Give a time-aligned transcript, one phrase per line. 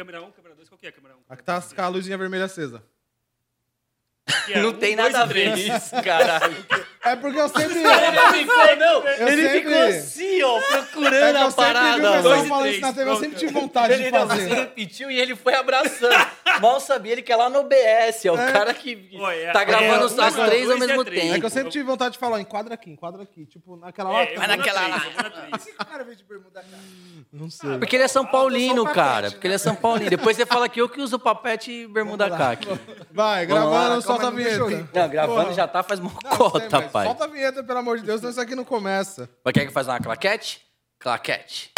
[0.00, 1.18] Câmera 1, câmera 2, qual que é a câmera 1?
[1.28, 2.82] A que tá com a luzinha vermelha acesa.
[4.48, 6.56] É Não um, tem nada a ver isso, caralho.
[7.04, 7.78] É porque eu sempre.
[7.80, 11.50] Ele ficou, não, Eu ele sempre- ficou assim, ó, É procurando eu a sempre vi
[11.50, 12.00] o parada.
[12.00, 14.20] pessoal Dois e falando três, isso na TV, eu sempre tive vontade de Ele não,
[14.26, 14.54] você fazer.
[14.54, 16.30] repetiu e ele foi abraçando.
[16.58, 20.20] Mal sabia ele que é lá no BS, é o cara que Olha, tá gravando
[20.20, 21.22] é, as três ao e mesmo é três.
[21.22, 21.34] tempo.
[21.34, 23.46] É que eu sempre tive vontade de falar, enquadra aqui, enquadra aqui.
[23.46, 24.22] Tipo, naquela lá.
[24.22, 25.04] É, eu vou na naquela três, lá.
[25.06, 25.66] eu vou na três.
[25.66, 26.82] Esse cara veio de bermuda, cara.
[27.32, 27.78] Não sei.
[27.78, 29.26] Porque ele é São Paulino, papete, cara.
[29.26, 29.30] né?
[29.30, 30.10] Porque ele é São Paulino.
[30.10, 32.68] Depois você fala que eu que uso papete e bermuda caque.
[33.12, 35.00] Vai, Vamos lá, gravando, solta a deixa eu vinheta.
[35.00, 35.54] Não, gravando Porra.
[35.54, 37.06] já tá faz Não, mocota, pai.
[37.06, 39.28] Solta a vinheta, pelo amor de Deus, senão isso aqui não começa.
[39.44, 40.60] Mas quer que faz uma claquete?
[40.98, 41.70] Claquete.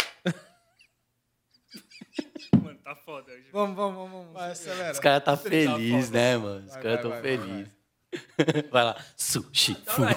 [2.93, 3.45] Tá foda hoje.
[3.51, 4.11] Vamos, vamos, vamos.
[4.11, 4.33] vamos.
[4.33, 4.91] Vai, acelera.
[4.91, 6.63] Os caras tá feliz, né, mano?
[6.67, 7.73] Os caras vai, tão vai, vai, felizes.
[8.71, 8.95] Vai lá.
[9.17, 9.75] Sushi.
[9.87, 10.03] fu.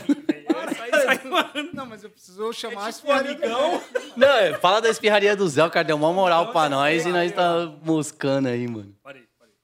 [1.24, 1.70] Mano.
[1.72, 3.80] Não, mas eu preciso chamar as Tipo, amigão.
[4.14, 7.08] Não, é, fala da espirraria do Zé, o cara deu uma moral pra nós e
[7.08, 8.94] nós tá moscando aí, mano.
[9.02, 9.54] Parei, parei.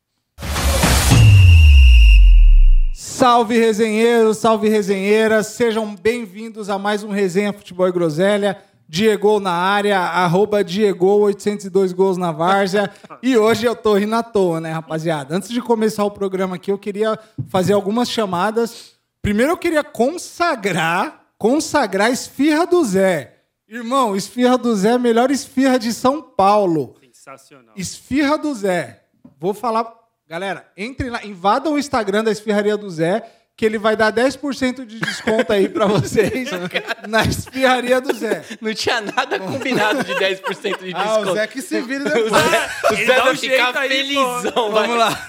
[2.94, 8.62] Salve resenheiros, salve resenheiras, sejam bem-vindos a mais um Resenha Futebol e Groselha.
[8.92, 12.92] Diego na área, arroba Diego 802 gols na várzea.
[13.22, 15.34] e hoje eu tô rindo à toa, né, rapaziada?
[15.34, 17.18] Antes de começar o programa aqui, eu queria
[17.48, 18.92] fazer algumas chamadas.
[19.22, 23.38] Primeiro eu queria consagrar, consagrar a esfirra do Zé.
[23.66, 26.94] Irmão, esfirra do Zé, é melhor esfirra de São Paulo.
[27.00, 27.74] Sensacional.
[27.74, 29.04] Esfirra do Zé.
[29.40, 29.90] Vou falar.
[30.28, 33.26] Galera, entrem lá, invadam o Instagram da Esfirraria do Zé,
[33.62, 36.50] que ele vai dar 10% de desconto aí pra vocês
[37.08, 38.44] na Esfirraria do Zé.
[38.60, 40.98] Não tinha nada combinado de 10% de desconto.
[40.98, 42.32] Ah, o Zé que se vire depois.
[42.90, 44.72] O Zé dá vai um ficar aí, felizão.
[44.72, 45.26] Vamos lá.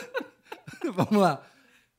[0.94, 1.42] Vamos lá.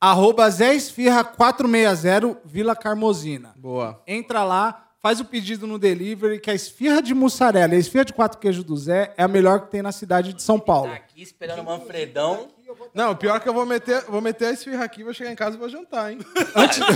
[0.02, 3.53] Arroba Zé Esfirra 460, Vila Carmozina.
[3.55, 4.02] Boa.
[4.08, 8.05] Entra lá, faz o pedido no delivery, que a esfirra de mussarela e a esfirra
[8.05, 10.89] de quatro queijos do Zé é a melhor que tem na cidade de São Paulo.
[10.89, 12.48] Tá aqui esperando o Manfredão.
[12.94, 15.56] Não, pior que eu vou meter, vou meter a esfirra aqui, vou chegar em casa
[15.56, 16.20] e vou jantar, hein?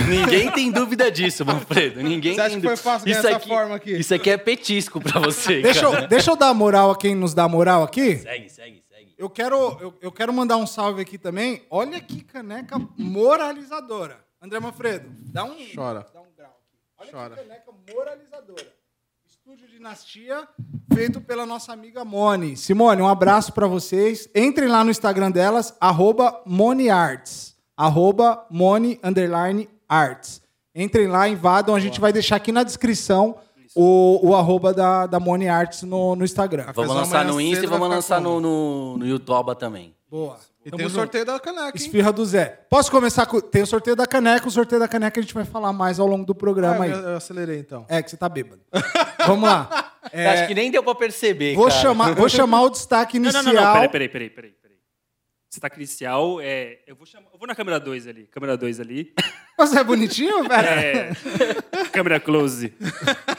[0.08, 2.02] Ninguém tem dúvida disso, Manfredo.
[2.02, 2.90] Ninguém Você acha tem que foi dúvida.
[2.90, 3.92] fácil ganhar Isso essa aqui- forma aqui?
[3.92, 6.02] Isso aqui é petisco pra você, Deixa cara.
[6.04, 8.16] eu, deixa eu dar moral a quem nos dá moral aqui.
[8.18, 9.14] Segue, segue, segue.
[9.18, 11.64] Eu quero, eu, eu quero mandar um salve aqui também.
[11.70, 14.18] Olha que caneca moralizadora.
[14.40, 16.04] André Manfredo, dá um, Chora.
[16.12, 16.78] dá um grau aqui.
[16.98, 17.36] Olha Chora.
[17.36, 18.81] que caneca moralizadora.
[19.44, 20.46] Estúdio Dinastia,
[20.94, 22.56] feito pela nossa amiga Moni.
[22.56, 24.28] Simone, um abraço pra vocês.
[24.32, 27.56] Entrem lá no Instagram delas, arroba MoniArts.
[27.76, 30.40] Arroba Moni, underline, Arts.
[30.72, 31.74] Entrem lá, invadam.
[31.74, 33.36] A gente vai deixar aqui na descrição
[33.74, 36.66] o, o arroba da, da Moni Arts no, no Instagram.
[36.72, 39.92] Vamos lançar no Insta e vamos lançar no, no, no YouTube também.
[40.08, 40.38] Boa.
[40.64, 41.00] E Tamo tem o junto.
[41.00, 41.72] sorteio da caneca, hein?
[41.74, 42.64] Esfirra do Zé.
[42.70, 43.40] Posso começar com.
[43.40, 44.46] Tem o sorteio da caneca.
[44.46, 46.90] O sorteio da caneca a gente vai falar mais ao longo do programa Ah, aí.
[46.92, 47.84] eu, eu acelerei, então.
[47.88, 48.60] É, que você tá bêbado.
[49.26, 49.88] Vamos lá.
[50.10, 51.80] É, Acho que nem deu pra perceber, vou, cara.
[51.80, 53.40] chamar, vou chamar o destaque inicial.
[53.44, 53.72] não, não, não.
[53.72, 54.50] Peraí, peraí, peraí, peraí.
[54.50, 54.76] peraí.
[55.48, 56.80] Destaque inicial é.
[56.88, 58.26] Eu vou, chamar, eu vou na câmera 2 ali.
[58.26, 59.12] Câmera 2 ali.
[59.56, 60.68] Você é bonitinho, velho?
[60.68, 61.12] É,
[61.92, 62.74] câmera close.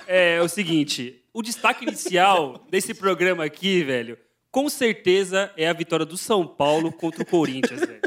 [0.07, 4.17] É, o seguinte, o destaque inicial desse programa aqui, velho,
[4.53, 7.99] com certeza é a vitória do São Paulo contra o Corinthians, velho.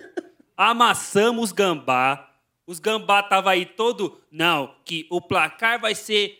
[0.56, 2.30] Amassamos os gambá.
[2.66, 6.38] Os gambá tava aí todo, não, que o placar vai ser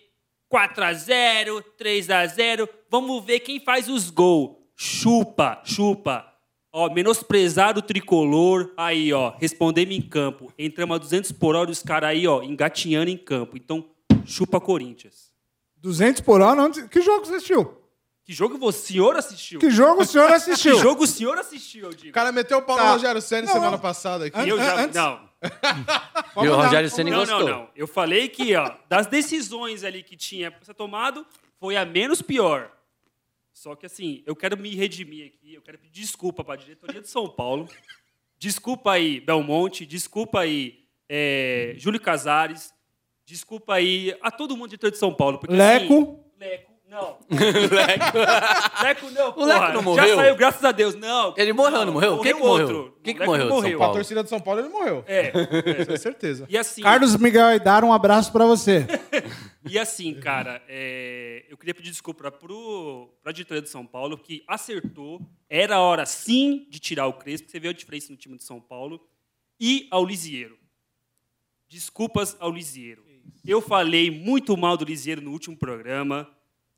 [0.49, 2.69] 4 a 0, 3 a 0.
[2.89, 4.57] Vamos ver quem faz os gols.
[4.77, 6.25] Chupa, chupa.
[6.73, 8.73] Ó, menosprezar o tricolor.
[8.77, 10.53] Aí, ó, respondemos em campo.
[10.57, 13.57] Entramos a 200 por hora os caras aí, ó, engatinhando em campo.
[13.57, 13.85] Então,
[14.25, 15.33] chupa Corinthians.
[15.79, 16.63] 200 por hora?
[16.63, 17.77] Onde- Que jogo você assistiu?
[18.27, 19.61] Que jogo o senhor assistiu?
[19.61, 20.75] Que jogo o senhor assistiu?
[20.77, 22.11] Que jogo o senhor assistiu, eu digo?
[22.11, 22.85] O cara meteu o pau Tá.
[22.87, 23.79] no Rogério Senna Não, semana não.
[23.79, 24.49] passada aqui.
[24.49, 25.27] Eu já, antes- não,
[26.45, 27.39] E o Rogério Ceni não, gostou.
[27.41, 27.69] não, não.
[27.77, 31.25] Eu falei que, ó, das decisões ali que tinha pra ser tomado,
[31.61, 32.71] foi a menos pior.
[33.53, 37.09] Só que, assim, eu quero me redimir aqui, eu quero pedir desculpa pra diretoria de
[37.09, 37.69] São Paulo.
[38.39, 39.87] Desculpa aí, Belmonte.
[39.87, 42.75] Desculpa aí, é, Júlio Casares.
[43.25, 45.39] Desculpa aí a todo mundo de de São Paulo.
[45.39, 45.95] Porque, Leco.
[45.95, 47.19] Assim, Leco, não.
[48.83, 49.73] Leco não, O Leco porra.
[49.73, 50.09] não morreu?
[50.09, 50.95] Já saiu, graças a Deus.
[50.95, 51.35] Não.
[51.37, 52.19] Ele morreu, não morreu?
[52.21, 52.67] Quem que morreu?
[52.67, 52.99] outro.
[53.03, 53.95] Quem que Leco morreu de São Com a Paulo?
[53.95, 55.05] torcida de São Paulo, ele morreu.
[55.07, 55.31] É.
[55.85, 56.47] Com certeza.
[56.49, 58.87] E assim, Carlos Miguel Aidar, um abraço pra você.
[59.69, 64.45] E assim, cara, é, eu queria pedir desculpa pro, pra diretoria de São Paulo, que
[64.47, 65.21] acertou.
[65.51, 67.51] Era a hora, sim, de tirar o Crespo.
[67.51, 69.01] Você vê a diferença no time de São Paulo.
[69.59, 70.57] E ao Lisieiro.
[71.69, 73.03] Desculpas ao Lisieiro.
[73.45, 76.29] Eu falei muito mal do Lisieiro no último programa.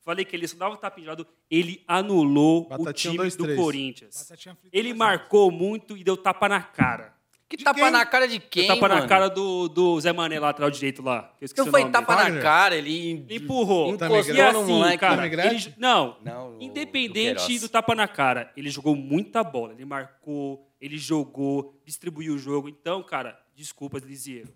[0.01, 1.27] Falei que ele só dava tapa de lado.
[1.51, 3.59] Ele anulou Batatinha o time dois, do três.
[3.59, 4.17] Corinthians.
[4.23, 7.13] Batatinha frita Ele dois, marcou muito e deu tapa na cara.
[7.47, 7.89] Que tapa quem?
[7.91, 9.01] na cara de quem, tapa mano?
[9.01, 11.33] na cara do, do Zé Mané, lateral direito lá.
[11.41, 11.91] Eu esqueci Não o foi nome.
[11.93, 13.89] tapa na cara, ele empurrou.
[13.89, 14.97] encostou E no assim, moleque.
[14.99, 19.73] cara, ele, não, Não, o- independente do do tapa na cara, ele jogou muita bola.
[19.73, 22.69] Ele marcou, ele jogou, distribuiu o jogo.
[22.69, 24.49] Então, cara, desculpas, Lisieiro.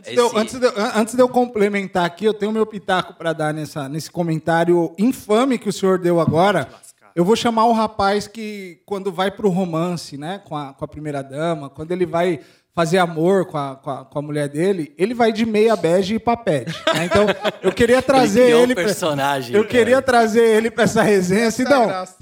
[0.00, 2.52] Antes, de eu, Esse- antes, de eu, an- antes de eu complementar aqui, eu tenho
[2.52, 6.68] meu pitaco para dar nessa, nesse comentário infame que o senhor deu agora.
[7.14, 10.88] Eu vou chamar o rapaz que, quando vai pro romance, né, com a, com a
[10.88, 12.38] primeira dama, quando ele vai
[12.72, 16.14] fazer amor com a, com a, com a mulher dele, ele vai de meia bege
[16.14, 16.72] e papete.
[16.94, 17.04] né?
[17.04, 17.26] Então,
[17.62, 18.74] eu queria trazer um ele.
[18.74, 19.74] pra- personagem, eu cara.
[19.74, 21.46] queria trazer ele para essa resenha.
[21.46, 22.16] Essa é a Sidão, graça.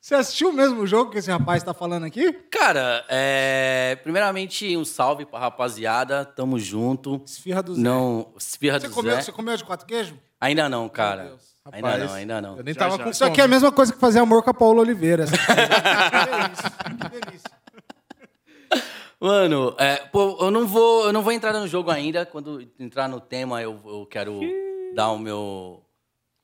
[0.00, 2.32] Você assi- você assistiu o mesmo jogo que esse rapaz está falando aqui?
[2.50, 3.98] Cara, é...
[4.02, 6.24] primeiramente, um salve pra rapaziada.
[6.24, 7.22] Tamo junto.
[7.26, 7.80] Esfirra do Zé.
[7.82, 9.22] Não, esfirra Você do comeu, Zé.
[9.22, 10.14] você comeu de quatro queijos?
[10.40, 11.24] Ainda não, cara.
[11.24, 11.50] Deus.
[11.70, 12.56] Ainda Rapaz, não, ainda não.
[12.56, 13.04] Eu nem Já, tava já.
[13.04, 15.26] com Isso aqui é a mesma coisa que fazer amor com a Paula Oliveira.
[15.26, 17.50] que delícia, que delícia.
[19.20, 22.24] Mano, é, pô, eu não vou, eu não vou entrar no jogo ainda.
[22.24, 24.40] Quando entrar no tema, eu, eu quero
[24.94, 25.82] dar o meu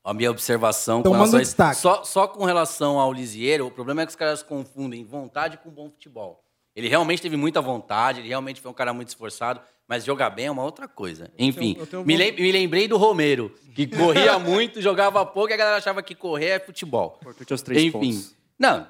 [0.07, 1.51] a minha observação Então com manda relação a isso.
[1.51, 1.81] destaque.
[1.81, 5.69] Só, só com relação ao Lisieiro, o problema é que os caras confundem vontade com
[5.71, 6.43] bom futebol.
[6.75, 10.47] Ele realmente teve muita vontade, ele realmente foi um cara muito esforçado, mas jogar bem
[10.47, 11.31] é uma outra coisa.
[11.39, 15.51] Enfim, eu tenho me, von- lem- me lembrei do Romero, que corria muito, jogava pouco
[15.51, 17.19] e a galera achava que correr é futebol.
[17.21, 17.93] Importante é os três Enfim.
[17.93, 18.35] pontos.
[18.59, 18.87] Não.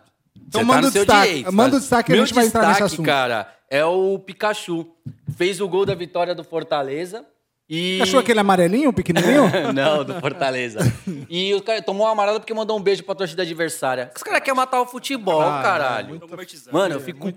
[0.48, 1.28] Então manda tá no o destaque.
[1.28, 1.52] direito.
[1.52, 3.06] Manda o destaque e a Meu gente vai entrar nesse destaque, assunto.
[3.06, 4.86] cara, é o Pikachu.
[5.36, 7.24] Fez o gol da vitória do Fortaleza.
[7.68, 8.00] E...
[8.00, 9.42] Achou aquele amarelinho, pequenininho?
[9.74, 10.78] Não, do Fortaleza.
[11.28, 14.10] E o cara tomou uma amarela porque mandou um beijo pra torcida adversária.
[14.14, 16.08] Os caras querem matar o futebol, Ah, caralho.
[16.10, 16.28] muito-
[16.72, 17.32] Mano, eu é, fico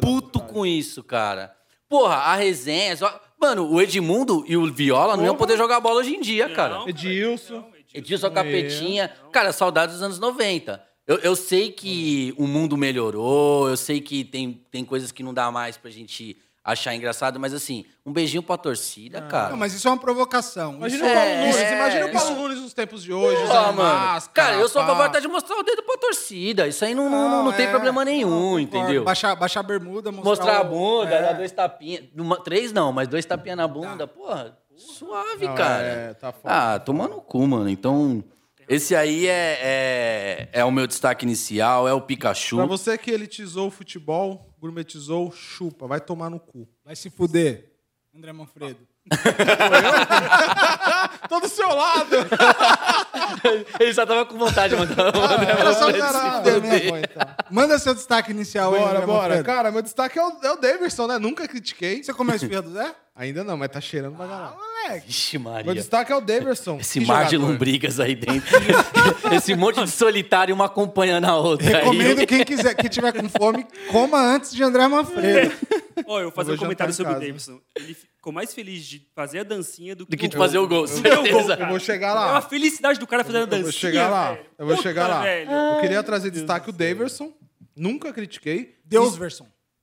[0.00, 1.54] puto com isso, cara.
[1.88, 2.96] Porra, a resenha.
[2.96, 3.20] Só...
[3.38, 6.78] Mano, o Edmundo e o Viola não iam poder jogar bola hoje em dia, cara.
[6.78, 7.54] Não, Edilson.
[7.54, 7.74] não, Edilson.
[7.92, 9.10] Edilson Capetinha.
[9.30, 10.82] Cara, saudades dos anos 90.
[11.06, 15.34] Eu, eu sei que o mundo melhorou, eu sei que tem, tem coisas que não
[15.34, 19.50] dá mais pra gente achar engraçado, mas assim, um beijinho pra torcida, cara.
[19.50, 20.72] Não, mas isso é uma provocação.
[20.74, 21.56] Imagina Isso o Paulo É, Nunes.
[21.56, 23.82] é, Imagina o Paulo isso- Nunes nos tempos de hoje, Pô, usando mano.
[23.82, 24.48] máscara.
[24.48, 26.66] Cara, eu sou a favor de mostrar o dedo pra torcida.
[26.66, 29.04] Isso aí não, não, não, não tem é, problema nenhum, entendeu?
[29.04, 31.22] Baixar, baixar a bermuda, mostrar, Mostrar a bunda, é.
[31.22, 32.04] dar dois tapinhas.
[32.42, 34.06] Três não, mas dois tapinhas na bunda.
[34.06, 35.82] Porra, suave, Não, cara.
[35.82, 36.74] é, tá foda.
[36.74, 37.68] ah, toma no cu, mano.
[37.68, 38.24] Então,
[38.68, 42.56] esse aí é, é, é o meu destaque inicial, é o Pikachu.
[42.56, 45.86] Pra você que elitizou o futebol, gourmetizou, chupa.
[45.86, 46.66] Vai tomar no cu.
[46.84, 47.72] Vai se fuder,
[48.14, 48.80] André Manfredo.
[51.28, 52.16] Tô do seu lado.
[53.78, 55.12] Ele só tava com vontade de mandar
[55.58, 56.80] Era só Caralho, caralho, né?
[56.90, 57.22] bom, então.
[57.50, 59.22] Manda seu destaque inicial aí, Bora, André bora.
[59.28, 59.44] Manfredo.
[59.44, 61.18] Cara, meu destaque é o, é o Davidson, né?
[61.18, 62.02] Nunca critiquei.
[62.02, 62.94] Você comeu esfirra do Zé?
[63.16, 64.56] Ainda não, mas tá cheirando pra caralho.
[64.56, 65.06] Moleque.
[65.06, 65.74] Vixe, Meu Maria.
[65.74, 66.78] destaque é o Davidson.
[66.80, 67.52] Esse Que mar de jogador.
[67.52, 68.50] lombrigas aí dentro.
[69.32, 71.78] Esse monte de solitário, uma acompanhando a outra.
[71.78, 72.26] Recomendo aí.
[72.26, 75.54] quem quiser, quem tiver com fome, coma antes de André Manfredo.
[76.08, 77.28] Ó, eu vou fazer Eu um vou comentário jantar em sobre o.
[77.28, 77.60] Davidson.
[77.76, 80.66] Ele ficou mais feliz de fazer a dancinha do que, Do que de fazer o
[80.66, 81.56] gol, certeza.
[81.56, 81.62] cara.
[81.62, 82.30] Eu vou chegar É lá.
[82.32, 83.62] uma felicidade do cara fazendo a Eu dancinha.
[83.62, 84.32] vou chegar lá.
[84.32, 84.46] velho.
[84.58, 85.22] Eu vou Puta, chegar lá.
[85.22, 85.50] velho.
[85.50, 87.32] Eu queria trazer destaque o Davidson.
[87.76, 88.74] Nunca critiquei.
[88.84, 89.16] Deus,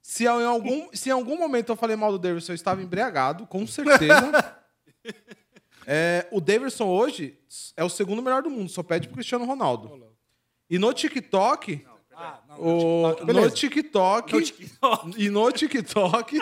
[0.01, 3.45] Se em, algum, se em algum momento eu falei mal do Davidson, eu estava embriagado,
[3.47, 4.55] com certeza.
[5.87, 7.39] É, o Davidson hoje
[7.75, 9.87] é o segundo melhor do mundo, só pede pro Cristiano Ronaldo.
[10.69, 11.83] E no TikTok.
[12.59, 13.49] o- no.
[13.49, 14.33] TikTok.
[14.33, 15.13] No TikTok.
[15.17, 16.39] E no TikTok.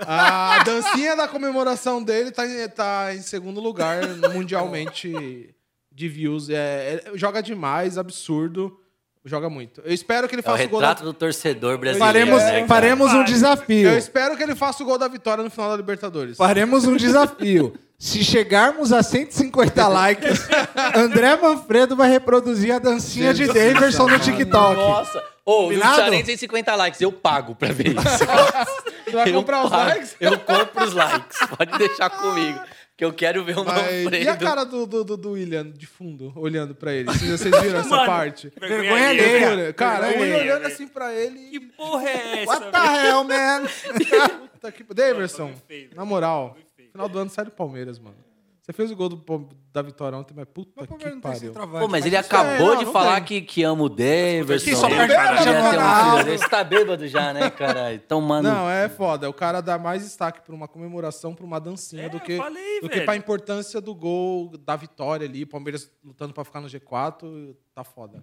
[0.00, 4.02] A dancinha da comemoração dele tá em, tá em segundo lugar
[4.34, 5.54] mundialmente
[5.92, 6.50] de views.
[6.50, 8.76] É, é- joga demais, absurdo.
[9.24, 9.80] Joga muito.
[9.84, 12.04] Eu espero que ele É o faça o gol da retrato do torcedor brasileiro.
[12.12, 13.90] Faremos, né, faremos um desafio.
[13.90, 16.36] Eu espero que ele faça o gol da vitória no final da Libertadores.
[16.36, 17.72] Faremos um desafio.
[17.96, 20.48] Se chegarmos a 150 likes,
[20.96, 24.18] André Manfredo vai reproduzir a dancinha de Davidson no.
[24.18, 24.74] TikTok.
[24.76, 25.22] Nossa!
[25.44, 25.92] Ô, não Combinado?
[25.94, 28.00] precisa nem de 150 likes, eu pago pra ver isso.
[28.00, 29.88] Você vai eu comprar os pago.
[29.90, 30.16] likes?
[30.20, 32.60] Eu compro os likes, pode deixar comigo.
[32.96, 34.16] Que eu quero ver o Mas- Manfredo.
[34.16, 37.06] e a cara do, do, do- do William de fundo, olhando pra ele?
[37.10, 38.52] Vocês vocês viram essa Mano, parte?
[38.60, 39.50] Vergonha alheia.
[39.50, 39.72] alheia.
[39.72, 41.38] Cara, Vergonha alheia, olhando assim pra ele.
[41.50, 43.64] Que porra é essa, What the hell, man?
[44.52, 44.84] Puta que...
[44.94, 45.52] Daverson,
[45.96, 46.56] na moral,
[46.92, 48.16] final do ano sai do Palmeiras, mano.
[48.62, 51.20] Você fez o gol do, da vitória ontem, mas puta Mas o que Palmeiras não
[51.20, 51.80] tem pariu.
[51.80, 53.24] Pô, mas ele acabou não, de não falar tem.
[53.24, 54.70] que, que ama o Daverson.
[54.70, 56.20] Que só perde, cara.
[56.20, 56.44] um desse.
[56.44, 57.98] Você tá bêbado já, né, caralho?
[58.06, 58.44] Tomando...
[58.44, 59.28] Não, é foda.
[59.28, 62.80] O cara dá mais destaque pra uma comemoração, pra uma dancinha, É, do que, falei,
[62.80, 65.44] do que pra importância do gol, da vitória ali.
[65.44, 68.22] Palmeiras lutando pra ficar no G4, tá foda.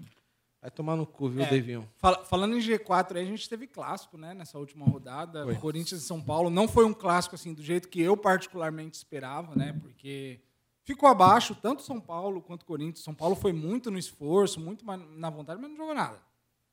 [0.61, 1.49] Vai tomar no cu, viu, É.
[1.49, 1.89] Davinho?
[1.97, 5.45] Fala- falando em G4, aí a gente teve clássico, né, nessa última rodada.
[5.55, 6.49] Corinthians e São Paulo.
[6.49, 9.71] Não foi um clássico assim do jeito que eu particularmente esperava, né?
[9.81, 10.41] Porque
[10.83, 13.03] ficou abaixo tanto São Paulo quanto Corinthians.
[13.05, 16.19] São Paulo foi muito no esforço, muito na vontade, mas não jogou nada.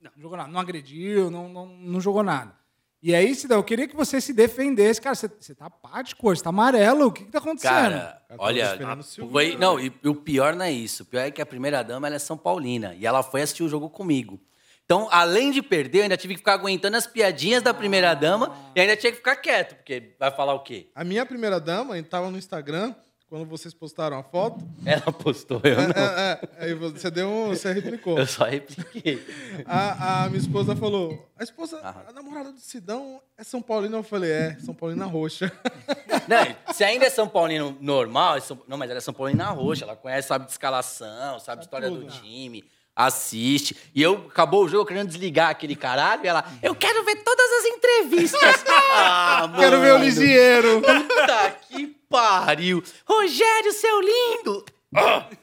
[0.00, 0.50] Não, jogou nada.
[0.50, 2.57] Não agrediu, não, não, não jogou nada.
[3.03, 5.00] E aí, Sidão, eu queria que você se defendesse.
[5.00, 7.07] Cara, você, você tá pá de cor, você tá amarelo.
[7.07, 7.73] O que, que tá acontecendo?
[7.73, 11.03] Cara, olha, Silvinho, foi, não, e, e o pior não é isso.
[11.03, 13.62] O pior é que a primeira dama ela é São Paulina e ela foi assistir
[13.62, 14.41] o jogo comigo.
[14.85, 18.57] Então, além de perder, eu ainda tive que ficar aguentando as piadinhas da primeira dama
[18.75, 20.91] e ainda tinha que ficar quieto, porque vai falar o quê?
[20.95, 22.95] A minha primeira dama, a gente tava no Instagram,
[23.28, 24.64] quando vocês postaram a foto.
[24.87, 25.90] Ela postou, eu não.
[25.90, 27.49] É, é, aí você deu um.
[27.49, 28.18] Você replicou.
[28.18, 29.25] Eu só repliquei.
[29.66, 33.97] A, a minha esposa falou: a esposa, a namorada do Sidão é São Paulina.
[33.97, 35.50] Eu falei: é, São Paulina roxa.
[36.28, 39.45] Não, se ainda é São Paulino normal, é São- não, mas ela é São Paulina
[39.50, 42.11] roxa, ela conhece, sabe de escalação, sabe história do tudo.
[42.21, 42.64] time,
[42.97, 43.76] assiste.
[43.95, 47.47] E eu acabou o jogo querendo desligar aquele caralho, e ela, eu quero ver todas
[47.61, 48.64] as entrevistas.
[48.68, 50.04] ah, Quero ver o mano.
[50.04, 50.80] Lisieiro.
[50.83, 52.83] Puta que pariu.
[53.07, 54.65] Rogério, seu lindo.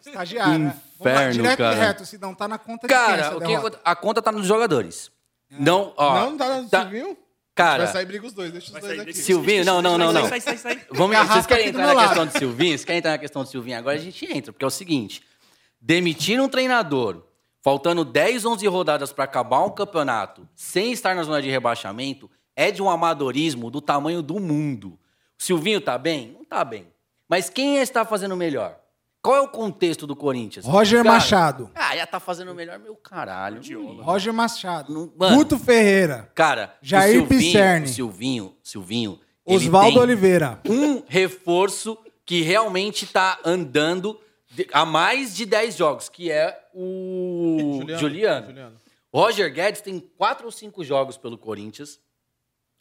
[0.06, 0.60] Estagiário.
[0.60, 0.78] né?
[1.00, 1.76] Vamos lá, Inferno, direto cara.
[1.76, 2.34] e reto, Sidão.
[2.34, 3.68] Tá na conta de quem Cara, essa o que derrota?
[3.78, 5.12] aconte- a conta tá nos jogadores.
[5.52, 6.14] Não, ó.
[6.22, 7.18] não, não tá no Silvinho?
[7.54, 9.14] Cara, Vai sair briga os dois, deixa os dois sair aqui.
[9.14, 10.28] Silvinho, não, não, não, não.
[10.28, 10.86] Sai, sai, sai, sai.
[10.92, 12.10] Vamos, Garrafa vocês querem aqui do entrar meu na lado.
[12.10, 12.70] questão do Silvinho?
[12.72, 13.78] Vocês querem entrar na questão do Silvinho?
[13.78, 15.22] Agora a gente entra, porque é o seguinte:
[15.80, 17.22] demitir um treinador,
[17.62, 22.72] faltando 10, 11 rodadas para acabar um campeonato, sem estar na zona de rebaixamento, é
[22.72, 24.98] de um amadorismo do tamanho do mundo.
[25.44, 26.32] Silvinho tá bem?
[26.38, 26.88] Não tá bem.
[27.28, 28.80] Mas quem está fazendo melhor?
[29.22, 30.66] Qual é o contexto do Corinthians?
[30.66, 31.70] Roger Cara, Machado.
[31.76, 33.62] Ah, já tá fazendo melhor, meu caralho.
[34.02, 35.14] Roger Machado.
[35.18, 35.36] Mano.
[35.38, 36.32] Guto Ferreira.
[36.34, 37.86] Cara, Jair o Silvinho, Pisserni.
[37.86, 40.62] o Silvinho, Silvinho, Oswaldo Oliveira.
[40.68, 44.18] um reforço que realmente tá andando
[44.72, 48.48] há mais de 10 jogos, que é o Juliano.
[48.48, 48.78] Juliano.
[49.14, 52.00] Roger Guedes tem 4 ou 5 jogos pelo Corinthians.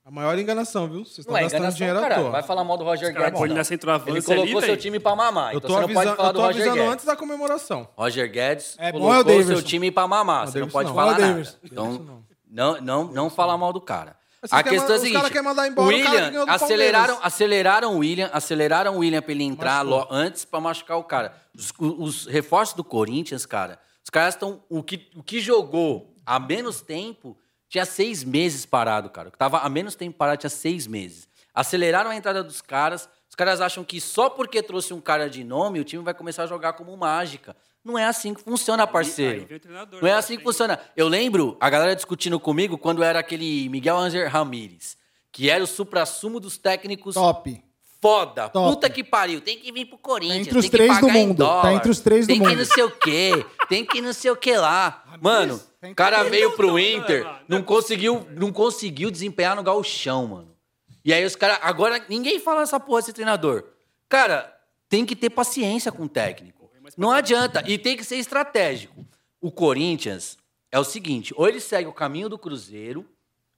[0.04, 1.04] A maior enganação, viu?
[1.04, 2.14] Vocês estão Não é gastando enganação, dinheiro à cara.
[2.16, 2.30] toa.
[2.30, 3.54] Vai falar mal do Roger Guedes.
[3.54, 5.52] na centroavance Ele colocou ali, seu time pra mamar.
[5.52, 6.92] Eu então tô, você não avisando, pode falar eu do tô Roger avisando Guedes.
[6.92, 7.88] antes da comemoração.
[7.97, 9.52] Roger Guedes É bom, é o colocou Davidson.
[9.52, 10.49] seu time pra mamar.
[10.49, 10.94] Você não Davidson pode não.
[10.97, 11.32] falar Não, nada.
[11.32, 11.56] Davidson.
[11.62, 14.16] Então, não, não, não falar mal do cara.
[14.42, 16.09] Mas A querem questão é a os seguinte: caras querem mandar embora o cara que
[16.11, 17.26] William, ganhou do aceleraram, Palmeiras.
[17.35, 21.32] aceleraram o William, aceleraram o William pra ele entrar lo- antes pra machucar o cara.
[21.56, 24.61] Os, os reforços do Corinthians, cara, os caras estão.
[24.68, 27.37] O que, o que jogou há menos tempo
[27.73, 29.31] tinha seis meses parado, cara.
[29.31, 31.26] Tava há menos tempo parado tinha seis meses.
[31.55, 33.09] Aceleraram a entrada dos caras.
[33.31, 36.43] Os caras acham que só porque trouxe um cara de nome, o time vai começar
[36.43, 37.57] a jogar como mágica.
[37.83, 39.49] Não é assim que funciona, parceiro.
[39.91, 40.19] Não é né?
[40.19, 40.79] assim que funciona.
[40.95, 44.99] Eu lembro a galera discutindo comigo quando era aquele Miguel Ángel Ramírez,
[45.33, 47.59] que era o supra-sumo dos técnicos Top.
[48.02, 48.50] foda.
[48.50, 48.75] Top.
[48.75, 49.41] Puta que pariu.
[49.41, 50.47] Tem que vir pro Corinthians.
[50.47, 51.47] Tá entre os tem que três do mundo.
[51.62, 52.59] Tá entre os três do tem que mundo.
[52.59, 53.47] não sei o quê.
[53.71, 55.02] Tem que não sei o que lá.
[55.23, 55.59] Mano,
[55.95, 60.57] cara veio pro Inter, não, conseguiu, não conseguiu desempenhar no gauchão, mano.
[61.05, 61.59] E aí os caras...
[61.62, 63.65] Agora, ninguém fala essa porra desse treinador.
[64.09, 64.55] Cara,
[64.89, 66.71] tem que ter paciência com o técnico.
[66.97, 67.65] Não adianta.
[67.67, 69.07] E tem que ser estratégico.
[69.41, 70.39] O Corinthians
[70.71, 73.05] é o seguinte, ou ele segue o caminho do Cruzeiro,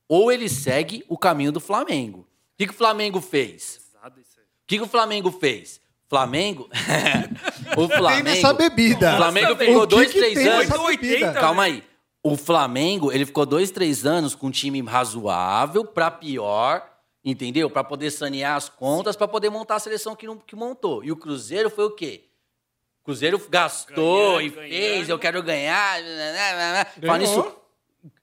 [0.09, 2.21] ou ele segue o caminho do Flamengo.
[2.21, 2.26] O
[2.57, 3.81] que, que o Flamengo fez?
[4.04, 4.11] O
[4.66, 5.81] que, que o Flamengo fez?
[6.09, 6.69] Flamengo.
[7.76, 8.25] o Tem Flamengo.
[8.25, 9.14] nessa bebida.
[9.14, 10.69] O Flamengo ficou dois, três tem anos.
[10.69, 11.33] nessa 80, bebida?
[11.33, 11.83] Calma aí.
[12.26, 16.83] O Flamengo, ele ficou dois, três anos com um time razoável pra pior,
[17.23, 17.69] entendeu?
[17.69, 21.04] Pra poder sanear as contas, pra poder montar a seleção que, não, que montou.
[21.04, 22.25] E o Cruzeiro foi o quê?
[23.02, 24.71] O Cruzeiro gastou Ganhando, e ganhando.
[24.71, 25.99] fez, eu quero ganhar.
[26.00, 27.19] Fala Ganhou.
[27.19, 27.57] nisso.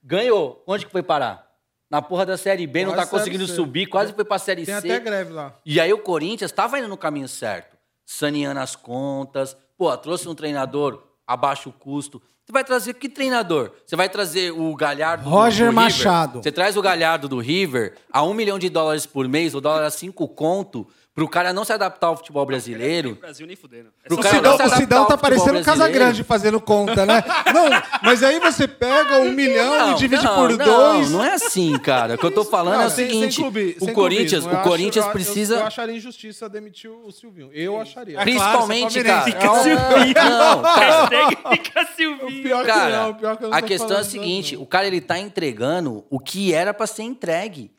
[0.03, 0.63] Ganhou.
[0.65, 1.47] Onde que foi parar?
[1.87, 3.53] Na porra da Série B, não Quase tá conseguindo C.
[3.53, 4.91] subir, quase foi pra Série Tem C.
[4.91, 5.53] até greve lá.
[5.63, 10.33] E aí o Corinthians estava indo no caminho certo, saneando as contas, pô, trouxe um
[10.33, 12.21] treinador abaixo o custo.
[12.45, 13.71] Você vai trazer que treinador?
[13.85, 15.73] Você vai trazer o Galhardo do- Roger do River?
[15.73, 16.43] Machado.
[16.43, 19.83] Você traz o Galhardo do River a um milhão de dólares por mês, o dólar
[19.85, 23.15] a cinco conto, pro cara não se adaptar ao futebol No brasileiro.
[23.15, 23.89] Brasil nem fudendo.
[24.03, 25.79] É Pro O cara Sidão, não o Sidão tá parecendo um brasileiro.
[25.79, 27.21] Casagrande fazendo conta, né?
[27.53, 27.65] Não,
[28.01, 31.11] mas aí você pega um milhão e divide não, por não, dois.
[31.11, 32.15] Não é assim, cara.
[32.15, 34.59] O que eu tô falando é o sem- seguinte: sem clube- o Corinthians, clubismo.
[34.59, 35.55] o Corinthians eu- precisa.
[35.55, 37.49] Eu, eu acharia injustiça demitir o Silvinho.
[37.53, 38.13] Eu acharia.
[38.17, 39.29] É claro, Principalmente, é cara.
[39.29, 40.13] é um- Silvinho.
[40.29, 41.09] Não, cara.
[41.51, 42.65] Fica Silvinho.
[42.65, 44.63] Cara, não, pior que eu não a questão é a seguinte: não.
[44.63, 47.69] o cara ele tá entregando o que era pra ser entregue.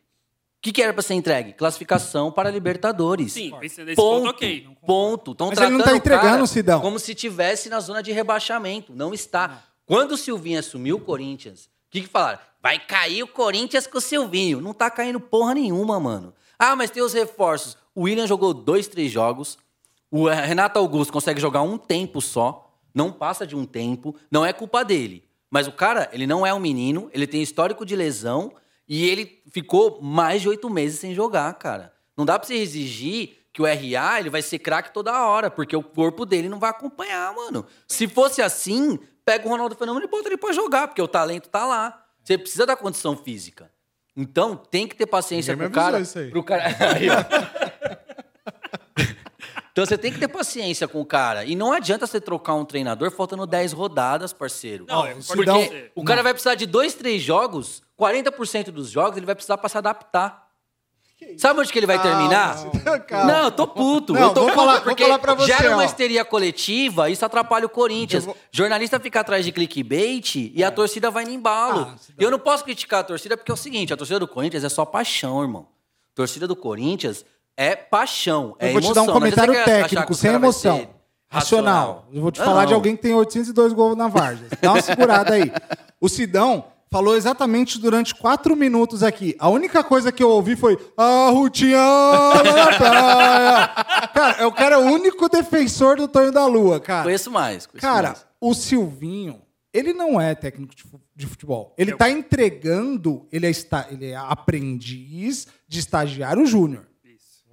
[0.63, 1.55] O que, que era pra ser entregue?
[1.55, 3.33] Classificação para Libertadores.
[3.33, 4.27] Sim, pensando nesse Ponto.
[4.27, 4.69] ponto, ok.
[4.87, 5.35] Ponto.
[5.35, 6.81] Tão Mas ele não tá o entregando, Sidão.
[6.81, 8.93] Como se tivesse na zona de rebaixamento.
[8.95, 9.65] Não está.
[9.85, 12.39] Quando o Silvinho assumiu o Corinthians, o que, que falaram?
[12.63, 14.61] Vai cair o Corinthians com o Silvinho.
[14.61, 16.33] Não tá caindo porra nenhuma, mano.
[16.57, 17.77] Ah, mas tem os reforços.
[17.93, 19.59] O William jogou dois, três jogos.
[20.13, 22.73] O eh, Renato Augusto consegue jogar um tempo só.
[22.95, 24.15] Não passa de um tempo.
[24.31, 25.25] Não é culpa dele.
[25.51, 27.11] Mas o cara, ele não é um menino.
[27.13, 28.53] Ele tem histórico de lesão.
[28.95, 31.95] E ele ficou mais de oito meses sem jogar, cara.
[32.15, 35.75] Não dá pra você exigir que o RA ele vai ser craque toda hora, porque
[35.75, 37.65] o corpo dele não vai acompanhar, mano.
[37.89, 41.49] Se fosse assim, pega o Ronaldo Fenômeno e bota ele pra jogar, porque o talento
[41.49, 42.05] tá lá.
[42.23, 43.73] Você precisa da condição física.
[44.15, 45.97] Então, tem que ter paciência Ninguém com o me cara.
[45.97, 46.31] avisou isso aí.
[46.31, 46.65] Pro cara...
[46.95, 47.62] Aí, ó.
[49.73, 51.45] Então, você tem que ter paciência com o cara.
[51.45, 54.85] E não adianta você trocar um treinador faltando 10 rodadas, parceiro.
[54.89, 59.17] Não, é, Porque Sidão- o cara vai precisar de dois, três jogos, 40% dos jogos
[59.17, 60.43] ele vai precisar pra se adaptar.
[61.39, 62.57] Sabe onde que ele vai terminar?
[63.07, 63.33] Calma.
[63.33, 64.13] Não, eu tô puto.
[64.13, 67.09] Não, eu tô vou puto falar- vou porque falar pra você, gera uma histeria coletiva,
[67.11, 68.25] isso atrapalha o Corinthians.
[68.25, 71.93] Vou- Jornalista fica atrás de clickbait e a torcida vai no embalo.
[71.93, 74.65] Ah, eu não posso criticar a torcida porque é o seguinte, a torcida do Corinthians
[74.65, 75.69] é só paixão, irmão.
[76.13, 77.25] A torcida do Corinthians
[77.57, 80.79] é paixão, é Eu vou te dar um adianta comentário técnico, sem emoção.
[80.79, 80.89] ser
[81.31, 82.07] Racional.
[82.13, 82.47] Eu vou te Não.
[82.47, 84.49] falar de alguém que tem 802 gols na Várzea.
[84.61, 85.51] Dá uma segurada aí.
[85.99, 89.35] O Sidão falou exatamente durante quatro minutos aqui.
[89.39, 93.69] A única coisa que eu ouvi foi a Rutinha na praia.
[94.13, 97.05] Cara, o cara é o único defensor do Tonho da Lua, cara.
[97.05, 97.65] Conheço mais.
[97.65, 98.27] Conheço Cara, mais.
[98.39, 99.41] o Silvinho,
[99.73, 101.75] ele não é técnico de fu- de futebol.
[101.79, 106.85] Ele tá entregando, ele é, esta, ele é aprendiz de estagiário júnior.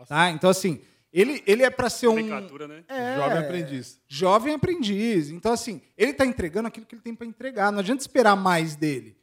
[0.09, 0.31] Tá?
[0.31, 0.81] Então, assim,
[1.13, 2.15] ele, ele é pra ser um.
[2.15, 2.83] Né?
[2.87, 4.01] É, Jovem aprendiz.
[4.07, 5.29] Jovem aprendiz.
[5.29, 7.71] Então, assim, ele tá entregando aquilo que ele tem pra entregar.
[7.71, 9.15] Não adianta esperar mais dele.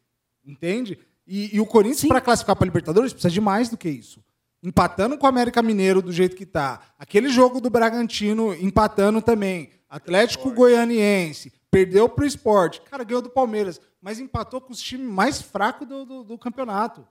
[0.44, 0.96] Entende?
[1.26, 4.24] E, e o Corinthians, pra classificar pra Libertadores, precisa de mais do que isso.
[4.62, 6.80] Empatando com o América Mineiro do jeito que tá.
[6.96, 9.70] Aquele jogo do Bragantino empatando também.
[9.90, 11.52] Atlético Goianiense.
[11.68, 12.80] Perdeu pro esporte.
[12.82, 13.80] Cara, ganhou do Palmeiras.
[14.00, 17.04] Mas empatou com os times mais fracos do, do, do campeonato.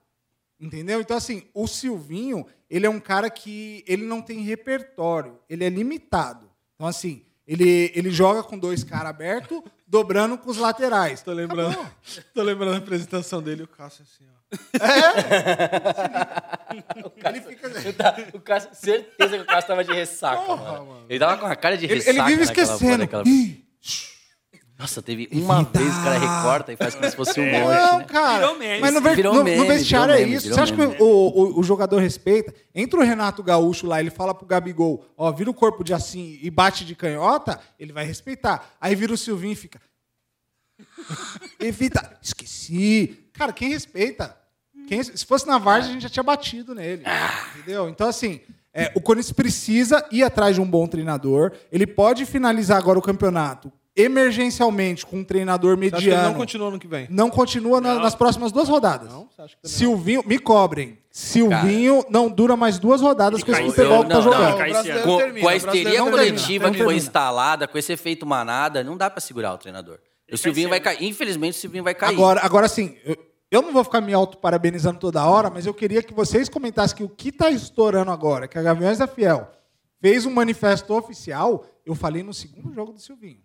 [0.59, 1.01] Entendeu?
[1.01, 5.69] Então, assim, o Silvinho, ele é um cara que ele não tem repertório, ele é
[5.69, 6.50] limitado.
[6.75, 11.21] Então, assim, ele, ele joga com dois caras abertos, dobrando com os laterais.
[11.21, 11.77] Tô lembrando,
[12.33, 14.35] tô lembrando a apresentação dele, o Cássio assim, ó.
[17.29, 17.67] Ele fica.
[18.33, 21.05] O Cássio, certeza que o Cássio tava de ressaca, mano.
[21.09, 22.12] Ele tava com a cara de Ele, ressaca.
[22.12, 22.97] ele vive esquecendo.
[23.00, 23.65] naquela- Ih,
[24.77, 25.79] Nossa, teve uma Evita.
[25.79, 28.03] vez que o cara recorta e faz como se fosse um monte, Não, né?
[28.03, 28.39] cara.
[28.39, 28.82] Virou meme.
[28.82, 30.50] Mas no, ver- Virou no- meme, no vestiário é isso.
[30.53, 30.98] Você acha que meme.
[31.00, 32.53] o, o- o jogador respeita?
[32.74, 36.38] Entra o Renato Gaúcho lá, ele fala pro Gabigol, ó, vira o corpo de assim
[36.41, 38.70] e bate de canhota, ele vai respeitar.
[38.82, 39.79] Aí vira o Silvinho e fica.
[41.60, 42.17] Evita.
[42.22, 43.17] Esqueci.
[43.34, 44.36] Cara, quem respeita?
[44.88, 47.03] Quem- se fosse na Varsa, a gente já tinha batido nele.
[47.57, 47.90] Entendeu?
[47.90, 48.42] Então, assim,
[48.74, 51.53] é, o Corinthians precisa ir atrás de um bom treinador.
[51.72, 56.29] Ele pode finalizar agora o campeonato emergencialmente com um treinador Você acha que ele mediano.
[56.29, 57.08] não continua no que vem?
[57.10, 58.01] Não continua na- Não.
[58.01, 59.10] nas próximas duas rodadas.
[59.10, 59.27] Não?
[59.29, 60.98] Você acha que também Silvinho, me cobrem.
[61.12, 64.58] Silvinho não dura mais duas rodadas com esse futebol que tá jogando.
[64.58, 65.01] não.
[65.03, 69.10] Com, termina, com a histeria coletiva que foi instalada, com esse efeito manada, não dá
[69.10, 70.00] pra segurar o treinador.
[70.31, 71.03] O Silvinho vai cair.
[71.03, 72.14] Infelizmente, o Silvinho vai cair.
[72.16, 73.16] Agora, agora sim, eu,
[73.51, 77.03] eu não vou ficar me auto-parabenizando toda hora, mas eu queria que vocês comentassem que
[77.03, 79.50] o que tá estourando agora, que a Gaviões da Fiel
[80.01, 83.40] fez um manifesto oficial, eu falei no segundo jogo do Silvinho.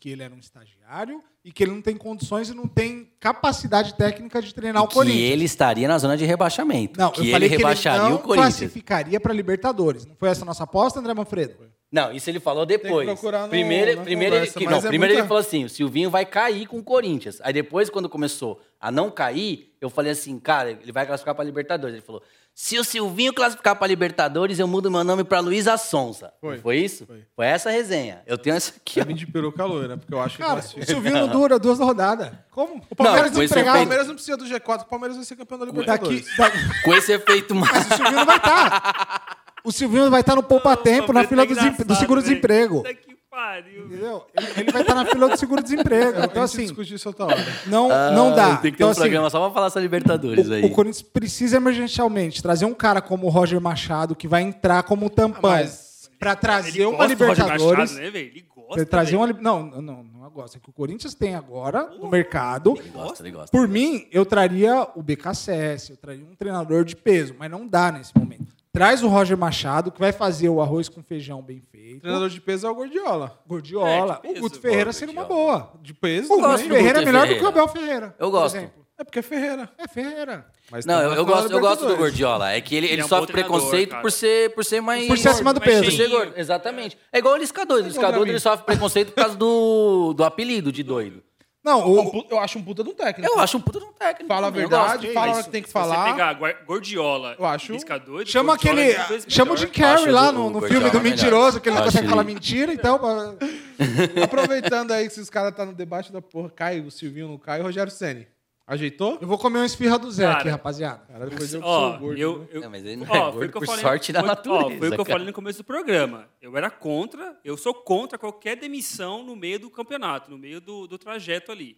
[0.00, 3.92] Que ele era um estagiário e que ele não tem condições e não tem capacidade
[3.94, 5.30] técnica de treinar o que Corinthians.
[5.30, 6.98] ele estaria na zona de rebaixamento.
[6.98, 8.56] Não, que eu ele falei que ele rebaixaria não o Corinthians.
[8.56, 10.06] classificaria para Libertadores.
[10.06, 11.54] Não foi essa a nossa aposta, André Manfredo?
[11.92, 13.04] Não, isso ele falou depois.
[13.06, 15.40] procurar no- primeiro na primeiro, ele, conversa, que- mas não, é primeiro muita- ele falou
[15.40, 17.38] assim: o Silvinho vai cair com o Corinthians.
[17.42, 21.44] Aí depois, quando começou a não cair, eu falei assim, cara, ele vai classificar para
[21.44, 21.94] Libertadores.
[21.96, 22.22] Ele falou:
[22.54, 26.32] se o Silvinho classificar para Libertadores, eu mudo meu nome para Luiz Assonza.
[26.40, 26.56] Foi.
[26.56, 27.06] Não foi isso?
[27.06, 27.46] Foi.
[27.46, 28.22] essa a resenha.
[28.26, 29.00] Eu tenho essa aqui.
[29.00, 29.02] ó.
[29.02, 30.82] Eu vim de peruca loira, porque eu acho que Cara, classifica.
[30.82, 32.30] o Silvinho não dura duas rodadas.
[32.50, 32.74] Como?
[32.74, 33.78] O Não, Palmeiras com esse O.
[33.78, 36.36] Palmeiras não precisa do G4, o Palmeiras vai ser campeão da Daqui, Libertadores.
[36.36, 36.50] da-
[36.84, 37.86] Com esse efeito Mas mais.
[37.86, 39.36] o Silvinho não vai estar.
[39.64, 42.82] O Silvinho vai estar no poupa-tempo, na fila do, desem- do seguro-desemprego.
[42.82, 43.86] Que pariu.
[43.86, 44.26] Entendeu?
[44.36, 46.10] Ele, ele vai estar na fila do seguro-desemprego.
[46.10, 47.46] Então, Então, assim, discutir isso outra hora.
[47.66, 48.54] não, não dá.
[48.54, 50.62] Ah, Tem que ter então, um assim, programa só pra falar sobre Libertadores aí.
[50.62, 54.82] o, o Corinthians precisa emergencialmente trazer um cara como o Roger Machado, que vai entrar
[54.82, 57.78] como tampão, Mas- pra trazer Ele uma gosta do Roger Libertadores.
[57.92, 58.26] Machado, né, velho?
[58.28, 58.74] Ele gosta.
[58.74, 59.26] Pra trazer uma.
[59.28, 60.58] Não, não, não, não gosta.
[60.58, 62.74] É que o Corinthians tem agora no mercado.
[62.78, 63.50] Ele gosta, ele gosta.
[63.50, 67.90] Por mim, eu traria o BKSS, eu traria um treinador de peso, mas não dá
[67.90, 68.39] nesse momento.
[68.72, 72.00] Traz o Roger Machado, que vai fazer o arroz com feijão bem O feito.
[72.02, 73.36] treinador de peso é o Gordiola.
[73.46, 74.20] Gordiola.
[74.22, 75.72] É, de o Guto peso, Ferreira seria uma boa.
[75.82, 77.44] De peso O Guto Ferreira é melhor do que Ferreira.
[77.44, 78.14] o Abel Ferreira.
[78.18, 78.56] Eu por gosto.
[78.56, 78.80] exemplo.
[78.96, 79.68] É porque é Ferreira.
[79.78, 80.46] É Ferreira.
[80.70, 81.96] Mas Não, eu, eu gosto, eu gosto do.
[81.96, 82.52] Gordiola.
[82.52, 84.02] É que ele, ele, Ele é um sofre preconceito cara.
[84.02, 85.06] por ser, por ser mais.
[85.08, 85.82] Por ser acima do peso.
[85.84, 86.10] Por ser cheinho.
[86.10, 86.96] gordo, exatamente.
[87.10, 87.78] É igual o Liscador.
[87.78, 91.22] O Liscador ele sofre preconceito por causa do, do apelido de doido.
[91.62, 93.30] Não, É o, Eu acho um puta de um técnico.
[93.30, 94.26] Eu acho um puta de um técnico.
[94.28, 95.12] Fala a verdade, gosto.
[95.14, 96.04] fala Mas a hora que tem que se você falar.
[96.12, 96.32] pegar
[96.66, 98.80] Gordiola Eu acho- chama Gordiola aquele.
[98.92, 99.56] é Chama o.
[99.58, 101.02] Jim Carrey lá o- no, o no filme do melhor.
[101.02, 102.98] mentiroso, que ele não consegue falar mentira, então.
[104.24, 107.38] Aproveitando aí que se os caras tá no debate da porra, cai o Silvinho não
[107.38, 108.26] cai, o Rogério Ceni
[108.72, 109.18] Ajeitou?
[109.20, 111.04] Eu vou comer uma esfirra do Zé Cara, aqui, rapaziada.
[111.06, 112.18] Cara, depois eu Ó, sou gordo.
[112.20, 112.46] eu, né?
[112.52, 114.78] eu, Não, mas ele não ó, é gordo por falei- sorte da foi- Ó, natureza,
[114.78, 116.28] foi o que eu falei no começo do programa.
[116.40, 120.86] Eu era contra, eu sou contra qualquer demissão no meio do campeonato, no meio do,
[120.86, 121.76] do trajeto ali.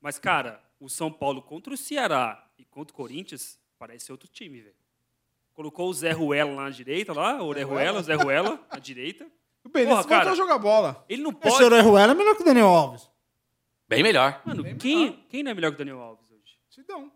[0.00, 4.60] Mas, cara, o São Paulo contra o Ceará e contra o Corinthians, parece outro time,
[4.62, 4.74] velho.
[5.52, 8.78] Colocou o Zé Ruela lá na direita, lá, o Zé Ruela, o Zé Ruela na
[8.78, 9.26] direita.
[9.62, 10.24] O Benítez Porra, cara.
[10.24, 11.04] voltou a jogar bola.
[11.06, 11.64] Ele não Esse pode.
[11.64, 13.10] Orejuela é melhor que o Daniel Alves.
[13.90, 14.40] Bem melhor.
[14.44, 16.56] Mano, quem, quem não é melhor que o Daniel Alves hoje?
[16.70, 17.10] Sidão.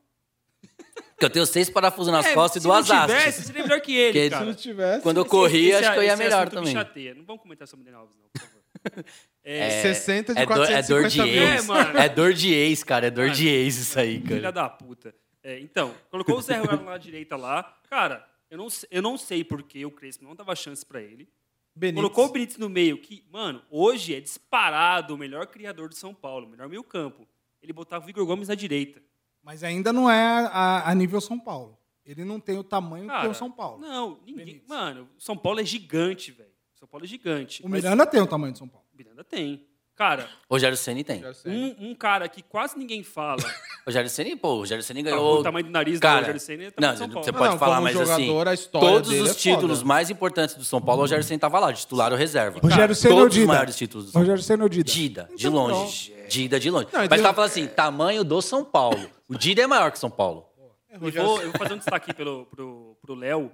[1.11, 3.17] Porque eu tenho seis parafusos nas É, costas e se duas não hastes.
[3.17, 4.43] tivesse, seria melhor que ele, Que cara.
[4.45, 5.03] Se não tivesse.
[5.03, 6.73] Quando eu corri, esse- acho que eu ia esse melhor me também.
[6.73, 7.15] chateia.
[7.15, 8.63] Não vamos comentar sobre o Daniel Alves, não, por favor.
[9.47, 11.65] É, 60 de é dor, é dor de 450 ex.
[11.65, 11.99] É, mano.
[11.99, 13.07] É dor de ex, cara.
[13.09, 14.53] É dor Mano, de ex isso aí, Filha cara.
[14.53, 15.15] da puta.
[15.43, 17.77] É, então, colocou o Zé Ruela lá na direita lá.
[17.91, 21.01] Cara, eu não, sei- eu não sei por que o Crespo não dava chance pra
[21.03, 21.29] ele.
[21.77, 22.03] Benítez.
[22.03, 26.15] Colocou o Benítez no meio, que, mano, hoje é disparado o melhor criador de São
[26.15, 27.27] Paulo, o melhor meio campo.
[27.63, 29.03] Ele botava o Igor Gomes na direita.
[29.43, 31.79] Mas ainda não é a, a nível São Paulo.
[32.05, 33.81] Ele não tem o tamanho que Cara, tem o São Paulo.
[33.81, 34.45] Não, ninguém.
[34.45, 34.69] Benítez.
[34.69, 36.53] Mano, São Paulo é gigante, velho.
[36.75, 37.63] São Paulo é gigante.
[37.63, 38.87] O mas Miranda tem o tamanho do São Paulo.
[38.93, 39.67] o Miranda tem.
[39.97, 41.23] Cara, Rogério Ceni tem.
[41.47, 43.37] Um, um cara que quase ninguém fala.
[43.87, 45.43] Rogério Ceni, pô, o Rogério Ceni o ganhou.
[45.43, 47.25] tamanho do nariz do Cara, Rogério Ceni é o não, de São Paulo.
[47.25, 49.89] você Não, pode não, falar, mas jogador, assim, história todos dele os é títulos foda.
[49.89, 52.59] mais importantes do São Paulo, o Rogério Ceni tava lá, de titular ou reserva.
[52.61, 53.53] Rogério Ceni ou todos os Dida?
[53.53, 54.91] maiores títulos do São Rogério Ceni ou Dida?
[54.93, 56.15] Dida, de longe.
[56.29, 56.89] Dida de longe.
[56.93, 59.09] Não, Mas tava falando assim, tamanho do São Paulo.
[59.29, 60.45] O Dida é maior que São Paulo.
[60.91, 63.51] Eu vou, eu vou fazer um destaque pelo, pro, pro Léo.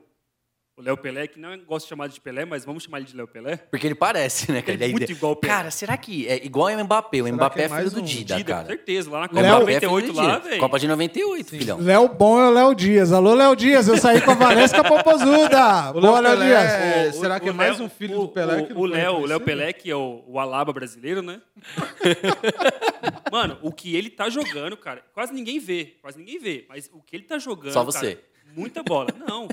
[0.81, 3.15] O Léo Pelé, que não gosto de chamar de Pelé, mas vamos chamar ele de
[3.15, 3.59] Léo Pelé.
[3.59, 4.63] Porque ele parece, né?
[4.63, 4.73] cara?
[4.73, 5.53] Ele é muito igual o Pelé.
[5.55, 7.21] Cara, será que é igual ao Mbappé?
[7.21, 8.67] O Será Mbappé é é filho do um Dida, Dida, com cara.
[8.67, 9.11] certeza.
[9.11, 10.59] Lá na Copa Léo- é filho 98 do lá, velho.
[10.59, 11.79] Copa de 98, filhão.
[11.81, 13.13] Léo Bom é o Léo Dias.
[13.13, 15.93] Alô, Léo Dias, eu saí com a Valesca Popozuda.
[16.01, 16.65] Boa, Léo Léo Dias.
[16.73, 18.87] é- O- será o- que é o mais Léo- um filho o- do Pelé o-
[18.87, 19.41] Léo, o Léo?
[19.41, 21.43] Pelé, que é o, o Alaba brasileiro, né?
[23.31, 25.97] Mano, o que ele tá jogando, cara, quase ninguém vê.
[26.01, 26.65] Quase ninguém vê.
[26.69, 27.73] Mas o que ele tá jogando.
[27.73, 28.15] Só você.
[28.17, 29.09] cara, muita bola.
[29.29, 29.47] Não,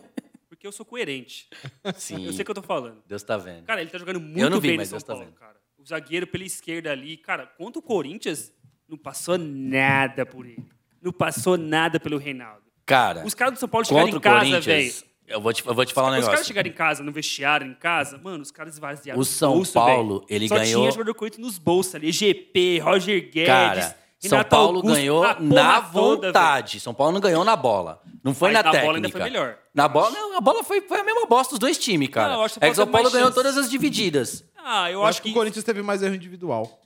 [0.67, 1.47] porque eu sou coerente.
[1.95, 2.25] Sim.
[2.25, 3.01] Eu sei o que eu tô falando.
[3.07, 3.63] Deus tá vendo.
[3.65, 5.25] Cara, ele tá jogando muito Eu não vi, bem mas no São Deus tá Paulo,
[5.25, 5.35] vendo.
[5.35, 5.57] cara.
[5.77, 8.51] O zagueiro pela esquerda ali, cara, contra o Corinthians,
[8.87, 10.65] não passou nada por ele.
[11.01, 12.63] Não passou nada pelo Reinaldo.
[12.85, 14.93] Cara, Os caras do São Paulo chegaram em casa, velho.
[15.27, 16.31] Eu vou te, eu vou te falar um Os negócio.
[16.31, 19.55] caras chegaram em casa, no vestiário, em casa, mano, os caras esvaziaram O os São
[19.55, 20.25] bolsos, Paulo, velho.
[20.29, 22.07] ele Só ganhou- tinha jogador do Corinthians nos bolsos ali.
[22.07, 26.79] EGP, Roger Guedes, Cara, São Renato Paulo Augusto, ganhou na toda, vontade.
[26.79, 28.01] São Paulo não ganhou na bola.
[28.23, 28.85] Não foi Mas na na técnica.
[28.87, 29.57] bola ainda foi melhor.
[29.73, 32.29] Na bola, não, a bola foi, foi a mesma bosta dos dois times, cara.
[32.33, 33.35] Não, eu acho que é que São Paulo ganhou chance.
[33.35, 34.43] todas as divididas.
[34.57, 36.79] Ah, eu, Eu acho que o Corinthians teve mais erro individual.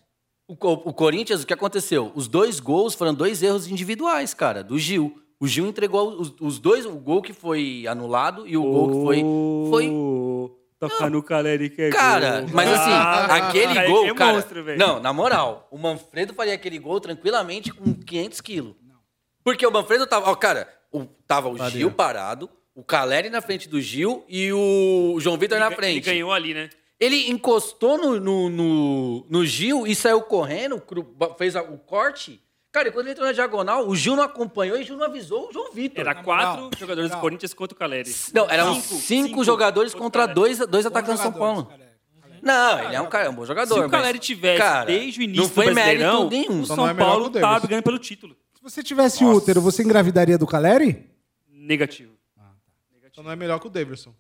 [0.48, 2.12] O, Co- o Corinthians, o que aconteceu?
[2.14, 5.16] Os dois gols foram dois erros individuais, cara, do Gil.
[5.40, 9.02] O Gil entregou os, os dois, o gol que foi anulado e o gol que
[9.02, 9.24] foi.
[9.70, 12.50] foi Tocar no Caleri que é Cara, gol.
[12.54, 14.34] mas assim, Ah, aquele Caleri gol, é cara.
[14.34, 14.80] monstro, velho.
[14.80, 18.74] não, na moral, o Manfredo faria aquele gol tranquilamente com 500 quilos.
[19.44, 20.30] Porque o Manfredo tava.
[20.30, 21.72] Ó, cara, o, tava o Faria.
[21.80, 25.98] Gil parado, o Caleri na frente do Gil e o João Vitor na frente.
[26.10, 26.70] Ele ganhou ali, né?
[27.00, 31.78] Ele encostou no, no, no, no Gil e saiu correndo, cru- ba- fez a- o
[31.78, 32.40] corte.
[32.72, 35.06] Cara, e quando ele entrou na diagonal, o Gil não acompanhou e o Gil não
[35.06, 36.00] avisou o João Vitor.
[36.02, 37.20] Era Na quatro moral, jogadores do não.
[37.22, 38.16] Corinthians contra o Caleri.
[38.34, 41.72] Não, eram Cinco, cinco, cinco jogadores contra contra dois, dois atacantes do São Paulo.
[42.42, 43.76] Não, ele é um cara, é um bom jogador.
[43.76, 46.62] Se o Caleri tivesse cara, desde o início não foi do Brasileirão, nenhum.
[46.62, 47.50] o Só São não é Paulo que o Davis.
[47.50, 48.36] tava ganhando pelo título.
[48.56, 49.38] Se você tivesse Nossa.
[49.38, 51.10] útero, você engravidaria do Caleri?
[51.50, 52.14] Negativo.
[53.14, 54.16] Só não é melhor que o Davidson.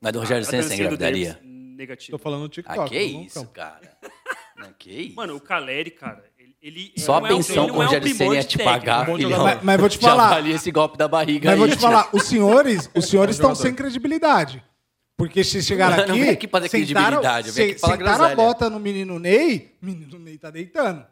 [0.00, 1.38] Mas do Rogério A Senna você do engravidaria?
[1.44, 2.16] Negativo.
[2.16, 2.80] Tô falando no TikTok.
[2.80, 3.98] Ah, que não isso, cara.
[4.56, 5.16] Não, que isso.
[5.16, 6.24] Mano, o Caleri, cara,
[6.60, 6.92] ele...
[6.96, 8.64] Só a não é pensão o não é Senna ia de te técnico.
[8.80, 9.44] pagar, filhão.
[9.44, 10.28] Mas, mas vou te Já falar.
[10.30, 11.58] valia esse golpe da barriga Mas aí.
[11.58, 14.62] vou te falar, os senhores, os senhores estão sem credibilidade.
[15.16, 16.12] Porque se chegaram Não, aqui.
[16.12, 20.38] não vem aqui sentaram, credibilidade, se- sentaram a bota no menino Ney, o menino Ney
[20.38, 21.04] tá deitando.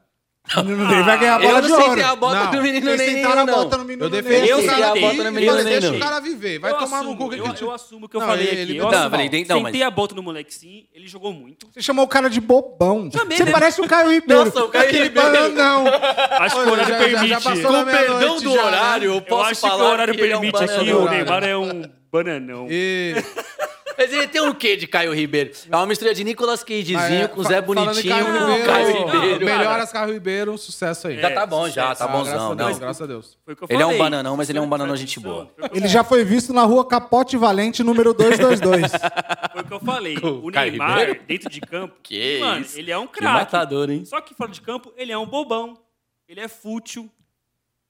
[0.56, 1.88] O menino Ney vai ganhar a bola Eu de não ouro.
[1.90, 3.54] sentei a bota Não, do menino Vocês nem sentaram a não.
[3.54, 4.22] bota no menino Eu Ney.
[4.22, 5.96] defendi Eu cara a bota no menino nem deixa não.
[5.96, 6.58] o cara viver.
[6.60, 8.46] Vai Eu tomar no assumo, cu que eu, eu assumo o que eu Não, falei
[8.46, 8.60] ele- aqui.
[8.60, 11.66] ele- Eu Não, falei, então, Sentei mas- a bota no moleque sim, ele jogou muito.
[11.72, 13.10] Você chamou o cara de bobão.
[13.12, 13.58] Chamei Você mesmo.
[13.58, 14.44] parece o Caio Ribeiro.
[14.44, 15.30] Nossa, o Caio Aquele Ribeiro.
[15.32, 15.84] bananão.
[16.38, 17.42] Acho que o horário já- já- já permite.
[17.42, 18.62] passou Com o perdão do né?
[18.62, 21.56] horário, eu eu posso acho que falar o horário é permite aqui, o Neymar é
[21.56, 22.66] um bananão.
[22.70, 23.14] E
[23.98, 25.52] Mas ele tem um quê de Caio Ribeiro?
[25.72, 29.06] É uma mistura de Nicolas Cagezinho Ah, com Zé Bonitinho Caio com Ribeiro, Caio não,
[29.22, 29.44] Ribeiro.
[29.46, 31.18] Melhoras Caio Ribeiro, um sucesso aí.
[31.18, 32.24] Já tá bom, já, tá Ah, bonzão.
[32.24, 32.56] graças a não.
[32.56, 33.38] Deus, graças a Deus.
[33.42, 35.50] Foi o que eu Ele é um bananão, mas ele é um bananão gente boa.
[35.72, 38.92] O Ele já foi visto na rua Capote Valente, número 222.
[39.52, 40.18] Foi o que eu falei.
[40.18, 41.20] O O Caio Neymar, Ribeiro?
[41.26, 42.78] dentro de campo, Que mano, isso.
[42.78, 43.32] ele é um Que craque.
[43.38, 44.04] matador, hein?
[44.04, 45.72] Só que fora de campo, ele é um bobão.
[46.28, 47.10] Ele é fútil.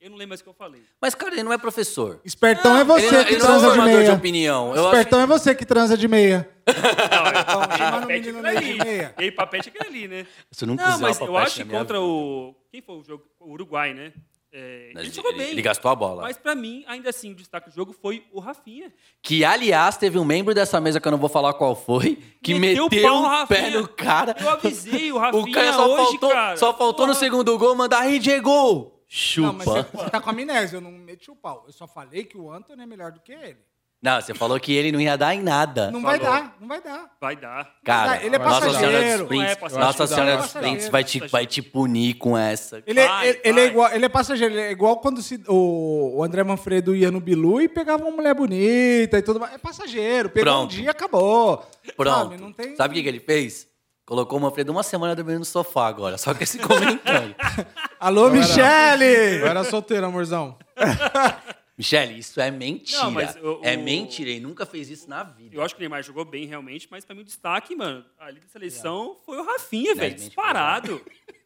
[0.01, 0.83] Eu não lembro mais o que eu falei.
[1.01, 2.21] Mas, cara, ele não é professor.
[2.25, 4.15] Espertão é Ele você que ele não é transa de formador de meia.
[4.15, 4.67] opinião.
[4.77, 6.49] Eu acho Espertão é você que transa de meia.
[6.67, 8.91] Não, é chama no papete menino aquele Ney de ali.
[8.91, 9.15] meia.
[9.19, 10.27] E aí, papete é aquele ali, né?
[10.57, 12.01] que eu nunca Não, mas eu acho que contra vida.
[12.03, 12.55] o...
[12.71, 13.25] Quem foi o jogo?
[13.41, 14.13] O Uruguai, né?
[14.53, 15.51] É, Mas ele jogou bem.
[15.51, 16.23] ele gastou a bola.
[16.23, 18.91] Mas pra mim, ainda assim, o destaque do jogo foi o Rafinha.
[19.23, 22.55] Que, aliás, teve um membro dessa mesa que eu não vou falar qual foi, que
[22.55, 23.81] Meteu meteu, o pau no pé Rafinha.
[23.81, 24.37] no cara.
[24.41, 26.57] Eu avisei o Rafinha O cara só hoje, faltou, cara.
[26.57, 27.25] só faltou no Porra.
[27.25, 28.96] segundo gol mandar aí, Diego!
[29.09, 29.47] Chupa.
[29.49, 31.65] Não, mas você, você tá com amnésia, eu não meti o pau.
[31.67, 33.59] Eu só falei que o Anthony é melhor do que ele.
[34.03, 35.91] Não, você falou que ele não ia dar em nada.
[35.91, 36.35] Não vai Falou.
[36.35, 37.17] dar, não vai dar.
[37.19, 37.75] Vai dar.
[37.83, 39.03] Cara, Ele é Nossa Senhora passageiro.
[39.07, 39.87] dos Sprints, Não é passageiro.
[39.87, 42.83] Nossa Senhora dos Sprints vai te, vai te punir com essa.
[42.87, 43.71] Ele, é- Vai, ele, ele é vai.
[43.71, 47.21] igual, ele é passageiro, ele é igual quando se- o, o André Manfredo ia no
[47.21, 49.55] Bilu e pegava uma mulher bonita e tudo mais.
[49.55, 50.71] É passageiro, pegou um Pronto.
[50.73, 51.67] dia, acabou.
[51.97, 52.19] Pronto.
[52.31, 52.77] Sabe, não tem...
[52.77, 53.67] Sabe o que, que ele fez?
[54.07, 57.35] Colocou o Manfredo uma semana dormindo no sofá agora, só que esse comentário.
[57.99, 59.41] Alô, Michele!
[59.41, 60.57] Eu era solteiro, amorzão.
[61.77, 63.03] Michele, isso é mentira.
[63.03, 65.57] Não, mas o- É o- mentira, ele nunca fez isso na vida.
[65.57, 68.39] Eu acho que o Neymar jogou bem, realmente, mas pra mim o destaque, mano, ali
[68.41, 70.15] da seleção foi o Rafinha, velho.
[70.15, 71.03] Disparado.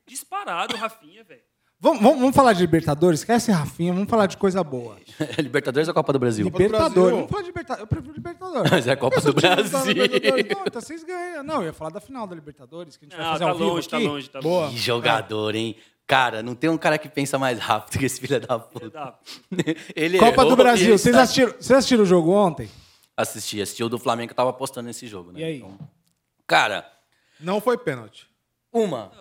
[0.06, 1.40] Disparado o Rafinha, velho.
[1.82, 3.20] Vamos, vamos, vamos falar de Libertadores?
[3.20, 4.98] Esquece Rafinha, vamos falar de coisa boa.
[5.38, 6.44] Libertadores ou Copa do Brasil?
[6.44, 7.10] Libertadores, Brasil.
[7.16, 7.80] vamos falar de Libertadores.
[7.80, 8.70] Eu prefiro Libertadores.
[8.70, 9.72] Mas é a Copa do tá Brasil.
[9.74, 11.42] Não, então vocês ganham.
[11.42, 13.50] Não, eu ia falar da final da Libertadores, que a gente vai Não, fazer tá
[13.50, 14.06] ao vivo longe, tá aqui.
[14.06, 14.64] longe, tá Boa.
[14.66, 14.76] longe.
[14.76, 15.76] Que jogador, hein?
[16.06, 19.14] Cara, não tem um cara que pensa mais rápido que esse filho da puta.
[19.96, 22.68] Ele Copa do Brasil, vocês está- assistiram, vocês assistiram o jogo ontem?
[23.16, 25.40] Assisti, assisti o do Flamengo que eu tava apostando nesse jogo, né?
[25.40, 25.56] E aí?
[25.58, 25.78] Então,
[26.46, 26.84] cara,
[27.38, 28.26] Não foi pênalti.
[28.72, 29.12] uma.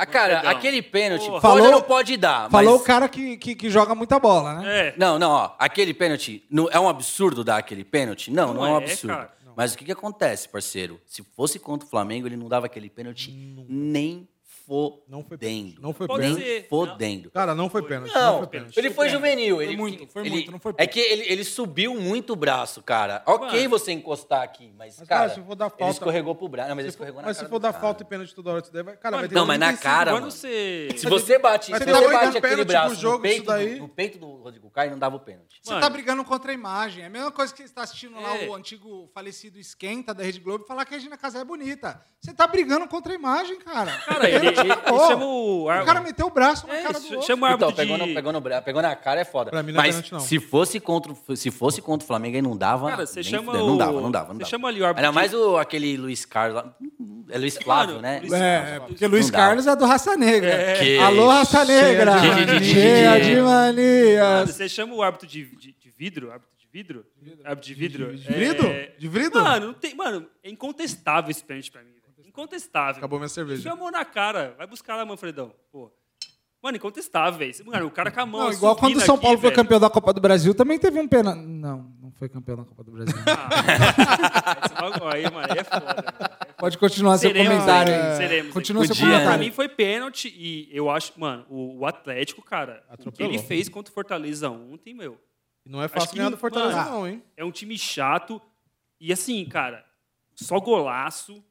[0.00, 0.58] A cara, Manfredão.
[0.58, 1.40] aquele pênalti Porra.
[1.40, 2.50] pode ou Falou- não pode dar.
[2.50, 2.80] Falou mas...
[2.80, 4.88] o cara que, que, que joga muita bola, né?
[4.88, 4.94] É.
[4.96, 5.50] Não, não, ó.
[5.58, 6.44] Aquele pênalti.
[6.50, 8.30] não- é um absurdo dar aquele pênalti?
[8.30, 9.14] Não, não, Não é um é, absurdo.
[9.14, 9.32] cara.
[9.56, 10.98] Mas o que, que acontece, parceiro?
[11.06, 13.30] Se fosse contra o Flamengo, ele não dava aquele pênalti
[13.68, 14.26] nem
[14.70, 15.00] fodendo.
[15.08, 15.78] Não foi pênalti.
[15.80, 16.44] Não foi nem pênalti.
[16.44, 16.68] ser.
[16.68, 17.30] fodendo.
[17.32, 18.14] Cara, não foi pênalti.
[18.14, 18.76] Não, Não, foi pênalti.
[18.78, 19.60] ele foi juvenil.
[19.60, 22.80] Ele, muito, foi ele- muito, não foi É que ele, ele subiu muito o braço,
[22.82, 23.22] cara.
[23.26, 23.68] Ok Mano.
[23.70, 26.68] você encostar aqui, mas, Mas, cara, cara, se for dar ele falta- escorregou pro braço.
[26.68, 27.82] Não, mas ele Se for- escorregou na Mas se cara for do dar cara.
[27.82, 28.96] falta e pênalti toda hora, isso daí vai.
[28.96, 30.30] Cara, vai ter Não, mas na 35 cara, Quando mano.
[30.32, 30.88] você.
[30.96, 33.46] Se você bate, Mas se você bate aquele pênalti braço pro jogo, no, peito isso
[33.46, 33.74] daí.
[33.74, 35.58] do, no peito do Rodrigo Caio, não dava o pênalti.
[35.62, 35.82] Você Mano.
[35.82, 37.02] tá brigando contra a imagem.
[37.02, 38.48] É a mesma coisa que você está assistindo lá É.
[38.48, 42.00] o antigo falecido Esquenta da Rede Globo e falar que a Regina Casé é bonita.
[42.20, 43.90] Você tá brigando contra a imagem, cara.
[44.04, 44.48] Cara, ele,
[45.08, 45.64] chama o.
[45.64, 47.22] O cara meteu o braço na É, cara do outro.
[47.22, 48.06] chama o Então, árbitro pegou, de...
[48.06, 49.50] no, pegou, no, pegou na cara é foda.
[49.50, 50.20] Pra mim não é Mas não.
[50.20, 52.90] se fosse contra, o- se fosse contra o Flamengo, aí não dava.
[52.90, 53.66] Cara, você chama o...
[53.66, 54.28] Não dava, não dava.
[54.28, 54.50] Não Você dava.
[54.50, 56.74] chama ali o árbitro de- mais o, aquele Luiz Carlos lá.
[57.30, 58.18] É Luiz Flávio, né?
[58.20, 59.38] Luiz- É, é, porque Luiz Não.
[59.38, 60.74] Carlos é do Raça Negra.
[60.78, 62.12] Que Alô, Raça Negra.
[62.62, 64.50] cheia de- manias.
[64.54, 66.30] você chama o árbitro de, de, de vidro?
[66.32, 67.04] Árbitro de vidro?
[67.44, 68.16] Árbitro de vidro?
[68.16, 68.66] De vidro?
[68.68, 68.92] É...
[68.98, 69.42] De vidro?
[69.42, 69.94] Mano, não tem...
[69.94, 71.90] Mano, é incontestável esse pênalti pra mim.
[72.30, 72.98] Incontestável.
[72.98, 73.62] Acabou minha cerveja.
[73.68, 74.54] Chamou na cara.
[74.56, 75.52] Vai buscar lá, Manfredão.
[75.72, 75.90] Pô.
[76.62, 77.54] Mano, incontestável, velho.
[77.66, 79.62] Mano, o cara com a mão Não, igual quando o São aqui, Paulo foi velho.
[79.62, 81.38] campeão da Copa do Brasil, também teve um pênalti.
[81.38, 83.14] Não, não foi campeão da Copa do Brasil.
[83.26, 85.86] Ah, esse bagulho aí, mano, aí é foda.
[85.86, 86.30] mano.
[86.58, 89.44] Pode continuar seu Seremos comentário aí, seremos Continua seu Podia, Pra comentário.
[89.46, 93.32] mim foi pênalti e eu acho, mano, o, Atlético, cara, o que Atropelou.
[93.32, 95.18] ele fez contra o Fortaleza ontem, meu,
[95.64, 97.22] Não é fácil ganhar do Fortaleza, mano, não, hein?
[97.38, 98.38] é um time chato
[99.00, 99.82] e assim, cara,
[100.36, 101.42] só golaço.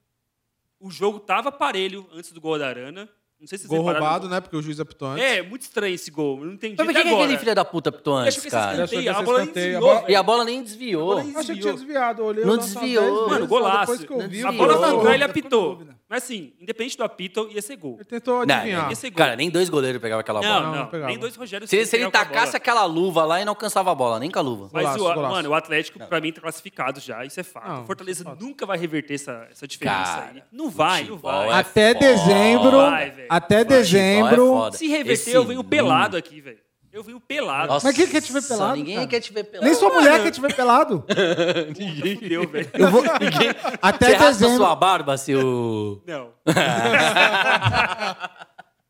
[0.79, 3.09] O jogo tava parelho antes do gol da Arana.
[3.39, 4.41] Não sei se vocês Gol repararam roubado, né?
[4.41, 5.23] Porque o juiz apitou antes.
[5.23, 6.39] É, muito estranho esse gol.
[6.39, 7.23] Eu não entendi Mas por até que, que agora.
[7.23, 8.78] aquele filho da puta pitou Eu antes, acho que esse cara?
[8.78, 10.63] Eu escanteio, que a esse bola nem escanteio, a desviou, bola- E a bola nem
[10.63, 11.02] desviou.
[11.02, 12.21] A bola nem Eu achei que tinha desviado.
[12.21, 12.84] eu Olhei Não eu desviou.
[13.04, 13.80] 10 vezes, Mano, só golaço.
[13.93, 14.97] Depois que eu vi, A bola Desviou.
[14.97, 15.84] mandou, ele Ficou com apitou.
[16.10, 17.93] Mas assim, independente do apito, ia ser gol.
[17.97, 18.89] Ele tentou Não, adivinhar.
[18.89, 19.17] Ia ser gol.
[19.19, 20.60] Cara, nem dois goleiros pegavam aquela bola.
[20.60, 20.86] Não, não não.
[20.88, 21.08] pegava.
[21.08, 22.36] nem dois Rogério Se, ele- se ele pegavam a bola.
[22.39, 24.69] tacasse aquela luva lá e não alcançava a bola, nem com a luva.
[24.73, 25.36] Mas Golaço, o, golaço.
[25.36, 27.23] mano, o Atlético, pra mim, tá classificado já.
[27.23, 27.67] Isso é fato.
[27.69, 28.43] Não, o Fortaleza isso é fato.
[28.43, 30.43] nunca vai reverter essa, essa diferença Cara, aí.
[30.52, 31.49] Não vai, não futebol vai.
[31.49, 32.08] é Até foda.
[32.08, 32.71] dezembro.
[32.89, 33.28] Vai, velho.
[33.29, 34.67] Até dezembro.
[34.67, 34.71] É.
[34.71, 36.57] Se reverter, Esse eu venho pelado aqui, velho.
[36.91, 37.67] Eu venho pelado.
[37.67, 39.07] Nossa, Mas quem quer te ver pelado, Ninguém cara?
[39.07, 39.65] quer te ver pelado.
[39.65, 41.05] Nem sua mulher quer te ver pelado.
[41.77, 42.69] Ninguém fudeu, velho.
[42.73, 43.03] Eu vou...
[43.79, 44.57] Até Você raspa dezembro.
[44.57, 46.01] sua barba, seu...
[46.07, 46.31] Não.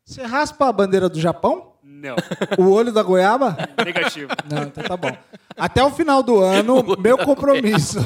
[0.04, 1.74] Você raspa a bandeira do Japão?
[1.84, 2.16] Não.
[2.58, 3.56] O olho da goiaba?
[3.84, 4.30] Negativo.
[4.50, 5.14] Não, então tá bom.
[5.60, 7.98] Até o final do ano, meu compromisso.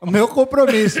[0.00, 1.00] O meu compromisso.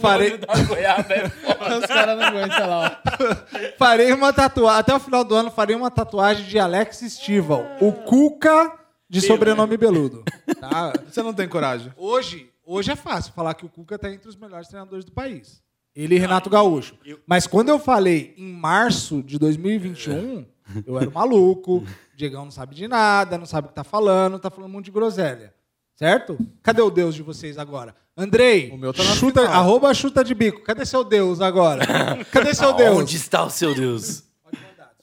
[0.00, 3.02] Farei, Os caras não aguentam lá.
[3.04, 3.76] ó.
[3.78, 4.80] farei uma tatuagem.
[4.80, 7.64] Até o final do ano, farei uma tatuagem de Alex Stival.
[7.80, 8.72] O Cuca
[9.08, 10.22] de sobrenome Beludo.
[10.60, 10.92] Tá?
[11.08, 11.92] Você não tem coragem.
[11.96, 15.62] Hoje, hoje é fácil falar que o Cuca tá entre os melhores treinadores do país.
[15.96, 16.94] Ele e Renato Gaúcho.
[17.04, 20.44] eu- Mas quando eu falei em março de 2021,
[20.86, 21.84] eu era um maluco.
[22.20, 24.84] Diegão não sabe de nada, não sabe o que tá falando, tá falando um monte
[24.86, 25.54] de groselha.
[25.96, 26.38] Certo?
[26.62, 27.94] Cadê o Deus de vocês agora?
[28.16, 29.54] Andrei, O meu tá na chuta, final.
[29.60, 30.62] arroba chuta de bico.
[30.62, 31.84] Cadê seu Deus agora?
[32.30, 32.98] Cadê seu Deus?
[32.98, 34.22] Onde está o seu Deus?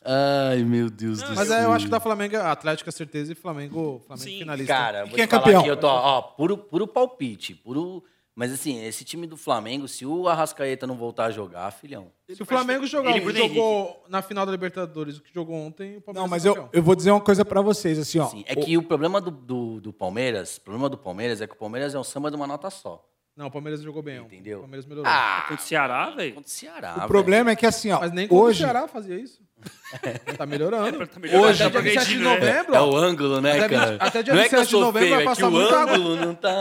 [0.03, 1.57] Ai, meu Deus do Mas céu.
[1.57, 4.39] é, eu acho que da Flamengo, Atlético é certeza e Flamengo, Flamengo Sim.
[4.39, 4.73] finalista.
[4.73, 5.63] Cara, vou quem é te falar campeão?
[5.63, 8.03] que eu tô, ó, puro, puro palpite, puro...
[8.39, 12.11] Mas assim, esse time do Flamengo, se o Arrascaeta não voltar a jogar, filhão...
[12.29, 15.55] Se o Flamengo jogar Ele o que jogou na final da Libertadores, o que jogou
[15.55, 18.19] ontem, o Palmeiras Não, mas é eu, eu vou dizer uma coisa pra vocês, assim,
[18.19, 18.25] ó.
[18.25, 21.53] Assim, é que o problema do, do, do Palmeiras, o problema do Palmeiras é que
[21.53, 23.03] o Palmeiras é um samba de uma nota só.
[23.35, 24.17] Não, o Palmeiras jogou bem.
[24.17, 24.59] Entendeu?
[24.59, 25.11] O Palmeiras melhorou.
[25.11, 26.33] Ah, Contra o Ceará, velho.
[26.35, 28.59] contra o Ceará, o problema é que, assim, ó, Mas nem contra hoje...
[28.61, 29.41] o Ceará fazia isso.
[30.37, 31.07] Tá melhorando.
[31.07, 33.97] Tá melhorando, Hoje, tá dia 27 de novembro, É ó, o ângulo, né, Até cara?
[33.99, 35.51] até dia não é que eu 27 de novembro feio, vai é que passar o
[35.51, 35.95] muita água.
[35.95, 36.51] ângulo não tá...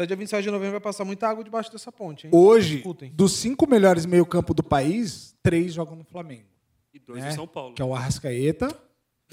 [0.00, 2.30] até dia 27 de novembro vai passar muita água debaixo dessa ponte, hein?
[2.34, 3.12] Hoje, Escutem.
[3.12, 6.48] dos cinco melhores meio-campo do país, três jogam no Flamengo.
[6.94, 7.28] E dois né?
[7.28, 7.74] do São Paulo.
[7.74, 8.74] Que é o Arrascaeta,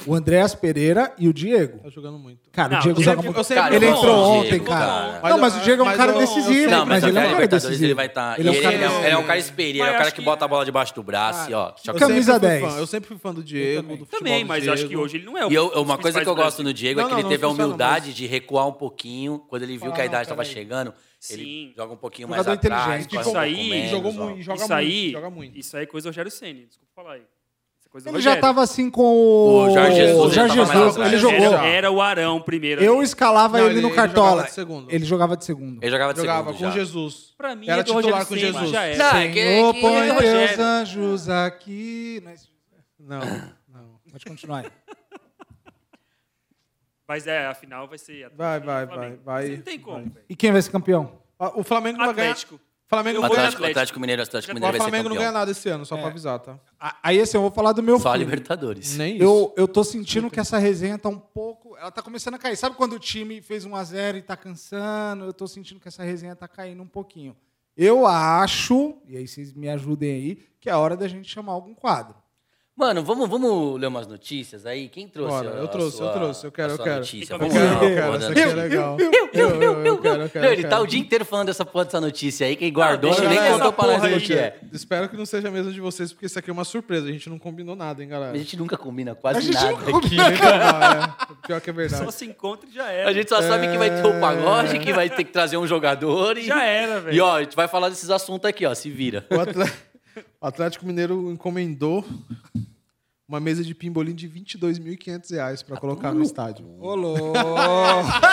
[0.05, 1.79] o Andréas Pereira e o Diego.
[1.79, 2.49] Tá jogando muito.
[2.51, 3.43] Cara, Não, o Diego joga muito.
[3.47, 5.19] Cara, ele entrou ontem, Diego, cara.
[5.19, 5.29] cara.
[5.29, 6.71] Não, mas o Diego é um cara eu- decisivo.
[6.71, 7.85] Não, mas, ele é um cara Libertadores decisivo.
[7.85, 8.39] ele vai estar...
[8.39, 10.11] Ele é um cara ele é ele é um cara experiente, ele é um cara
[10.11, 11.73] que que- bota a bola debaixo do braço e, ó...
[11.83, 12.73] Choca- Camisa sempre fui 10.
[12.73, 13.97] fã, Eu sempre fui fã do Diego, também.
[13.97, 15.67] do futebol Também, do mas eu acho que hoje ele não é o E um
[15.81, 16.73] uma coisa que eu gosto do no.
[16.73, 19.39] Diego é que ele teve a humildade de recuar um pouquinho.
[19.49, 21.33] Quando ele viu Ah, que a não, idade estava chegando, Sim.
[21.33, 23.07] ele joga um pouquinho mais atrás.
[23.11, 24.25] Isso aí, jogou ó.
[24.25, 25.57] muito, joga muito.
[25.57, 27.21] Isso aí é coisa do Rogério Ceni, desculpa falar aí.
[27.97, 28.41] É coisa do Ele já Rogério.
[28.41, 29.65] tava assim com o.
[29.65, 31.11] O Jorge Jesus, o ele Jorge Jesus, atrás.
[31.13, 31.53] ele jogou.
[31.65, 32.83] Era- o Arão primeiro.
[32.83, 33.03] Eu ali.
[33.03, 34.29] escalava Não, ele ele- no ele Cartola.
[34.29, 34.91] jogava de segundo.
[34.91, 35.83] Ele jogava de segundo.
[35.83, 36.69] Ele jogava de Jogava segundo com já.
[36.71, 37.35] Pra Jesus.
[37.57, 38.69] mim, Era é titular Rogério com Jesus.
[38.71, 38.97] Já era.
[39.13, 40.63] Não, é que- Senhor, que- põe ele é teus Rogério.
[40.63, 42.23] anjos aqui.
[42.23, 42.35] Não é?
[42.99, 43.19] Não,
[43.73, 43.99] não.
[44.11, 44.65] Pode continuar aí.
[47.07, 48.29] Mas é, a final vai ser.
[48.35, 49.49] Vai, vai, vai, vai.
[49.49, 50.11] Não tem como.
[50.29, 51.19] E quem vai ser campeão?
[51.55, 52.35] O Flamengo não vai ganhar.
[52.87, 52.89] Atlético.
[52.89, 53.47] Flamengo não de ganha.
[53.47, 55.85] Atlético, Atlético Mineiro, Atlético O Mineiro O vai ser Flamengo não ganha nada esse ano,
[55.85, 55.99] só É.
[55.99, 56.57] pra avisar, tá?
[56.79, 58.23] A- Aí assim, eu vou falar do meu Só filho.
[58.23, 58.97] Libertadores.
[58.97, 59.23] Nem isso.
[59.23, 61.75] Eu, eu tô sentindo que essa resenha tá um pouco.
[61.77, 62.55] Ela tá começando a cair.
[62.55, 65.25] Sabe quando o time fez 1x0 e tá cansando?
[65.25, 67.35] Eu tô sentindo que essa resenha tá caindo um pouquinho.
[67.75, 71.75] Eu acho, e aí vocês me ajudem aí, que é hora da gente chamar algum
[71.75, 72.15] quadro.
[72.77, 74.87] Mano, vamos, vamos ler umas notícias aí?
[74.87, 75.31] Quem trouxe?
[75.31, 76.95] Bora, a- eu a trouxe, sua- eu trouxe, eu quero, a eu quero.
[76.97, 77.33] Notícia?
[77.33, 78.97] Eu Vamos quero, lá, eu quero, essa aqui é legal.
[78.99, 80.45] Eu, eu, eu quero, eu quero.
[80.45, 80.81] Não, ele tá quero.
[80.83, 83.73] o dia inteiro falando dessa porra dessa notícia aí, quem guardou, deixa nem essa contou
[83.73, 84.59] pra nós porra o que é.
[84.71, 87.07] Espero que não seja a mesma de vocês, porque isso aqui é uma surpresa.
[87.07, 88.33] A gente não combinou nada, hein, galera?
[88.33, 89.91] A gente nunca combina A quase gente nada nunca aqui.
[89.91, 90.27] combina.
[90.37, 91.37] Não, é.
[91.47, 92.13] Pior que é Só verdade.
[92.13, 93.09] se encontra e já era.
[93.09, 95.65] A gente só sabe que vai ter o pagode, que vai ter que trazer um
[95.65, 96.41] jogador e...
[96.45, 97.15] Já era, velho.
[97.15, 99.25] E ó, a gente vai falar desses assuntos aqui, ó, se vira.
[99.31, 99.71] O Atlé-
[100.41, 102.05] o Atlético Mineiro encomendou
[103.27, 106.65] uma mesa de pimbolim de 22.500 reais pra colocar no estádio.
[106.79, 107.33] Ô, louco.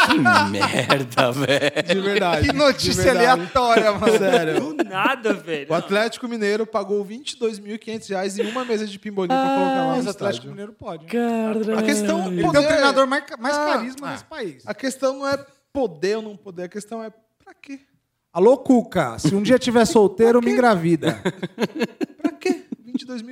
[0.07, 0.19] Que
[0.51, 1.83] merda, velho.
[1.89, 2.47] De verdade.
[2.49, 3.27] que notícia de verdade.
[3.27, 4.19] aleatória, mano.
[4.19, 4.61] Sério.
[4.75, 5.67] Do nada, velho.
[5.69, 10.05] O Atlético Mineiro pagou 22.500 reais em uma mesa de pimbolim pra colocar lá Mas
[10.05, 10.51] no o Atlético estádio.
[10.51, 11.07] Mineiro pode.
[11.77, 14.13] A questão Ele tem o treinador mais, mais Ah, carisma ah.
[14.13, 14.63] desse país.
[14.65, 17.81] A questão não é poder ou não poder, a questão é pra quê?
[18.33, 21.21] Alô, Cuca, se um dia tiver solteiro, me engravida.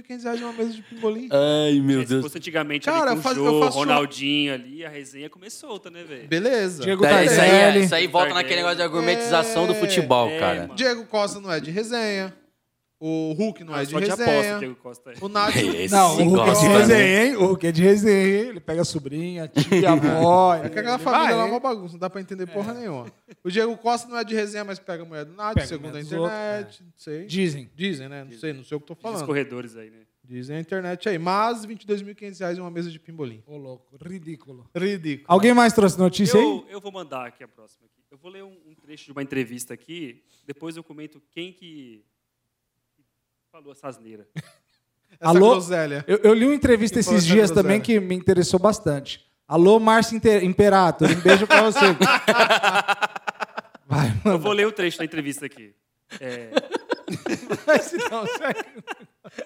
[0.02, 0.16] Pra quê?
[0.18, 1.28] 22.500 reais uma mesa de pimbolim?
[1.30, 2.22] Ai, meu Se Deus.
[2.22, 5.30] fosse antigamente Cara, ali eu com faço- o eu Jô, faço Ronaldinho ali, a resenha
[5.30, 6.26] começou solta, né, velho?
[6.28, 6.82] Beleza.
[6.82, 7.84] Diego É, isso, aí, é- Tardelli.
[7.84, 8.42] isso aí volta Tardelli.
[8.42, 10.60] naquele negócio de argumentização do É, futebol, é, cara.
[10.62, 10.74] mano.
[10.74, 12.34] Diego Costa não é de resenha.
[13.04, 14.14] O Hulk não é de resenha.
[14.14, 15.10] aposta, Diego Costa.
[15.10, 15.14] é.
[15.20, 15.56] O Nath...
[15.58, 16.78] Esse Não, o Hulk é de né?
[16.78, 17.36] resenha, hein?
[17.36, 18.48] O Hulk é de resenha, hein?
[18.50, 20.54] Ele pega a sobrinha, a tia, a avó.
[20.54, 23.12] É que aquela família vai, lá é uma bagunça, não dá pra entender porra nenhuma.
[23.42, 25.96] O Diego Costa não é de resenha, mas pega a mulher do Nath, Pega segundo
[25.96, 26.84] a internet.
[26.84, 27.26] Não sei.
[27.26, 27.68] Dizem.
[27.74, 28.22] Dizem, né?
[28.22, 29.26] Não sei, não sei o que tô Os falando.
[29.26, 29.98] corredores aí, né?
[30.22, 31.18] Dizem a internet aí.
[31.18, 33.42] Mas 22.500 reais em uma mesa de pimbolim.
[33.48, 34.70] Ô, louco, ridículo.
[34.72, 35.26] Ridículo.
[35.26, 36.46] Alguém mais trouxe notícia aí?
[36.46, 37.84] Eu, eu vou mandar aqui a próxima.
[37.86, 38.00] Aqui.
[38.12, 42.04] Eu vou ler um, um trecho de uma entrevista aqui, depois eu comento quem que
[42.11, 42.11] que
[43.52, 44.26] falou essa asneira.
[45.20, 45.50] Essa Alô?
[45.50, 46.02] groselha.
[46.08, 47.62] Eu, eu li uma entrevista Quem falou esses essa dias groselha?
[47.62, 49.24] também que me interessou bastante.
[49.46, 51.80] Alô, Márcio Inter- Imperator, um beijo pra você.
[53.86, 54.38] Vai, Eu mano.
[54.38, 55.74] vou ler o trecho da entrevista aqui.
[56.18, 56.48] É,
[58.10, 58.64] Não, sério.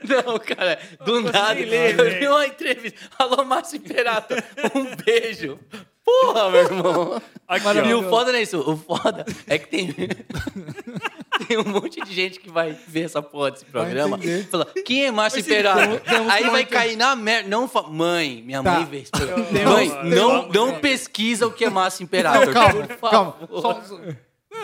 [0.09, 1.55] Não, cara, do nada.
[1.55, 2.21] ler, eu velho.
[2.21, 2.99] vi uma entrevista.
[3.19, 4.38] Alô, Márcio Imperator,
[4.75, 5.59] um beijo.
[6.07, 7.23] Porra, meu irmão.
[7.49, 8.59] aqui, E o foda não é isso.
[8.61, 9.92] O foda é que tem.
[11.49, 15.07] tem um monte de gente que vai ver essa porra desse programa e fala: quem
[15.07, 17.49] é Márcio temos Aí vai cair na merda.
[17.49, 17.83] Não fa...
[17.83, 18.73] Mãe, minha Tá.
[18.73, 19.47] mãe vê esse programa.
[19.73, 22.53] Mãe, temos- não, não pesquisa o que é Márcio Imperator.
[22.53, 23.33] Calma, por calma.
[23.33, 23.61] favor.
[23.61, 23.81] Só-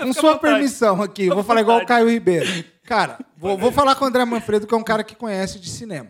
[0.03, 1.87] Com sua permissão aqui, vou falar igual o.
[1.87, 2.65] Caio Ribeiro.
[2.85, 5.69] Cara, vou, vou falar com o André Manfredo, que é um cara que conhece de
[5.69, 6.09] cinema.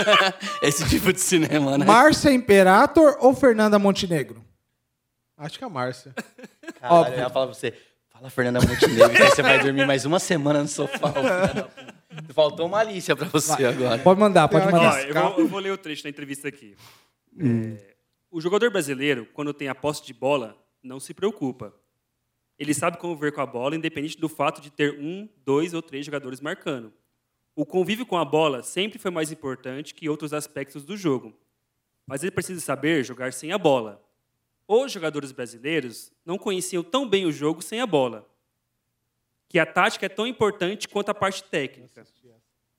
[0.62, 1.84] Esse tipo de cinema, né?
[1.84, 4.42] Márcia Imperator ou Fernanda Montenegro?
[5.42, 6.14] Acho que é a Márcia.
[6.78, 7.74] Caralho, eu ia falar pra você.
[8.08, 11.12] Fala, Fernanda Montenegro, que aí você vai dormir mais uma semana no sofá.
[12.32, 14.00] Faltou malícia pra você agora.
[14.00, 14.94] Pode mandar, pode Tem mandar.
[14.94, 16.76] Ó, eu, vou, eu vou ler o trecho da entrevista aqui.
[17.36, 17.94] É,
[18.30, 21.74] o jogador brasileiro, quando tem a posse de bola, não se preocupa.
[22.56, 26.06] Ele sabe conviver com a bola, independente do fato de ter um, dois ou três
[26.06, 26.92] jogadores marcando.
[27.56, 31.34] O convívio com a bola sempre foi mais importante que outros aspectos do jogo.
[32.06, 34.00] Mas ele precisa saber jogar sem a bola.
[34.66, 38.28] Os jogadores brasileiros não conheciam tão bem o jogo sem a bola.
[39.48, 42.04] Que a tática é tão importante quanto a parte técnica.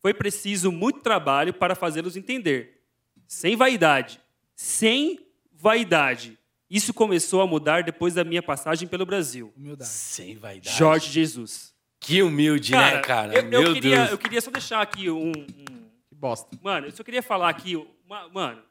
[0.01, 2.81] Foi preciso muito trabalho para fazê-los entender.
[3.27, 4.19] Sem vaidade.
[4.55, 5.19] Sem
[5.51, 6.37] vaidade.
[6.69, 9.53] Isso começou a mudar depois da minha passagem pelo Brasil.
[9.55, 9.89] Humildade.
[9.89, 10.75] Sem vaidade.
[10.75, 11.73] Jorge Jesus.
[11.99, 13.33] Que humilde, né, cara?
[13.33, 14.11] Eu, eu Meu queria, Deus.
[14.11, 16.49] eu queria só deixar aqui um, um- Bosta.
[16.61, 17.75] Mano, eu só queria falar aqui,
[18.05, 18.61] uma- mano,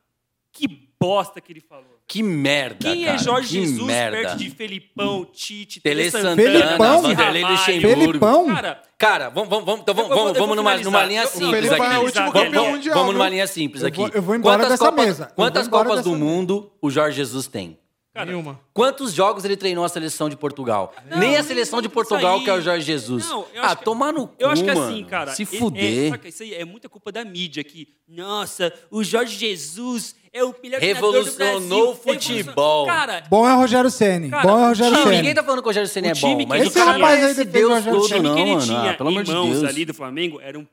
[0.52, 1.86] que bosta que ele falou.
[2.06, 3.16] Que merda, Quem cara.
[3.16, 4.16] é Jorge que Jesus merda.
[4.18, 7.02] perto de Felipão, Tite, Tele Santana, Felipão?
[7.02, 7.42] Vanderlei?
[7.44, 8.00] Luxemburgo.
[8.06, 8.46] Felipão?
[8.54, 11.22] Cara, Cara, vamos, vamos, vamos, então vamos, Eu vamos, eu vou vamos numa, numa linha
[11.22, 11.82] Eu- o simples aqui.
[11.82, 12.98] é o último Vamos- mundial.
[12.98, 13.96] Vamos numa linha simples Eu aqui.
[13.96, 15.24] vou- eu vou embora quantas dessa Copas, mesa.
[15.30, 16.24] Eu Quantas Copas do mesa.
[16.24, 17.78] Mundo o Jorge Jesus tem?
[18.14, 18.60] Cara, Nenhuma.
[18.74, 20.94] Quantos jogos ele treinou a seleção de Portugal?
[21.10, 22.60] Não, Nem a seleção de Portugal, que é o.
[22.60, 23.28] Jorge Jesus.
[23.28, 24.86] Não, ah, que- tomar no cu, Eu acho que mano.
[24.86, 25.32] assim, cara.
[25.34, 26.06] Se é- fuder.
[26.06, 30.42] É, saca, isso aí é muita culpa da mídia que, nossa, o Jorge Jesus é
[30.44, 31.90] o melhor Revolucionou treinador do Brasil.
[31.90, 32.86] o futebol.
[32.86, 34.28] Cara, Bom é o Rogério Ceni.
[34.28, 35.16] Bom é o Rogério Ceni.
[35.16, 36.92] ninguém tá falando que o Rogério Ceni O é bom, mas que o esse cara
[36.92, 38.62] rapaz é aí esse o Deus o todo, time não, que ele mano.
[38.66, 39.64] tinha Ah, pelo amor em de mãos Deus.
[39.64, 40.66] ali do Flamengo era um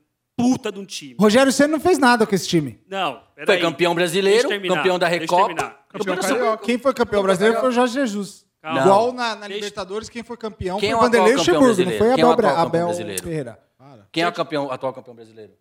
[0.43, 1.15] puta de um time.
[1.19, 2.79] Rogério Ceni não fez nada com esse time.
[2.87, 3.21] Não.
[3.45, 5.75] Foi campeão brasileiro, campeão da Recopa.
[5.89, 6.57] Campeão Campeão.
[6.57, 8.45] Quem foi campeão brasileiro foi o Jorge Jesus.
[8.61, 8.81] Calma.
[8.81, 11.45] Igual na, na Deixa- Libertadores, quem foi campeão Quem é foi o o Vanderlei atual
[11.45, 12.57] campeão Luxemburgo, não foi é Abel, campeão
[12.89, 12.93] Abel?
[13.23, 13.59] Ferreira.
[14.11, 15.53] Quem é o campeão, atual campeão brasileiro?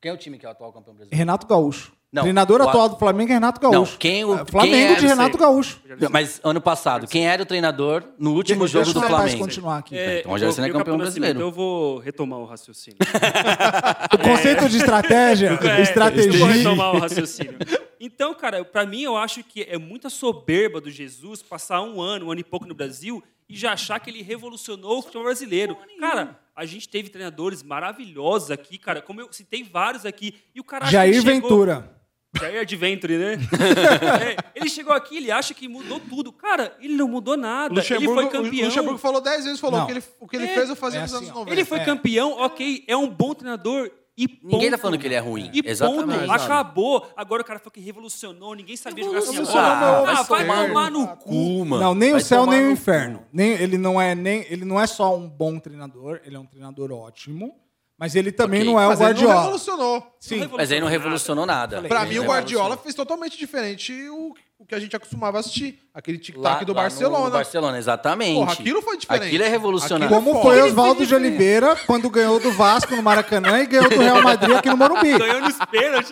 [0.00, 1.16] Quem é o time que é o atual campeão brasileiro?
[1.18, 1.92] Renato Gaúcho.
[2.14, 3.98] Não, Treinador o- atual do Flamengo é Renato Não, Gaúcho.
[3.98, 5.36] quem o- É, Flamengo quem de não Renato.
[5.36, 5.80] Gaúcho.
[6.10, 9.38] Mas ano passado, quem era o treinador no último jogo do Flamengo?
[9.38, 9.96] continuar aqui.
[9.98, 11.36] É, Então, o Rogério eu Ceni é campeão brasileiro.
[11.38, 12.98] Então eu vou retomar o raciocínio.
[14.14, 16.38] O conceito de estratégia, É, estratégia.
[16.38, 17.56] Vou retomar o raciocínio.
[18.00, 22.26] Então, cara, pra mim eu acho que é muita soberba do Jesus passar um ano,
[22.26, 25.76] um ano e pouco no Brasil e já achar que ele revolucionou o futebol brasileiro.
[25.98, 30.64] Cara, a gente teve treinadores maravilhosos aqui, cara, como eu citei vários aqui, e o
[30.64, 31.90] cara Jair chegou- Ventura.
[32.38, 33.36] Jair Adventure, né?
[34.24, 36.32] É, ele chegou aqui, ele acha que mudou tudo.
[36.32, 37.74] Cara, ele não mudou nada.
[37.74, 38.62] Luxemburgo, ele foi campeão.
[38.62, 39.86] O Luxemburgo falou 10 vezes, falou Não.
[39.86, 41.40] que ele, o que ele É, fez eu fazia é nos assim, anos ó.
[41.40, 41.52] 90.
[41.54, 41.84] Ele foi É.
[41.84, 44.46] campeão, ok, é um bom treinador e ponto.
[44.54, 45.50] Ninguém tá falando que ele é ruim.
[45.52, 46.20] E Exatamente.
[46.20, 47.06] ponto, acabou.
[47.16, 49.30] Agora o cara falou que revolucionou, ninguém sabia jogar assim.
[49.32, 51.16] Revolucionou, Ah, meu, ah, vai tomar no cu.
[51.30, 51.82] Cu, mano.
[51.82, 53.22] Não, nem Vai o céu nem o no inferno.
[53.32, 56.46] Nem, ele, não é nem, ele não é só um bom treinador, ele é um
[56.46, 57.54] treinador ótimo,
[57.98, 58.72] mas ele também Ok.
[58.72, 59.40] não é o Mas ele não Guardiola.
[59.40, 60.06] revolucionou.
[60.20, 60.48] Sim.
[60.56, 61.82] Mas aí não revolucionou nada.
[61.82, 65.38] Pra Ele mim, o não Guardiola fez totalmente diferente o, o que a gente acostumava
[65.38, 65.78] assistir.
[65.94, 67.24] Aquele Lá- tic-tac do lá no- Barcelona.
[67.26, 68.34] no Barcelona, exatamente.
[68.34, 69.26] Porra, aquilo foi diferente.
[69.26, 70.06] Aquilo é revolucionário.
[70.16, 71.14] Aquilo Como foi Ele Oswaldo fez de.
[71.14, 75.16] Oliveira quando ganhou do Vasco no Maracanã e ganhou do Real Madrid aqui no Morumbi.
[75.18, 76.10] Ganhou nos pênaltis.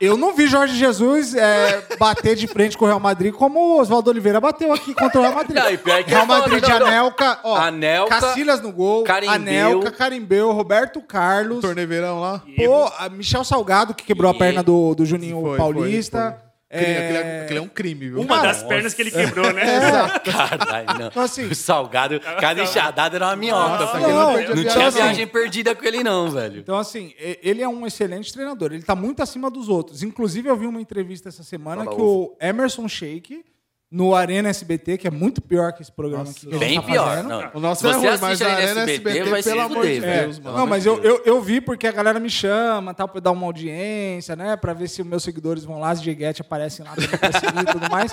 [0.00, 3.80] Eu não vi Jorge Jesus é, bater de frente com o Real Madrid como o
[3.80, 5.56] Oswaldo Oliveira bateu aqui contra o Real Madrid.
[5.56, 6.86] Não, e pior que Real é foda, Madrid de não, não.
[6.86, 9.34] Anelka, ó, Anelka, Cacilhas no gol, Carimbeu.
[9.34, 12.42] Anelka, Carimbeu, Roberto Carlos, Torneverão lá.
[12.56, 16.18] pô, a Michel Salgado que quebrou a E- perna do, do Juninho Foi, Paulista.
[16.20, 16.47] foi, foi.
[16.70, 18.20] É, Aquele, é, aquele é um crime, viu?
[18.20, 19.62] Uma Cara, das pernas que ele quebrou, né?
[20.20, 21.06] Caralho, não.
[21.06, 23.78] Então, assim- o salgado, cada enxadada era uma minhoca.
[23.84, 25.02] Nossa, aquele não não, perdia tinha viagem.
[25.02, 26.60] viagem perdida com ele, não, velho.
[26.60, 28.72] Então, assim, ele é um excelente treinador.
[28.72, 30.02] Ele tá muito acima dos outros.
[30.02, 33.42] Inclusive, eu vi uma entrevista essa semana Fala, que o Emerson Sheik,
[33.90, 37.24] no Arena SBT, que é muito pior que esse programa Nossa, aqui Bem tá pior.
[37.24, 37.50] Não.
[37.54, 40.00] O nosso Se é você ruim, mas a Arena SBT, SBT, vai pelo amor de
[40.00, 40.44] Deus, velho.
[40.44, 40.58] mano.
[40.58, 43.46] Não, mas eu, eu, eu vi porque a galera me chama, tal, pra dar uma
[43.46, 44.56] audiência, né?
[44.56, 47.72] Pra ver se os meus seguidores vão lá, as Dieguete aparecem lá pra seguir e
[47.72, 48.12] tudo mais.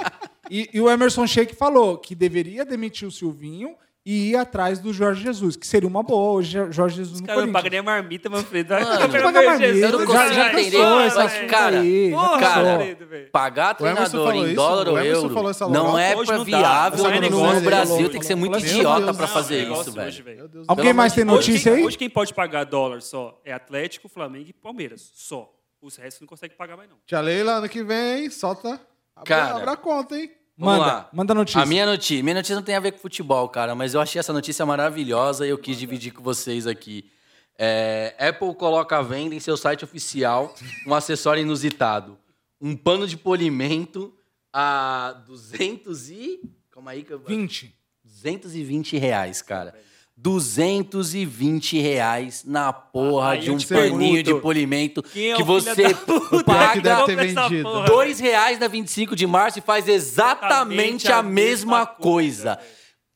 [0.49, 3.75] E, e o Emerson Sheik falou que deveria demitir o Silvinho
[4.05, 7.41] e ir atrás do Jorge Jesus, que seria uma boa hoje Jorge Jesus no Cara,
[7.43, 7.71] não paga Corinthians.
[7.71, 8.73] nem a marmita, Manfredo.
[8.75, 10.77] Mano, Pelo não paga marmita, Jesus, Eu não já- consigo já entender.
[10.77, 13.29] mas, cara, aí, Porra, cara, velho.
[13.31, 17.21] pagar treinador em dólar ou euro falou essa não é Hoje viável Não é no
[17.21, 17.61] negócio.
[17.61, 17.95] Brasil.
[17.95, 20.49] Falou, Tem que ser muito Meu idiota pra fazer Negócio isso, velho.
[20.53, 20.63] Meu.
[20.67, 21.83] Alguém mais tem notícia aí?
[21.83, 25.09] hoje quem pode pagar dólar só é Atlético, Flamengo e Palmeiras.
[25.15, 25.51] Só.
[25.81, 26.97] Os restos não conseguem pagar mais, não.
[27.05, 28.79] Tia Leila, ano que vem, solta.
[29.15, 29.55] Abre, Cara.
[29.57, 30.31] abre a conta, hein?
[30.57, 31.09] Vamos Manda, lá.
[31.11, 31.61] manda notícia.
[31.61, 34.19] A minha notícia, minha notícia não tem a ver com futebol, cara, mas eu achei
[34.19, 37.11] essa notícia maravilhosa e eu quis dividir com vocês aqui.
[37.57, 40.55] É, Apple coloca à venda em seu site oficial
[40.87, 42.17] um acessório inusitado.
[42.59, 44.13] Um pano de polimento
[44.51, 46.41] a 200 e...
[46.71, 47.19] Calma aí que eu...
[47.19, 47.75] 20.
[48.03, 49.75] 220 reais, cara.
[50.17, 55.93] 220 reais na porra Aí de um paninho pergunto, de polimento quem é que você
[55.93, 57.05] que paga
[57.85, 62.55] dois reais na 25 de março e faz exatamente Exatamente a a mesma mesma coisa.
[62.55, 62.59] coisa,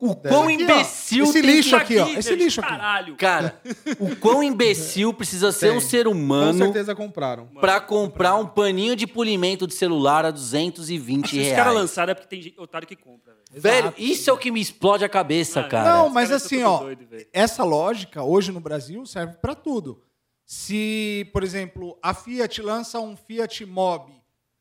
[0.01, 0.61] O quão Aqui, ó.
[0.61, 2.07] imbecil Esse tem lixo que- aqui, ó.
[2.17, 2.69] Esse lixo aqui.
[2.69, 3.15] Caralho.
[3.17, 3.61] Cara,
[3.99, 5.81] o quão imbecil precisa ser um Tem.
[5.81, 7.47] ser Com humano certeza compraram.
[7.59, 11.55] pra comprar um paninho de polimento de celular a 220 Se os reais.
[11.57, 13.61] caras lançaram é porque tem gente- otário que compra, velho.
[13.61, 15.89] Velho, isso é o que me explode a cabeça, Mano, cara.
[15.97, 19.53] Não, Os mas caras são assim, ó, doido, essa lógica hoje no Brasil serve pra
[19.53, 20.01] tudo.
[20.45, 24.13] Se, por exemplo, a Fiat lança um Fiat Mobi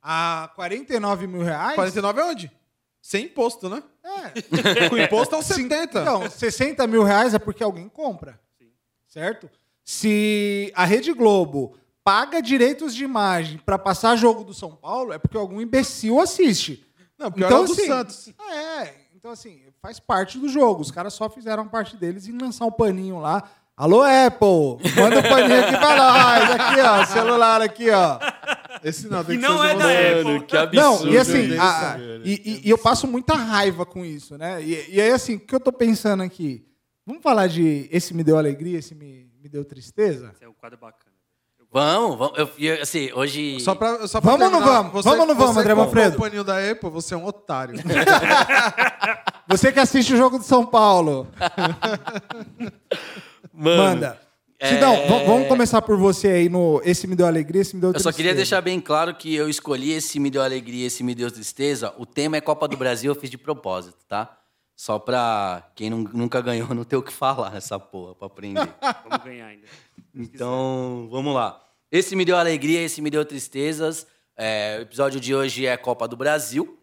[0.02, 1.76] a 49 mil reais.
[1.76, 2.50] 49 é onde?
[3.00, 3.82] Sem imposto, né?
[4.08, 4.88] É.
[4.88, 6.00] Com imposto é uns 70.
[6.00, 8.40] Então, 60 mil reais é porque alguém compra.
[9.06, 9.50] Certo?
[9.84, 15.18] Se a Rede Globo paga direitos de imagem pra passar jogo do São Paulo, é
[15.18, 16.86] porque algum imbecil assiste.
[17.18, 18.28] Não, pior Então, é o do assim, Santos.
[18.52, 20.82] É, então assim, faz parte do jogo.
[20.82, 25.22] Os caras só fizeram parte deles em lançar um paninho lá Alô, Apple, manda um
[25.22, 26.50] paninho aqui pra nós.
[26.50, 28.18] Aqui, ó, celular aqui, ó.
[28.84, 29.96] Esse não, tem E que não ser é da você.
[30.18, 30.24] Apple.
[30.24, 31.04] Mano, que absurdo.
[31.06, 32.22] Não, e assim, deles a- saberem.
[32.24, 34.62] e, e- e eu passo muita raiva com isso, né?
[34.62, 36.64] E, e aí, assim, o que eu tô pensando aqui?
[37.06, 40.32] Vamos falar de esse me deu alegria, esse me, me deu tristeza?
[40.34, 41.08] Esse é um quadro bacana.
[41.70, 42.38] Vamos, vamos.
[42.38, 43.60] Eu, eu- assim, hoje.
[43.60, 44.92] Só pra, só pra Vamos ou não vamos?
[44.92, 46.16] Você, Vamos ou não vamos, você André Manfredo?
[46.16, 47.74] o paninho da Apple, você é um otário.
[49.50, 51.26] Você que assiste o jogo de São Paulo,
[53.52, 54.20] Mano, manda.
[54.58, 57.80] É- Sidão, v- vamos começar por você aí no Esse me deu alegria, esse me
[57.80, 58.16] deu Eu só tristeza.
[58.16, 61.94] queria deixar bem claro que eu escolhi esse me deu alegria, esse me deu tristeza.
[61.98, 64.34] O tema é Copa do Brasil, eu fiz de propósito, tá?
[64.76, 68.60] Só pra quem nun- nunca ganhou não ter o que falar nessa porra pra aprender.
[69.08, 69.66] Vamos ganhar ainda.
[70.14, 71.60] Então, vamos lá.
[71.90, 74.06] Esse me deu alegria, esse me deu tristezas.
[74.36, 76.78] É, o episódio de hoje é Copa do Brasil,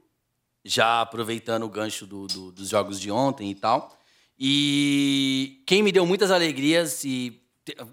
[0.64, 3.98] já aproveitando o gancho do- do- dos jogos de ontem e tal.
[4.38, 7.42] E quem me deu muitas alegrias e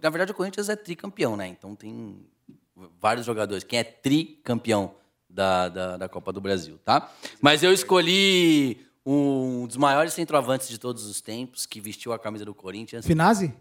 [0.02, 1.48] na verdade o Corinthians é tricampeão, né?
[1.48, 2.26] Então tem
[3.00, 3.64] vários jogadores.
[3.64, 4.94] Quem é tricampeão
[5.28, 7.10] da, da, da Copa do Brasil, tá?
[7.40, 12.44] Mas eu escolhi um dos maiores centroavantes de todos os tempos que vestiu a camisa
[12.44, 13.06] do Corinthians.
[13.06, 13.52] Finazzi?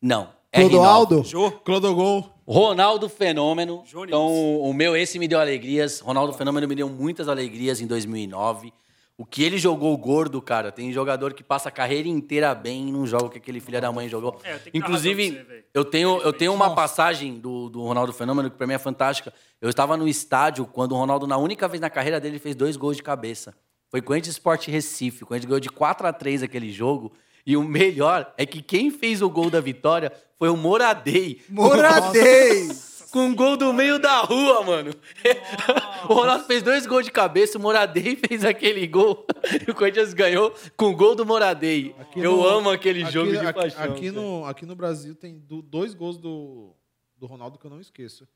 [0.00, 0.30] Não.
[0.50, 0.60] é.
[0.60, 1.22] Clodoaldo?
[1.24, 2.34] Jô, Clodogol.
[2.46, 3.82] Ronaldo Fenômeno.
[3.86, 4.08] Jônibus.
[4.08, 6.00] Então, o meu, esse me deu alegrias.
[6.00, 8.72] Ronaldo Fenômeno me deu muitas alegrias em 2009.
[9.20, 12.90] O que ele jogou gordo, cara, tem jogador que passa a carreira inteira bem e
[12.90, 14.40] não joga o que aquele filho da mãe jogou.
[14.42, 18.56] É, eu Inclusive, você, eu tenho, eu tenho uma passagem do, do Ronaldo Fenômeno que
[18.56, 19.30] pra mim é fantástica.
[19.60, 22.78] Eu estava no estádio quando o Ronaldo, na única vez na carreira dele, fez dois
[22.78, 23.54] gols de cabeça.
[23.90, 25.22] Foi Corinthians Sport Recife.
[25.22, 27.12] O Corinthians ganhou de 4 a 3 aquele jogo.
[27.44, 31.42] E o melhor é que quem fez o gol da vitória foi o Moradei.
[31.46, 32.70] Moradei!
[33.10, 34.92] Com um gol do meio da rua, mano.
[36.08, 39.26] o Ronaldo fez dois gols de cabeça, o Moradei fez aquele gol.
[39.66, 41.94] E o Corinthians ganhou com o gol do Moradei.
[41.98, 43.82] Aqui Eu no- amo aquele aqui- jogo de aqui, paixão.
[43.84, 44.12] Aqui cara.
[44.12, 46.72] no, aqui no Brasil tem do- dois gols do,
[47.16, 48.26] do Ronaldo que eu não esqueço.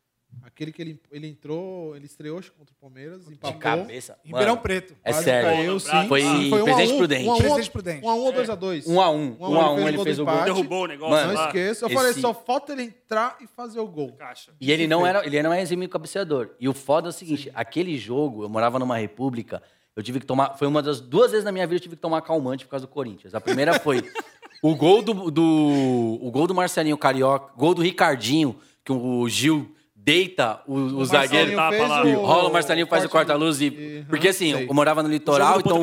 [0.42, 3.58] Aquele que ele, ele entrou, ele estreou contra o Palmeiras, De empatou.
[3.58, 4.16] cabeça.
[4.24, 4.94] Ribeirão Mano, Preto.
[5.02, 5.50] É quase sério.
[5.50, 6.08] caiu, sim.
[6.08, 7.24] Foi Ah, em um Presidente um, Prudente.
[7.26, 8.04] um a um, Presidente Prudente.
[8.06, 8.86] Um a um ou dois a dois?
[8.86, 9.36] Um a um.
[9.40, 10.34] Um a Um ele fez o gol.
[10.34, 10.52] empate.
[10.52, 11.84] derrubou o negócio Mano, Não esqueça.
[11.86, 14.12] Eu falei, esse- só falta ele entrar e fazer o gol.
[14.12, 14.52] Caixa.
[14.60, 16.50] E ele não era, ele não é exímio cabeceador.
[16.60, 19.62] E o foda é o seguinte, aquele jogo, eu morava numa república,
[19.96, 22.02] eu tive que tomar, foi uma das duas vezes na minha vida eu tive que
[22.02, 23.34] tomar calmante por causa do Corinthians.
[23.34, 24.02] A primeira foi
[24.62, 29.74] o gol do, do o gol do Marcelinho Carioca, gol do Ricardinho, que o Gil
[30.04, 31.80] deita o, o zagueiro fez
[32.12, 34.68] e o- rola o Marcelinho faz o corta-luz e e- porque assim, sei.
[34.68, 35.82] eu morava no O litoral, do então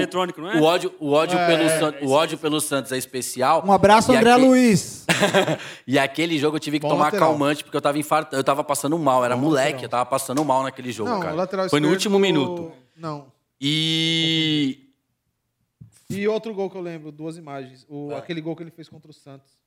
[0.51, 0.57] é?
[0.59, 3.63] o ódio, o ódio É, pelo é, San- o ódio pelo Santos é especial.
[3.65, 5.05] Um abraço, E André aque- Luiz.
[5.87, 7.29] e aquele jogo eu tive que Bom tomar lateral.
[7.29, 9.83] calmante, porque eu tava infartando, eu tava passando mal, era Bom moleque, lateral.
[9.85, 11.33] eu tava passando mal naquele jogo, Não, cara.
[11.33, 12.71] o lateral Foi no último minuto.
[12.95, 13.25] Não.
[13.59, 14.87] E
[16.09, 17.85] E outro gol que eu lembro, duas imagens.
[17.89, 18.17] O, Ah.
[18.19, 19.60] Aquele gol que ele fez contra o Santos.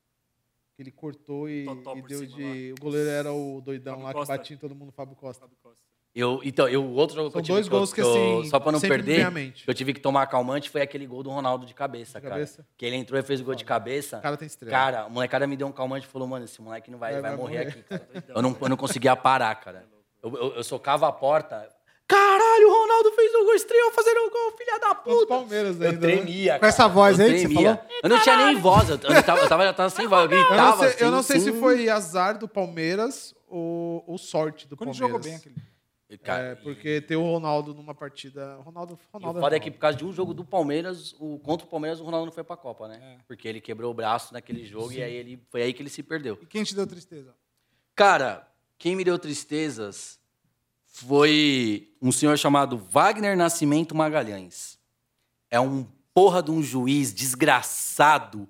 [0.77, 2.75] Que ele cortou e, e deu cima de.
[2.79, 4.33] O goleiro era o doidão Fábio lá Costa.
[4.33, 5.43] que batia em todo mundo, Fábio Costa.
[5.43, 5.79] Fábio Costa.
[6.15, 8.21] eu, então, eu, o outro jogo que São eu tive dois que eu- gols que,
[8.35, 11.23] eu- assim, só pra não perder, que eu tive que tomar calmante foi aquele gol
[11.23, 12.35] do Ronaldo de cabeça, De cara.
[12.37, 12.67] cabeça?
[12.77, 14.19] Que ele entrou e fez o gol de cabeça.
[14.19, 14.73] O cara tem estrela.
[14.77, 17.21] Cara, a molecada me deu um calmante e falou, mano, esse moleque não vai, Vai-
[17.23, 17.69] vai, vai morrer, morrer.
[17.69, 18.25] aqui, cara.
[18.35, 19.87] Eu não, eu não conseguia parar, cara.
[20.23, 21.69] Eu, eu, eu socava a porta.
[22.07, 25.27] Caralho, o Ronaldo fez o gol, estreou fazendo o gol, filha da puta.
[25.27, 26.07] Palmeiras Eu ainda.
[26.07, 26.15] né?
[26.17, 26.59] tremia.
[26.59, 27.77] Com essa voz Eu aí que você tremia.
[27.77, 27.91] falou?
[28.03, 30.37] Eu não tinha nem voz, eu, eu tava, eu tava, eu tava sem voz, eu
[30.39, 30.57] Eu gritava.
[30.71, 34.77] não sei, eu assim, não sei se foi azar do Palmeiras ou, ou sorte do
[34.77, 35.25] Quando ele Palmeiras.
[35.25, 35.75] jogou bem aquele.
[36.23, 38.57] Cara, É, porque ter o Ronaldo numa partida.
[38.57, 39.61] Ronaldo, E Ronaldo o foda é Ronaldo.
[39.65, 42.33] que por causa de um jogo do Palmeiras, o, contra o Palmeiras, o Ronaldo não
[42.33, 43.01] foi pra Copa, né?
[43.03, 43.17] É.
[43.27, 46.03] Porque ele quebrou o braço naquele jogo e aí ele, foi aí que ele se
[46.05, 46.39] perdeu.
[46.41, 47.35] E quem te deu tristeza?
[47.97, 48.47] Cara,
[48.79, 50.21] quem me deu tristezas
[50.97, 54.79] foi um senhor chamado Wagner Nascimento Magalhães.
[55.51, 55.85] É um
[56.15, 58.49] porra de um juiz desgraçado,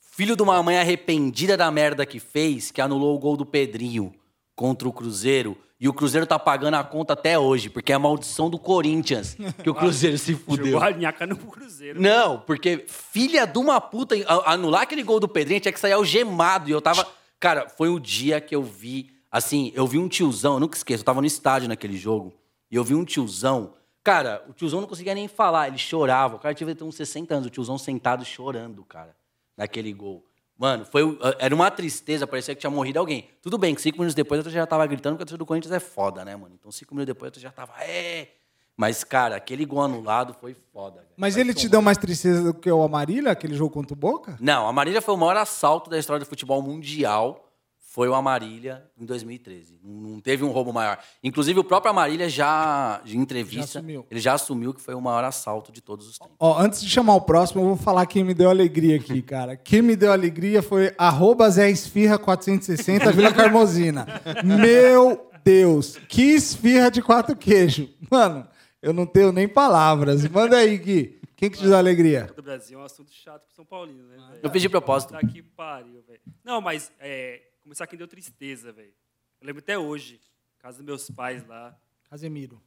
[0.00, 4.14] filho de uma mãe arrependida da merda que fez, que anulou o gol do Pedrinho
[4.54, 5.58] contra o Cruzeiro.
[5.80, 9.36] E o Cruzeiro tá pagando a conta até hoje, porque é a maldição do Corinthians
[9.60, 10.66] que o Cruzeiro se fudeu.
[10.72, 12.00] Jogou a nhaca no Cruzeiro.
[12.00, 14.14] Não, porque filha de uma puta,
[14.46, 16.68] anular aquele gol do Pedrinho tinha que sair algemado.
[16.68, 17.04] E eu tava.
[17.40, 19.10] Cara, foi o dia que eu vi.
[19.30, 22.32] Assim, eu vi um tiozão, eu nunca esqueço, eu tava no estádio naquele jogo.
[22.70, 23.74] E eu vi um tiozão.
[24.02, 26.36] Cara, o tiozão não conseguia nem falar, ele chorava.
[26.36, 29.14] O cara tinha uns 60 anos, o tiozão sentado chorando, cara,
[29.56, 30.24] naquele gol.
[30.58, 33.28] Mano, foi, o- era uma tristeza, parecia que tinha morrido alguém.
[33.40, 35.72] Tudo bem que cinco minutos depois eu já tava gritando, porque a torcida do Corinthians
[35.72, 36.54] é foda, né, mano?
[36.58, 38.28] Então cinco minutos depois eu já tava, é.
[38.76, 41.08] Mas, cara, aquele gol anulado foi foda, velho.
[41.16, 43.96] Mas Vai ele te deu mais tristeza do que o Amarília, aquele jogo contra o
[43.96, 44.36] Boca?
[44.40, 47.49] Não, a Marília foi o maior assalto da história do futebol mundial.
[47.92, 49.80] Foi o Amarília em 2013.
[49.82, 50.96] Não teve um roubo maior.
[51.24, 54.06] Inclusive, o próprio Amarília já, em entrevista, Já assumiu.
[54.08, 56.36] ele já assumiu que foi o maior assalto de todos os tempos.
[56.38, 59.56] Ó, antes de chamar o próximo, eu vou falar quem me deu alegria aqui, cara.
[59.56, 64.06] Quem me deu alegria foi arroba Zé Esfirra 460, Vila Carmozina.
[64.44, 67.88] Meu Deus, que esfirra de quatro queijos.
[68.08, 68.46] Mano,
[68.80, 70.24] eu não tenho nem palavras.
[70.28, 71.20] Manda aí, Gui.
[71.34, 72.30] Quem que te deu alegria?
[72.36, 74.16] Do Brasil é um assunto chato pro São Paulino, né?
[74.42, 75.12] Eu de propósito.
[75.14, 76.20] Tá que pariu, velho.
[76.44, 78.92] Não, mas é, começar quem deu tristeza, velho.
[79.40, 80.20] Eu lembro até hoje,
[80.58, 81.76] casa dos meus pais lá.
[82.08, 82.62] Casemiro.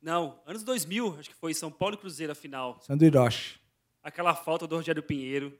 [0.00, 2.80] Não, anos 2000, acho que foi São Paulo e Cruzeiro a final.
[2.80, 3.60] Sandro Hiroshi.
[4.02, 5.58] Aquela falta do Rogério Pinheiro.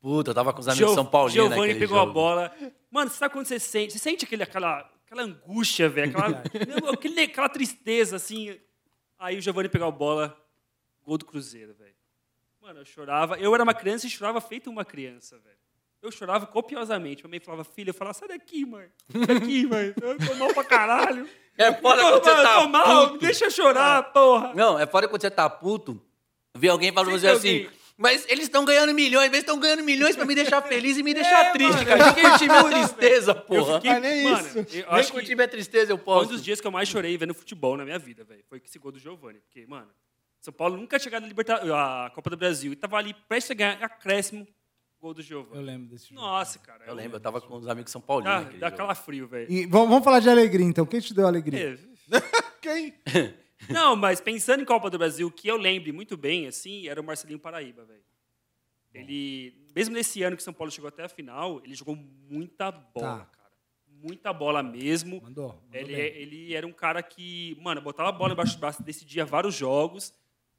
[0.00, 2.10] Puta, eu tava com os amigos Gio- São Paulinos Giovani naquele pegou jogo.
[2.10, 2.56] a bola.
[2.90, 3.92] Mano, você sabe quando você sente?
[3.94, 6.10] Você sente aquele, aquela, aquela angústia, velho.
[6.16, 6.42] Aquela,
[6.94, 8.58] aquele- aquela tristeza, assim.
[9.18, 10.38] Aí o Giovani pegou a bola,
[11.02, 11.94] gol do Cruzeiro, velho.
[12.60, 13.38] Mano, eu chorava.
[13.38, 15.56] Eu era uma criança e chorava feito uma criança, velho.
[16.04, 17.22] Eu chorava copiosamente.
[17.24, 18.86] Minha mãe falava, filha, eu falava, sai daqui, mãe.
[19.10, 19.94] Sai daqui, mãe.
[20.02, 21.28] Eu tô mal pra caralho.
[21.56, 23.18] É foda Eu quando você tá tô mal, puto.
[23.20, 24.52] deixa eu chorar, porra.
[24.54, 26.02] Não, é foda quando você tá puto,
[26.52, 27.78] ver alguém falando pra você Sempre assim, alguém.
[27.96, 31.14] mas eles estão ganhando milhões, eles estão ganhando milhões pra me deixar feliz e me
[31.14, 32.00] deixar É, triste, mano, cara.
[32.00, 33.74] eu Ninguém curte minha tristeza, Eu porra.
[33.76, 34.58] fiquei, Mas nem mano, isso.
[34.58, 36.30] eu Nem acho que curtir minha tristeza eu Foi um posso.
[36.30, 38.42] dos dias que eu mais chorei vendo futebol na minha vida, velho.
[38.48, 39.38] Foi esse gol do Giovani.
[39.38, 39.88] Porque, mano,
[40.40, 42.72] São Paulo nunca tinha chegado na Libertadores, a Copa do Brasil.
[42.72, 44.44] E tava ali prestes a ganhar acréscimo,
[45.04, 45.62] gol do Eu Giovani.
[45.62, 46.20] lembro desse jogo.
[46.20, 46.84] Nossa, cara.
[46.86, 49.68] Eu lembro, eu tava com os amigos São Paulinos Dá, dá calafrio, velho.
[49.68, 50.86] Vamos, vamos falar de alegria, então.
[50.86, 51.74] Quem te deu alegria?
[51.74, 51.78] É.
[52.62, 52.94] Quem?
[53.68, 57.00] Não, mas pensando em Copa do Brasil, o que eu lembre muito bem, assim, era
[57.00, 58.02] o Marcelinho Paraíba, velho.
[58.92, 63.18] Ele, mesmo nesse ano que São Paulo chegou até a final, ele jogou muita bola,
[63.20, 63.24] Tá.
[63.26, 63.50] cara.
[63.88, 65.20] Muita bola mesmo.
[65.22, 65.48] Mandou.
[65.48, 66.04] mandou Ele, bem.
[66.16, 70.12] ele era um cara que, mano, botava a bola embaixo do braço, decidia vários jogos.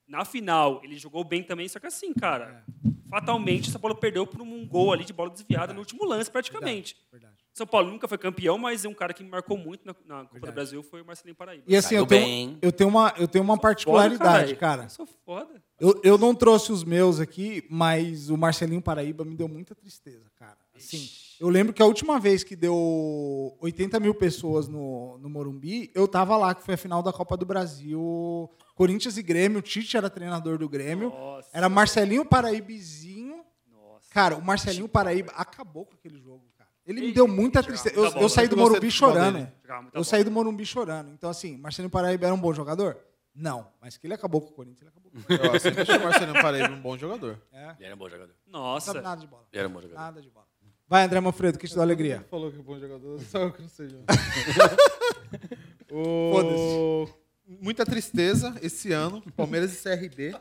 [0.07, 2.63] Na final, ele jogou bem também, só que assim, cara,
[3.09, 6.95] fatalmente, São Paulo perdeu por um gol ali de bola desviada no último lance, praticamente.
[7.11, 7.35] Verdade.
[7.55, 10.33] São Paulo nunca foi campeão, mas um cara que me marcou muito na, na Copa
[10.33, 10.51] Verdade.
[10.51, 11.63] do Brasil foi o Marcelinho Paraíba.
[11.65, 14.83] E assim, eu tenho, eu tenho uma, eu tenho uma particularidade, Foda, cara.
[14.83, 15.63] Eu sou foda.
[15.79, 20.29] Eu, eu não trouxe os meus aqui, mas o Marcelinho Paraíba me deu muita tristeza,
[20.37, 20.57] cara.
[20.75, 25.89] Assim, eu lembro que a última vez que deu 80 mil pessoas no, no Morumbi,
[25.95, 28.49] eu tava lá, que foi a final da Copa do Brasil.
[28.75, 31.09] Corinthians e Grêmio, o Tite era treinador do Grêmio.
[31.09, 31.49] Nossa.
[31.53, 33.43] Era Marcelinho Paraíbizinho.
[33.71, 34.09] Nossa.
[34.11, 36.69] Cara, o Marcelinho Paraíba acabou com aquele jogo, cara.
[36.85, 37.95] Ele me deu muita tristeza.
[37.95, 38.25] muita Eu, bola.
[38.25, 39.47] eu saí do Morumbi chorando.
[39.93, 41.09] Eu saí do Morumbi chorando.
[41.11, 42.97] Então, assim, Marcelinho Paraíba era um bom jogador?
[43.33, 43.71] Não.
[43.81, 45.53] Mas que ele acabou com o Corinthians, ele acabou com o Corinthians.
[45.53, 47.41] Eu sempre achei o Marcelinho Paraíba um bom jogador.
[47.53, 47.75] É.
[47.77, 48.35] Ele era um bom jogador.
[48.45, 48.91] Não Nossa.
[48.91, 49.47] sabe nada de bola.
[49.53, 50.01] Ele era um bom jogador.
[50.01, 50.45] Nada de bola.
[50.87, 52.23] Vai, André Manfredo, que te deu alegria.
[52.29, 53.97] Falou que é bom jogador, só eu que não seja.
[55.91, 56.31] o...
[56.31, 57.24] Foda-se.
[57.47, 60.35] Muita tristeza esse ano, Palmeiras e CRB.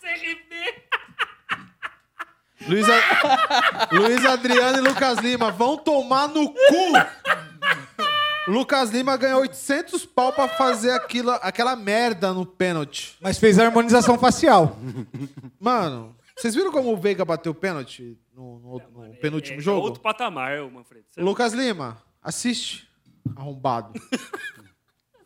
[0.00, 0.74] CRB.
[2.68, 6.92] Luiz, A- Luiz Adriano e Lucas Lima vão tomar no cu.
[8.48, 13.16] Lucas Lima ganhou 800 pau pra fazer aquilo, aquela merda no pênalti.
[13.20, 14.76] Mas fez a harmonização facial.
[15.60, 19.62] Mano, vocês viram como o Veiga bateu o pênalti no, no- no penúltimo É, é
[19.62, 19.82] jogo?
[19.86, 21.06] Outro patamar, Manfredo.
[21.10, 22.88] Você- Lucas Lima, assiste.
[23.36, 23.92] Arrombado.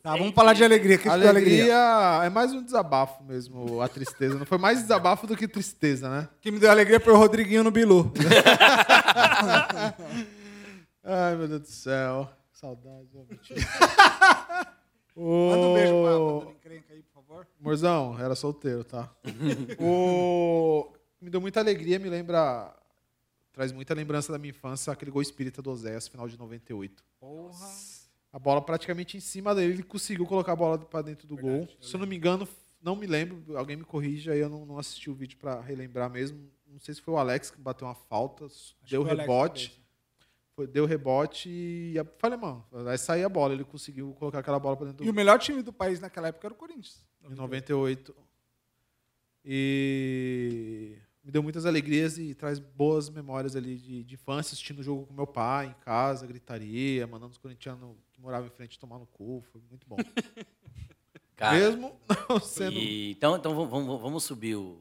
[0.04, 0.98] Tá, vamos falar de alegria.
[0.98, 2.26] Que te deu Alegria alegria?
[2.26, 4.38] é mais um desabafo mesmo, a tristeza.
[4.38, 6.28] Não foi mais desabafo do que tristeza, né?
[6.42, 8.12] Que me deu alegria foi o Rodriguinho no Bilu.
[11.02, 12.28] Ai, meu Deus do céu.
[12.52, 13.08] Saudade.
[13.30, 13.60] mentira.
[15.16, 16.40] Manda um beijo pra, o...
[16.40, 17.46] dona encrenca aí, por favor.
[17.58, 19.08] Morzão, era solteiro, tá?
[19.80, 20.92] o...
[21.18, 22.76] Me deu muita alegria, me lembra...
[23.54, 27.02] Traz muita lembrança da minha infância, aquele gol espírita do Oséias, final de 98.
[27.18, 27.66] Porra.
[28.34, 31.68] A bola praticamente em cima dele, ele conseguiu colocar a bola pra dentro do gol.
[31.80, 32.48] Se eu não me engano,
[32.82, 36.10] não me lembro, alguém me corrige, aí eu não, não assisti o vídeo pra relembrar
[36.10, 36.50] mesmo.
[36.66, 38.50] Não sei se foi o Alex que bateu uma falta, deu
[38.82, 39.84] que foi o Alex rebote.
[40.56, 43.54] Foi, deu rebote e a- falei, mano, vai sair a bola.
[43.54, 46.26] Ele conseguiu colocar aquela bola pra dentro E o do melhor time do país naquela
[46.28, 47.06] época era o Corinthians.
[47.30, 48.14] em 98.
[49.44, 54.82] E me deu muitas alegrias e traz boas memórias ali de, de infância, assistindo o
[54.82, 58.98] jogo com meu pai em casa, gritaria, mandando os corintianos que moravam em frente tomar
[58.98, 59.42] no cu.
[59.52, 59.96] Foi muito bom.
[61.36, 61.92] Cara, Mesmo
[62.28, 62.72] não sendo.
[62.72, 64.80] e- então, então vamos- vamos, subir o,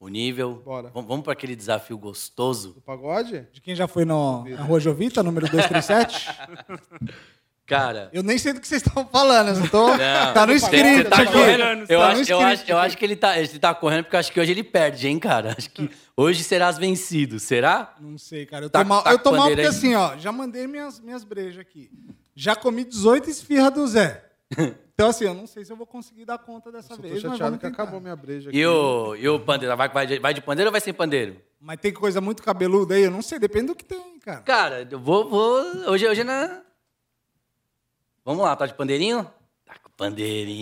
[0.00, 0.62] o nível.
[0.64, 0.88] Bora.
[0.88, 2.72] Vamos, vamos para aquele desafio gostoso.
[2.72, 3.46] Do pagode?
[3.52, 6.26] De quem já foi no, na Rua Jovita, número 237?
[7.66, 9.88] Cara, Eu nem sei do que vocês estão falando, eu tô...
[9.88, 11.32] Não, tá no você- escrito tá aqui.
[11.32, 11.86] correndo.
[11.86, 12.86] Tá Eu, acho, eu, acho, eu aqui.
[12.86, 15.18] acho que ele tá, ele tá correndo porque eu acho que hoje ele perde, hein,
[15.18, 15.54] cara?
[15.56, 17.38] Acho que hoje serás vencido.
[17.38, 17.94] Será?
[18.00, 18.64] Não sei, cara.
[18.64, 19.66] Eu Tá- tô mal, tá eu tô mal porque aí.
[19.66, 21.90] assim, ó, já mandei minhas, minhas brejas aqui.
[22.40, 24.24] Já comi 18 esfirras do Zé.
[24.98, 27.12] Então, assim, eu não sei se eu vou conseguir dar conta dessa Eu tô vez.
[27.14, 27.82] mas chateado vamos que tentar.
[27.84, 28.58] acabou minha breja aqui.
[28.58, 29.76] E o, e o pandeiro?
[29.76, 31.40] Vai, vai, de- vai de pandeiro ou vai sem pandeiro?
[31.60, 34.40] Mas tem coisa muito cabeluda aí, eu não sei, depende do que tem, cara.
[34.40, 35.30] Cara, eu vou.
[35.30, 36.62] vou hoje, hoje é na.
[38.24, 39.22] Vamos lá, tá de pandeirinho?
[39.64, 40.58] Tá com pandeirinho.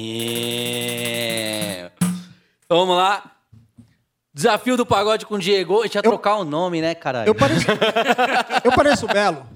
[2.67, 3.39] Então, vamos lá.
[4.35, 5.81] Desafio do pagode com o Diego.
[5.81, 7.27] A gente ia trocar o nome, né, caralho?
[7.29, 7.67] Eu pareço,
[8.65, 9.47] eu pareço belo.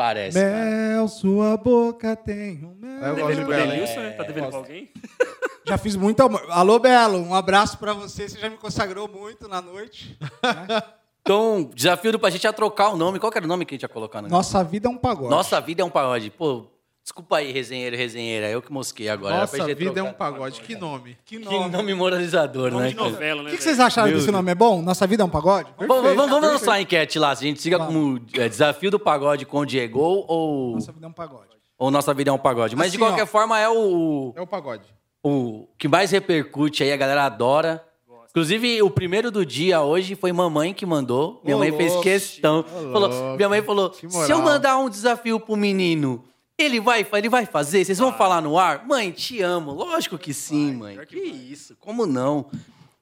[0.00, 0.40] Parece.
[0.40, 0.64] cara.
[0.64, 3.02] Mel, sua boca tem um mel.
[3.02, 3.70] Eu gosto Devendo de.
[3.70, 4.10] Denilson, né?
[4.12, 4.88] Tá devendo pra alguém?
[5.68, 6.42] Já fiz muito amor.
[6.48, 8.26] Alô, Belo, um abraço pra você.
[8.26, 10.18] Você já me consagrou muito na noite.
[11.22, 13.18] Então, desafio do pra gente ia trocar o nome.
[13.20, 14.96] Qual que era o nome que a gente ia colocar no Nossa vida é um
[14.96, 15.28] pagode.
[15.30, 16.30] Nossa vida é um pagode.
[16.30, 16.66] Pô,
[17.10, 18.48] desculpa aí, resenheiro, resenheira.
[18.48, 19.34] Eu que mosquei agora.
[19.34, 20.60] Era pra Nossa vida é um pagode.
[20.60, 21.16] Que nome.
[21.24, 21.68] Que Que nome.
[21.68, 22.88] nome moralizador, Nome né?
[22.90, 23.10] de cara?
[23.10, 23.50] novela, O né?
[23.50, 23.76] que, que velho?
[23.76, 24.80] vocês acharam que esse nome é bom?
[24.80, 25.68] Nossa vida é um pagode?
[25.76, 27.34] Vamos, vamos, vamos lançar a enquete lá.
[27.34, 29.98] Se a gente siga como é, desafio do pagode com o Diego
[30.28, 31.48] ou, Nossa vida é um pagode.
[31.76, 32.76] ou Nossa Vida é um Pagode.
[32.76, 33.26] Mas de Assim, qualquer ó.
[33.26, 34.84] forma é o, É o pagode.
[35.24, 37.84] o que mais repercute aí, a galera adora.
[38.30, 41.40] Inclusive, o primeiro do dia hoje foi mamãe que mandou.
[41.44, 42.62] Minha mãe fez questão.
[42.92, 46.22] Falou, minha mãe falou: Que se eu mandar um desafio pro menino,
[46.60, 47.84] ele vai, ele vai fazer?
[47.84, 48.86] Vocês vão falar no ar?
[48.86, 49.72] Mãe, te amo.
[49.72, 50.94] Lógico que sim, mãe.
[50.94, 51.76] pior que Que isso?
[51.78, 52.46] Como não?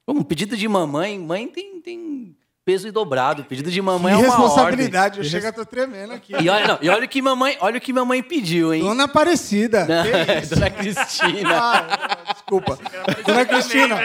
[0.05, 2.35] Como pedido de mamãe, mãe tem, tem
[2.65, 3.43] peso e dobrado.
[3.43, 4.47] Pedido de mamãe que é uma ordem.
[4.47, 5.19] responsabilidade.
[5.19, 6.33] Eu chego a tô tremendo aqui.
[6.33, 8.81] E olha, não, e olha o que mamãe, olha o que mamãe pediu, hein?
[8.81, 9.85] Dona Aparecida.
[9.85, 10.55] Que isso?
[10.55, 11.49] Dona Cristina.
[11.51, 12.77] Ah, desculpa.
[13.25, 13.97] Dona Cristina.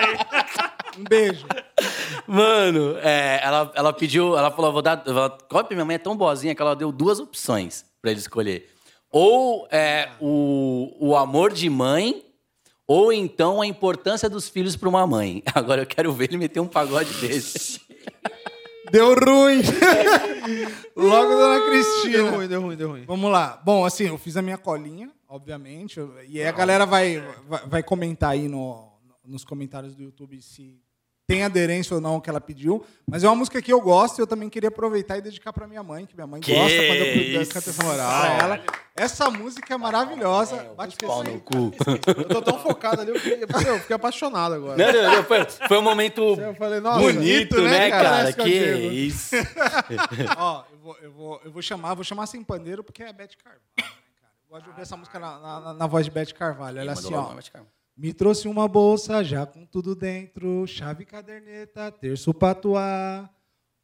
[0.98, 1.46] Um beijo.
[2.26, 5.02] Mano, é, ela, ela pediu, ela falou, vou dar.
[5.06, 5.38] Ela,
[5.70, 8.73] minha mãe é tão boazinha que ela deu duas opções pra ele escolher.
[9.16, 12.20] Ou é, o, o amor de mãe,
[12.84, 15.40] ou então a importância dos filhos pra uma mãe.
[15.54, 17.80] Agora eu quero ver ele meter um pagode desse.
[18.90, 19.62] Deu ruim.
[20.96, 22.30] Logo, Dona Deu Cristina.
[22.30, 23.04] ruim, deu ruim, deu ruim.
[23.04, 23.62] Vamos lá.
[23.64, 26.00] Bom, assim, eu fiz a minha colinha, obviamente.
[26.28, 30.82] E aí a galera vai, vai, vai comentar aí no, nos comentários do YouTube se
[31.26, 32.84] tem aderência ou não que ela pediu.
[33.06, 35.66] Mas é uma música que eu gosto e eu também queria aproveitar e dedicar pra
[35.66, 38.64] minha mãe, que minha mãe Que gosta quando eu, isso, canto essa música pra ela.
[38.96, 40.72] Essa música é maravilhosa.
[40.76, 41.72] Bate Pau no cu.
[42.18, 44.76] Eu tô tão focado ali, eu fiquei, eu fiquei apaixonado agora.
[44.76, 48.10] Não, não, não, foi, foi um momento falei, bonito, né, cara?
[48.10, 48.92] Parece Que digo.
[48.92, 49.36] isso.
[50.36, 53.30] Ó, eu vou, eu, vou, eu vou chamar, vou chamar sem pandeiro porque é Beth
[53.42, 53.84] Carvalho, né,
[54.20, 54.32] cara?
[54.44, 56.78] Eu gosto de ouvir essa música na, na- na voz de Beth Carvalho.
[56.78, 57.34] Ela é assim, ó.
[57.96, 63.30] Me trouxe uma bolsa já com tudo dentro, chave, caderneta, terço patuá,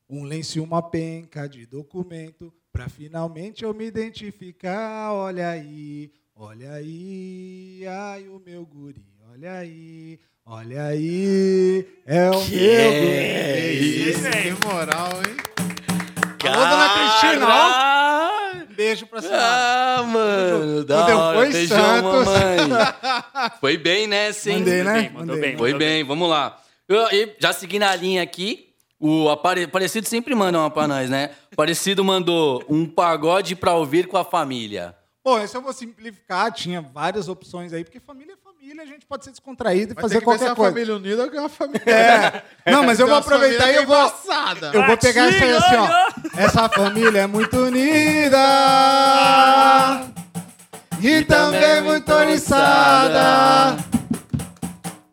[0.08, 5.12] um lenço e uma penca de documento, pra finalmente eu me identificar.
[5.12, 12.56] Olha aí, olha aí, ai o meu guri, olha aí, olha aí, é o Que
[12.56, 13.12] meu guri.
[13.12, 15.36] é Isso, que moral, hein?
[16.42, 18.39] Alô, dona Cristina, ó.
[18.80, 19.38] Um beijo pra senhora.
[19.42, 21.18] Ah, mano, da Entendeu?
[21.18, 21.38] hora.
[21.38, 22.24] Foi Beijão, Santos.
[22.26, 23.50] mamãe.
[23.60, 24.58] Foi bem nessa, hein?
[24.60, 24.92] Mandei, né?
[24.94, 25.50] bem, mandou Mandei.
[25.50, 25.58] bem.
[25.58, 26.58] Foi bem, vamos lá.
[26.88, 31.10] Eu- e já seguindo a linha aqui, o Apare- Aparecido sempre manda uma pra nós,
[31.10, 31.30] né?
[31.52, 34.96] Aparecido mandou um pagode pra ouvir com a família.
[35.22, 39.06] Bom, esse eu vou simplificar, tinha várias opções aí, porque família é família, a gente
[39.06, 40.72] pode ser descontraído e Mas fazer tem que ver se é qualquer uma coisa.
[40.72, 41.82] família unida que é uma família...
[41.86, 42.42] É.
[42.70, 43.96] Não, mas eu vou aproveitar e eu é vou.
[43.96, 44.70] embaçada.
[44.74, 45.88] Eu vou pegar essa aí assim, ó.
[46.36, 48.38] Essa família é muito unida.
[51.00, 53.82] E também muito oriçada.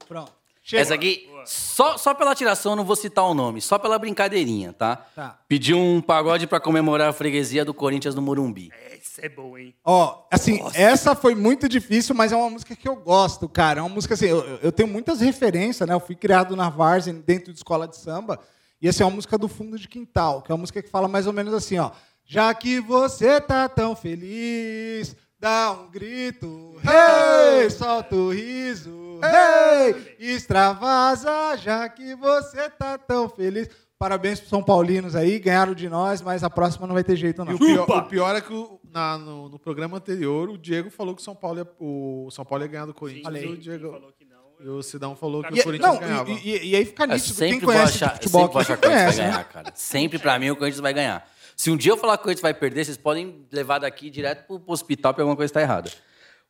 [0.07, 0.31] Pronto.
[0.61, 0.81] Chega.
[0.81, 4.73] Essa aqui, só, só pela tiração, eu não vou citar o nome, só pela brincadeirinha,
[4.73, 4.97] tá?
[5.15, 5.37] Tá.
[5.47, 8.69] Pediu um pagode pra comemorar a freguesia do Corinthians no Morumbi.
[9.17, 9.73] Esse é bom, hein?
[9.83, 13.79] Ó, assim, essa foi muito difícil, mas é uma música que eu gosto, cara.
[13.79, 15.95] É uma música assim, eu, eu tenho muitas referências, né?
[15.95, 18.39] Eu fui criado na Várzea, dentro de escola de samba,
[18.79, 21.07] e assim, é uma música do fundo de quintal, que é uma música que fala
[21.07, 21.89] mais ou menos assim, ó.
[22.23, 31.57] Já que você tá tão feliz, dá um grito, hey, solta o riso, hey, extravasa,
[31.57, 33.67] já que você tá tão feliz.
[33.99, 37.43] Parabéns pro São Paulinos aí, ganharam de nós, mas a próxima não vai ter jeito
[37.43, 37.51] não.
[37.51, 40.91] E o pior, o pior é que o- na- no, no programa anterior, o Diego
[40.91, 43.39] falou que o São Paulo ia, o São Paulo ia ganhar do Corinthians.
[43.39, 44.37] Sim, e o Diego, falou que não.
[44.65, 46.29] e o Sidão falou que E, o Corinthians não, ganhava.
[46.29, 47.35] e, e- e aí fica nítido.
[47.39, 49.31] Quem sempre vou conhece achar, futebol sempre vou achar que o Corinthians vai né?
[49.31, 49.71] ganhar, cara.
[49.73, 51.27] Sempre pra mim o Corinthians vai ganhar.
[51.55, 54.45] Se um dia eu falar que o Corinthians vai perder, vocês podem levar daqui direto
[54.45, 55.91] pro, pro hospital porque alguma coisa tá errada.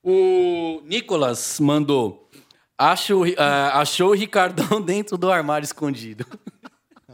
[0.03, 2.29] O Nicolas mandou.
[2.77, 6.25] Acho, ah, achou o Ricardão dentro do armário escondido.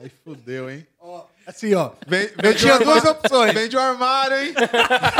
[0.03, 0.85] Aí fudeu, hein?
[1.47, 1.91] Assim, ó.
[2.05, 3.53] Vem, Eu tinha duas opções.
[3.53, 4.53] Vende o armário, hein?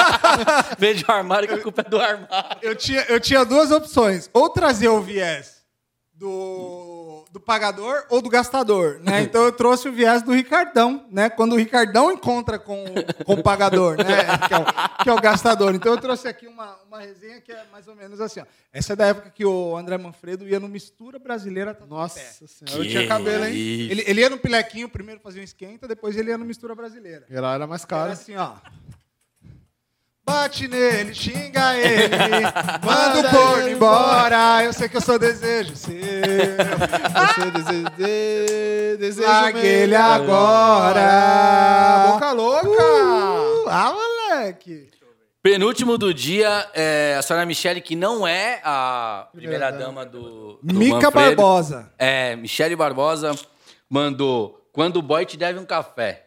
[0.77, 2.57] Veja o armário que a culpa é do armário.
[2.61, 4.29] Eu tinha, eu tinha duas opções.
[4.33, 5.63] Ou trazer o viés
[6.13, 6.27] do,
[7.33, 9.21] do pagador ou do gastador, né?
[9.33, 11.31] Então eu trouxe o viés do Ricardão, né?
[11.31, 14.03] Quando o Ricardão encontra com, o- com o pagador, né?
[14.47, 14.65] Que é o,
[15.03, 15.73] que é o gastador.
[15.73, 18.45] Então eu trouxe aqui uma, uma resenha que é mais ou menos assim, ó.
[18.71, 21.95] Essa é da época que o André Manfredo ia no Mistura Brasileira Tatuapé.
[21.95, 23.53] Nossa senhora, eu tinha cabelo, hein?
[23.55, 27.25] Ele, ele ia no pilequinho, primeiro fazia um esquenta, depois ele ia no Mistura Brasileira.
[27.29, 28.11] E lá era mais Era caro.
[28.11, 28.53] assim, ó.
[30.25, 32.15] Bate nele, xinga ele,
[32.81, 34.63] manda o corno embora.
[34.63, 35.93] Eu sei que eu sou desejo seu.
[35.95, 39.67] Você deseja, de, desejo Largue mesmo.
[39.67, 41.01] ele agora.
[42.13, 42.67] Boca louca!
[42.69, 44.89] Uh, ah, moleque.
[45.41, 50.73] Penúltimo do dia, é, a senhora Michele, que não é a primeira dama do, do
[50.73, 51.35] Mica Manfredo.
[51.35, 51.91] Barbosa.
[51.99, 53.35] É, Michele Barbosa
[53.89, 56.22] mandou Quando o boy te deve um café.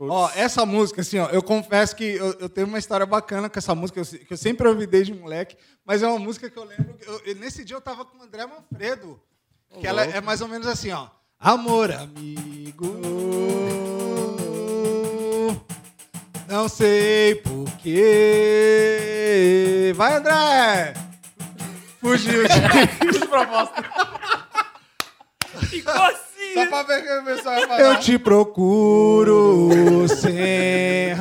[0.00, 3.58] Ó, essa música, assim, ó, eu confesso que eu, eu tenho uma história bacana com
[3.58, 6.62] essa música, eu que eu sempre ouvi desde moleque, mas é uma música que eu
[6.64, 6.94] lembro.
[6.94, 9.20] que eu- nesse dia eu tava com o André Manfredo,
[9.80, 11.08] que ela é mais ou menos assim, ó.
[11.40, 12.86] Amor, amigo.
[16.48, 17.96] Não sei porquê.
[19.96, 20.94] Vai, André!
[22.00, 22.54] Fugiu de
[25.68, 27.80] Ficou assim, Só pra ver que o pessoal vai falar.
[27.80, 31.12] Eu te procuro sem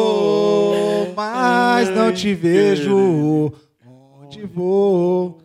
[0.00, 3.52] rancor, mas não te vejo
[4.22, 5.38] onde vou.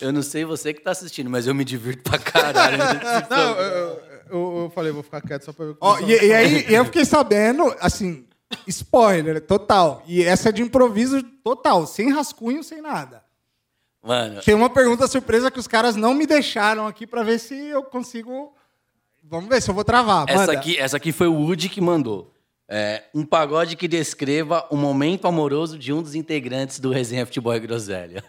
[0.00, 2.78] Eu não sei você que tá assistindo, mas eu me divirto pra caralho.
[3.28, 4.00] Não, eu,
[4.30, 6.32] eu, eu- falei, vou ficar quieto só pra ver o que o pessoal- e, e
[6.32, 8.24] aí eu fiquei sabendo, assim,
[8.66, 10.02] spoiler total.
[10.06, 13.22] E essa é de improviso total, sem rascunho, sem nada.
[14.02, 17.54] Mano, Tem uma pergunta surpresa que os caras não me deixaram aqui pra ver se
[17.54, 18.54] eu consigo.
[19.22, 20.24] Vamos ver se eu vou travar.
[20.28, 20.52] essa Manda.
[20.52, 22.32] aqui, essa aqui foi o Woody que mandou.
[22.66, 27.54] É, um pagode que descreva o momento amoroso de um dos integrantes do Resenha Futebol
[27.54, 28.24] e Groselha.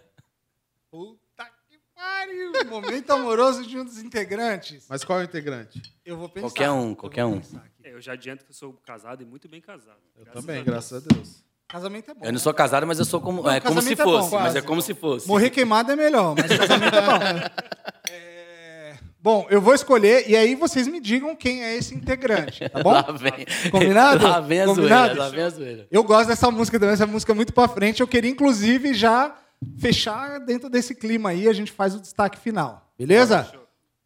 [0.90, 2.52] Puta que pariu!
[2.70, 4.86] Momento amoroso de um dos integrantes.
[4.90, 5.82] Mas qual é o integrante?
[6.04, 6.48] Eu vou pensar.
[6.48, 7.42] Qualquer um, Eu qualquer vou um.
[7.84, 10.00] É, eu já adianto que eu sou casado e muito bem casado.
[10.18, 11.44] Eu Graças também, a graças a Deus.
[11.72, 12.26] Casamento é bom.
[12.26, 14.30] Eu não sou casado, mas eu sou como, Não, é, como se casamento é bom,
[14.30, 14.36] fosse.
[14.44, 15.28] mas é como se fosse.
[15.28, 17.50] Morrer queimado é melhor, mas casamento é bom.
[18.10, 18.94] É,
[19.24, 22.90] Bom, eu vou escolher e aí vocês me digam quem é esse integrante, tá bom?
[22.92, 23.46] Lá vem.
[23.72, 24.28] Combinado?
[24.28, 25.06] Lá vem a Combinado?
[25.14, 25.88] zoeira, lá vem a zoeira.
[25.92, 28.02] Eu gosto dessa música também, essa música é muito pra frente.
[28.02, 29.36] Eu queria, inclusive, já
[29.78, 32.90] fechar dentro desse clima aí, a gente faz o destaque final.
[32.98, 33.50] Beleza?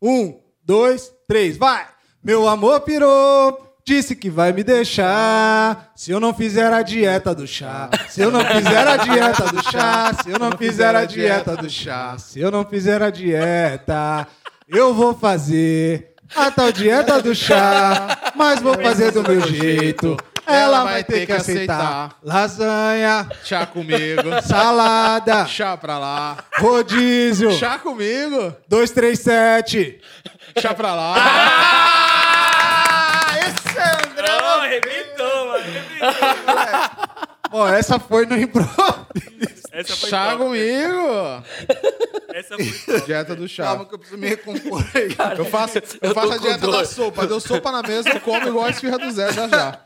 [0.02, 1.88] Um, dois, três, vai!
[2.22, 5.92] Meu amor pirou, disse que vai me deixar.
[5.96, 9.64] Se eu não fizer a dieta do chá, se eu não fizer a dieta do
[9.72, 14.28] chá, se eu não fizer a dieta do chá, se eu não fizer a dieta,
[14.68, 20.18] eu vou fazer a tal dieta do chá, mas vou fazer do meu jeito.
[20.48, 24.22] Ela vai ter que aceitar lasanha, Chá comigo.
[24.44, 26.38] salada, Chá pra lá.
[26.60, 28.56] rodízio, Chá comigo.
[28.68, 30.00] 237.
[30.60, 31.92] Chá pra lá.
[37.52, 39.06] Bom, essa foi no improviso.
[39.72, 41.44] Essa foi Chá comigo.
[42.34, 43.02] Essa foi.
[43.02, 43.64] Dieta do chá.
[43.66, 45.16] Calma que eu preciso me recompor aí.
[45.38, 46.72] Eu faço, eu eu faço a dieta dor.
[46.78, 47.28] da sopa.
[47.28, 49.80] Deu sopa na mesa, eu como igual a esfirra do Zé já já.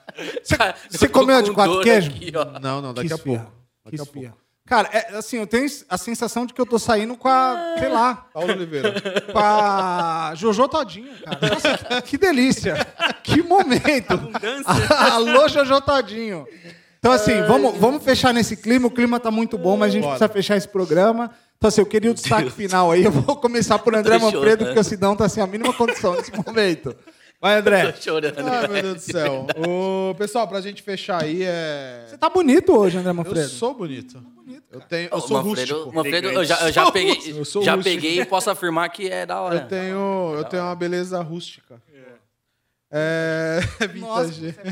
[0.58, 2.10] Cara, você comeu com de quatro dor queijo?
[2.10, 2.60] aqui, ó.
[2.60, 3.44] Não, não, daqui Que a esfirra.
[3.44, 3.52] pouco.
[3.92, 4.38] Que Daqui a pouco.
[4.70, 7.90] Cara, é, assim, eu tenho a sensação de que eu tô saindo com a, sei
[7.90, 8.94] lá, Paulo Oliveira.
[9.32, 11.40] com a Jojo Todinho, cara.
[11.50, 12.76] Nossa, que, que delícia.
[13.24, 14.14] Que momento.
[14.14, 14.96] Abundância.
[15.12, 16.46] Alô, Jojo Todinho.
[17.00, 18.88] Então, assim, vamos, vamos fechar nesse clima.
[18.88, 20.18] O clima tá muito bom, mas a gente Bora.
[20.18, 21.32] precisa fechar esse programa.
[21.58, 23.04] Então, assim, eu queria o destaque final aí.
[23.06, 24.66] Eu vou começar por André Manfredo, chorando.
[24.66, 26.96] porque o Sidão tá sem a mínima condição nesse momento.
[27.42, 27.92] Vai, André.
[27.92, 28.36] Tô chorando.
[28.38, 29.48] Ai, meu Deus do céu.
[29.68, 32.04] Ô, pessoal, pra gente fechar aí, é...
[32.08, 33.48] Você tá bonito hoje, André Eu Manfredo.
[33.48, 34.22] sou bonito.
[34.72, 35.96] Eu, tenho, eu Ô, sou Manfredo, rústico.
[35.96, 37.40] Manfredo, eu já, eu já peguei.
[37.40, 37.96] Eu sou já rústico.
[37.96, 39.56] peguei e posso afirmar que é da hora.
[39.56, 41.82] Eu tenho, eu tenho uma beleza rústica.
[42.92, 43.60] É,
[43.98, 44.56] Nossa, vintage.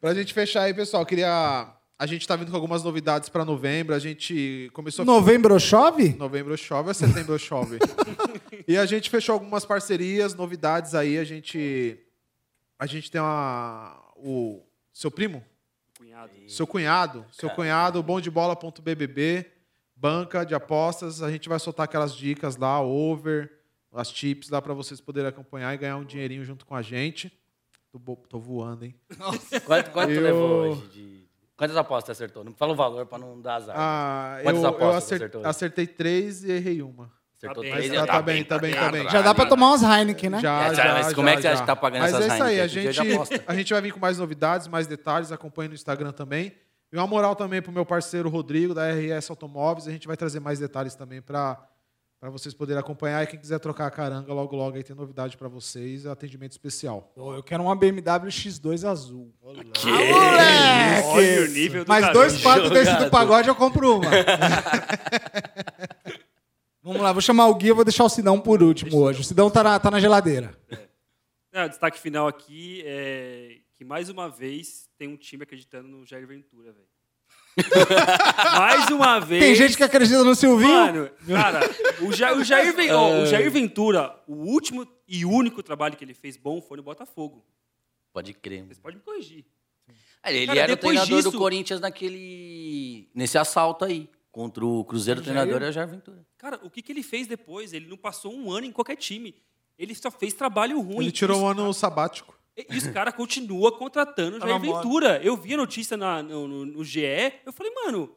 [0.00, 1.74] pra gente fechar aí, pessoal, queria...
[1.98, 3.94] A gente tá vindo com algumas novidades pra novembro.
[3.94, 5.04] A gente começou...
[5.04, 6.14] Novembro chove?
[6.14, 7.78] Novembro chove, setembro chove.
[8.66, 11.18] e a gente fechou algumas parcerias, novidades aí.
[11.18, 11.98] A gente...
[12.78, 13.94] A gente tem uma...
[14.16, 14.62] O
[14.94, 15.44] seu primo?
[16.28, 16.50] Cunhado.
[16.50, 19.46] Seu cunhado, seu cunhado, bomdebola.bbb,
[19.96, 21.22] banca de apostas.
[21.22, 23.50] A gente vai soltar aquelas dicas lá, over,
[23.92, 27.32] as tips lá para vocês poderem acompanhar e ganhar um dinheirinho junto com a gente.
[27.92, 28.94] Tô, tô voando, hein?
[29.66, 30.86] Quanto, quanto tu Eu- levou hoje?
[30.88, 31.20] de-
[31.56, 32.42] Quantas apostas você acertou?
[32.42, 33.74] Não fala o valor pra não dar azar.
[33.78, 35.46] Ah, eu, Quantas eu apostas você acer- acertou?
[35.46, 37.12] acertei três e errei uma.
[37.42, 39.08] Acertou Tá bem, três, tá- já tá bem, tá bem, tá bem.
[39.08, 40.40] Já dá pra tomar umas Heineken, né?
[40.40, 42.28] Já, É, já, mas como é que você já, acha que tá pagando Mas essas
[42.30, 42.88] é isso aí, Heineken?
[42.88, 46.12] a já gente, a gente vai vir com mais novidades, mais detalhes, acompanhe no Instagram
[46.12, 46.52] também.
[46.92, 49.88] E uma moral também pro meu parceiro Rodrigo, da RS Automóveis.
[49.88, 51.56] A gente vai trazer mais detalhes também para
[52.20, 53.22] para vocês poderem acompanhar.
[53.22, 56.04] E quem quiser trocar a caranga, logo, logo aí tem novidade para vocês.
[56.04, 57.10] Atendimento especial.
[57.14, 59.32] Pô, eu quero uma BMW X2 azul.
[59.72, 59.86] Que?
[59.90, 61.06] Moleque!
[61.06, 64.10] Olha o nível do dois quadros desse do pagode eu compro uma.
[66.90, 69.20] Vamos lá, vou chamar o Gui e vou deixar o Sidão por último hoje.
[69.20, 70.52] O Sidão tá na, tá na geladeira.
[71.52, 76.04] Não, o destaque final aqui é que mais uma vez tem um time acreditando no
[76.04, 76.86] Jair Ventura, velho.
[78.58, 79.40] mais uma vez.
[79.42, 80.68] Tem gente que acredita no Silvinho.
[80.72, 81.60] Mano, cara,
[82.02, 86.04] o Jair, o, Jair Ven- ó, o Jair Ventura, o último e único trabalho que
[86.04, 87.44] ele fez bom foi no Botafogo.
[88.12, 88.64] Pode crer.
[88.64, 89.44] Vocês podem me corrigir.
[90.22, 93.08] Ah, Ele Cara, era o treinador do disso- Corinthians naquele.
[93.14, 94.08] nesse assalto aí.
[94.32, 96.24] Contra o Cruzeiro, o treinador é o Jair Ventura.
[96.38, 97.72] Cara, o que, que ele fez depois?
[97.72, 99.34] Ele não passou um ano em qualquer time.
[99.78, 101.04] Ele só fez trabalho ruim.
[101.04, 102.38] Ele tirou um ano sabático.
[102.68, 104.60] E os caras continuam contratando o Tá Jair.
[104.60, 105.20] Ventura.
[105.24, 107.00] Eu vi a notícia na- no, no- no GE,
[107.46, 108.14] eu falei, mano,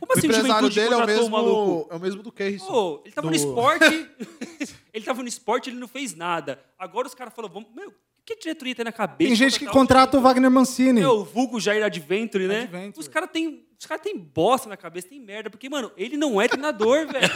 [0.00, 1.70] como assim o empresário Juventude dele é o, contratou o maluco?
[1.76, 2.66] mesmo, é o mesmo do Keirson.
[2.66, 3.84] Pô, ele tava no Do- esporte,
[4.92, 6.60] ele tava no esporte, ele não fez nada.
[6.78, 7.92] Agora os caras falaram, vamos, meu, o
[8.24, 9.28] que a diretoria tem na cabeça?
[9.28, 11.00] Tem gente que contrata o Wagner Mancini.
[11.00, 12.62] É, o vulgo Jair Adventure, né?
[12.62, 12.98] Adventure.
[13.00, 15.50] Os caras têm os cara tem bosta na cabeça, tem merda.
[15.50, 17.30] Porque, mano, ele não é treinador, velho.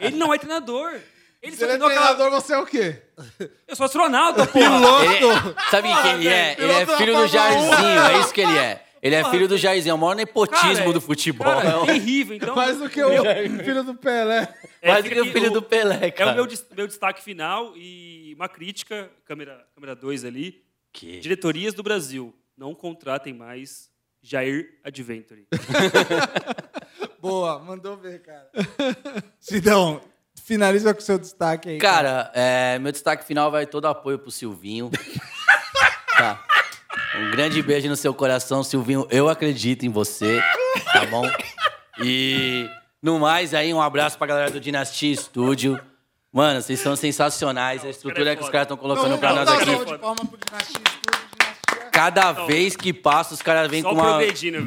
[0.00, 1.00] Ele não é treinador.
[1.42, 2.14] Ele Se ele é treinou aquela...
[2.14, 3.02] treinador, você é o quê?
[3.68, 4.48] Eu sou astronauta.
[4.54, 6.56] Ele é- sabe quem ele é?
[6.58, 7.28] Ele é piloto filho do um.
[7.28, 8.82] Jairzinho, é isso que ele é.
[9.02, 11.46] Ele é filho do Jairzinho, é o maior nepotismo Cara, do futebol.
[11.46, 12.34] Cara, é é terrível.
[12.36, 13.08] Então, Mais do que o
[13.64, 14.48] filho do Pelé.
[14.82, 16.32] É, mais do que o filho do Pelé, É cara.
[16.32, 20.64] o meu, meu destaque final e uma crítica, câmera 2 câmera dois ali.
[20.92, 21.20] Que?
[21.20, 23.88] Diretorias do Brasil, não contratem mais
[24.28, 25.46] Jair Adventure.
[27.20, 28.48] Boa, mandou ver, cara.
[29.38, 30.00] Sidão,
[30.44, 31.78] finaliza com o seu destaque aí.
[31.78, 34.90] Cara, é, meu destaque final vai todo apoio pro Silvinho.
[36.18, 36.44] tá.
[37.16, 39.06] Um grande beijo no seu coração, Silvinho.
[39.10, 40.42] Eu acredito em você,
[40.92, 41.24] tá bom?
[42.02, 42.68] E
[43.00, 45.80] no mais aí, um abraço pra galera do Dinastia Studio.
[46.32, 47.84] Mano, vocês são sensacionais.
[47.84, 49.66] A estrutura que os caras estão colocando pra nós Não, aqui.
[49.66, 50.16] salva de palma
[51.96, 52.26] Dinastia Dinastia.
[52.26, 54.18] Cada vez que passa, os caras vêm com uma,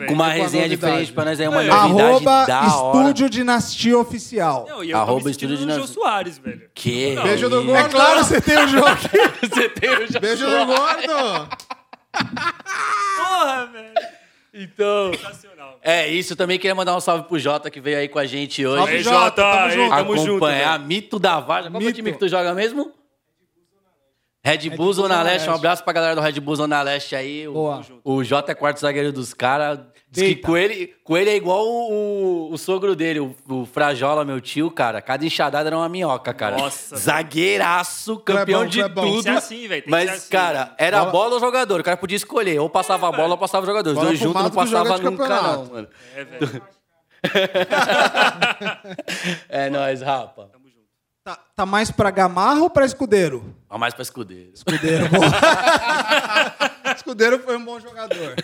[0.07, 1.67] com uma a resenha diferente pra nós aí, uma É.
[1.67, 2.97] novidade Arroba da hora.
[2.99, 4.65] Estúdio Dinastia Oficial.
[4.67, 5.93] Não, e eu Arroba tô Estúdio no Jô Dinastia.
[5.93, 6.61] Soares, velho.
[6.73, 7.13] Que?
[7.15, 7.65] Não, Beijo do isso?
[7.67, 7.79] gordo.
[7.85, 9.07] É claro, você tem o jogo aqui.
[9.47, 11.49] Você tem o já- Beijo do gordo.
[13.17, 13.93] Porra, velho.
[14.53, 15.11] Então.
[15.13, 15.79] Sensacional.
[15.83, 18.65] É isso, também queria mandar um salve pro Jota que veio aí com a gente
[18.65, 18.77] hoje.
[19.03, 19.89] Salve, Jota, tamo junto.
[19.95, 20.29] tamo junto.
[20.31, 20.79] acompanhar.
[20.79, 21.69] Mito da Varsa.
[21.69, 22.91] Qual que é o time que tu joga mesmo?
[24.43, 25.49] Red Bull Zona Leste.
[25.49, 27.45] Um abraço pra galera do Red Bull Zona Leste aí.
[27.47, 27.81] O- Boa.
[28.03, 29.79] O Jota é quarto zagueiro dos caras.
[30.11, 30.57] Diz que Deita.
[30.57, 31.91] ele, com ele é igual o,
[32.49, 35.01] o- o sogro dele, o, o Frajola, meu tio, cara.
[35.01, 36.57] Cada enxadada era uma minhoca, cara.
[36.57, 36.95] Nossa.
[36.97, 39.03] Zagueiraço, campeão Clebão, de Clebão.
[39.03, 39.31] Tem que tudo.
[39.31, 39.69] ser assim, velho.
[39.69, 41.79] tem que Mas, assim, cara, era Bola- bola ou jogador.
[41.81, 42.59] O cara podia escolher.
[42.59, 43.89] Ou passava a bola ou passava o jogador.
[43.89, 45.63] Os Bola dois pro juntos não mato que joga passava de nunca, campeonato.
[45.65, 45.87] não, mano.
[46.15, 46.61] É, velho.
[49.49, 50.49] É nóis, rapa.
[51.23, 53.55] Tá, tá mais pra Gamarra ou pra Escudeiro?
[53.67, 54.51] Vamos mais pra escudeiro.
[54.53, 55.19] Escudeiro, bom.
[56.95, 58.35] Escudeiro foi um bom jogador.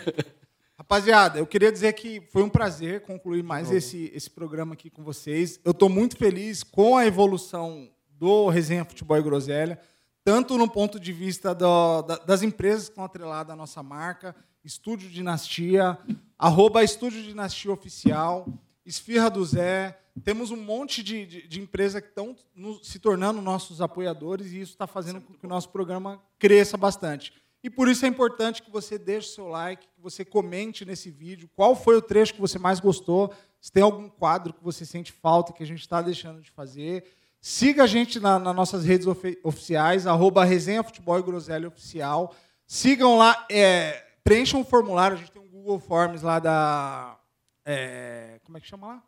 [0.77, 5.03] Rapaziada, eu queria dizer que foi um prazer concluir mais esse, esse programa aqui com
[5.03, 5.59] vocês.
[5.63, 9.79] Eu estou muito feliz com a evolução do Resenha Futebol e Groselha,
[10.23, 14.35] tanto no ponto de vista do- da- das empresas que estão atreladas à nossa marca,
[14.63, 15.97] Estúdio Dinastia,
[16.37, 18.47] arroba Estúdio Dinastia Oficial,
[18.85, 19.97] Esfirra do Zé.
[20.23, 22.35] Temos um monte de, de, de empresas que estão
[22.81, 27.33] se tornando nossos apoiadores e isso está fazendo com que o nosso programa cresça bastante.
[27.61, 31.09] E por isso é importante que você deixe o seu like, que você comente nesse
[31.09, 34.85] vídeo qual foi o trecho que você mais gostou, se tem algum quadro que você
[34.85, 37.03] sente falta que a gente está deixando de fazer.
[37.41, 42.33] Siga a gente na- nas nossas redes ofi- oficiais, arroba Resenha Futebol e Groselha Oficial.
[42.65, 47.19] Sigam lá, é, preencham o formulário, a gente tem um Google Forms lá da...
[47.65, 49.03] é, como é que chama lá?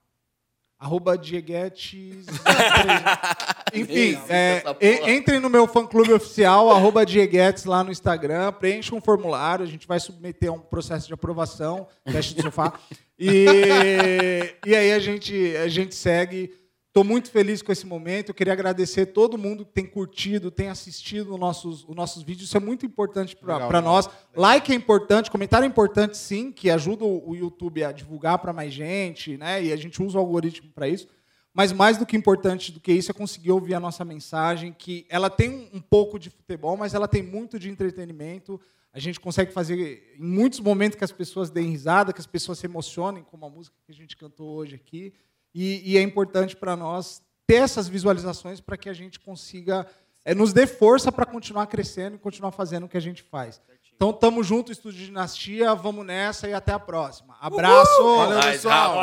[0.79, 2.27] Arroba Dieguetes.
[3.73, 9.01] Enfim, é, e- entrem no meu fã-clube oficial, arroba Dieguetes lá no Instagram, preencham um
[9.01, 12.73] formulário, a gente vai submeter a um processo de aprovação, teste do sofá.
[13.19, 16.51] E, e aí a gente, a gente segue.
[16.97, 18.29] Estou muito feliz com esse momento.
[18.29, 22.47] Eu queria agradecer todo mundo que tem curtido, tem assistido os nossos, os nossos vídeos.
[22.47, 24.09] Isso é muito importante para nós.
[24.35, 28.73] Like é importante, comentário é importante sim, que ajuda o YouTube a divulgar para mais
[28.73, 29.63] gente, né?
[29.63, 31.07] E a gente usa o algoritmo para isso.
[31.53, 35.05] Mas mais do que importante do que isso é conseguir ouvir a nossa mensagem, que
[35.07, 38.59] ela tem um- um pouco de futebol, mas ela tem muito de entretenimento.
[38.91, 42.57] A gente consegue fazer em muitos momentos que as pessoas deem risada, que as pessoas
[42.57, 45.13] se emocionem, como a música que a gente cantou hoje aqui.
[45.53, 49.87] E, e é importante para nós ter essas visualizações para que a gente consiga,
[50.25, 53.61] é, nos dê força para continuar crescendo e continuar fazendo o que a gente faz.
[53.95, 55.73] Então tamo junto, Estúdio Dinastia.
[55.73, 57.35] Vamos nessa e até a próxima.
[57.41, 58.03] Abraço.
[58.03, 59.01] Valeu, Mas, pessoal.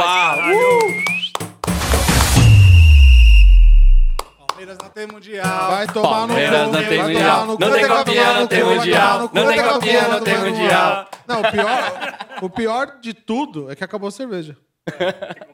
[4.47, 5.71] Palmeiras não tem mundial.
[5.73, 6.73] Vai tomar no Palmeiras cu.
[6.73, 7.47] não tem mundial.
[7.47, 9.19] no Não vai tem tomar campeão, no não tem mundial.
[9.19, 11.09] no Não tem campeão, no não tem no mundial.
[11.27, 14.57] Não, o pior, o pior de tudo é que acabou a cerveja.
[14.87, 15.54] Que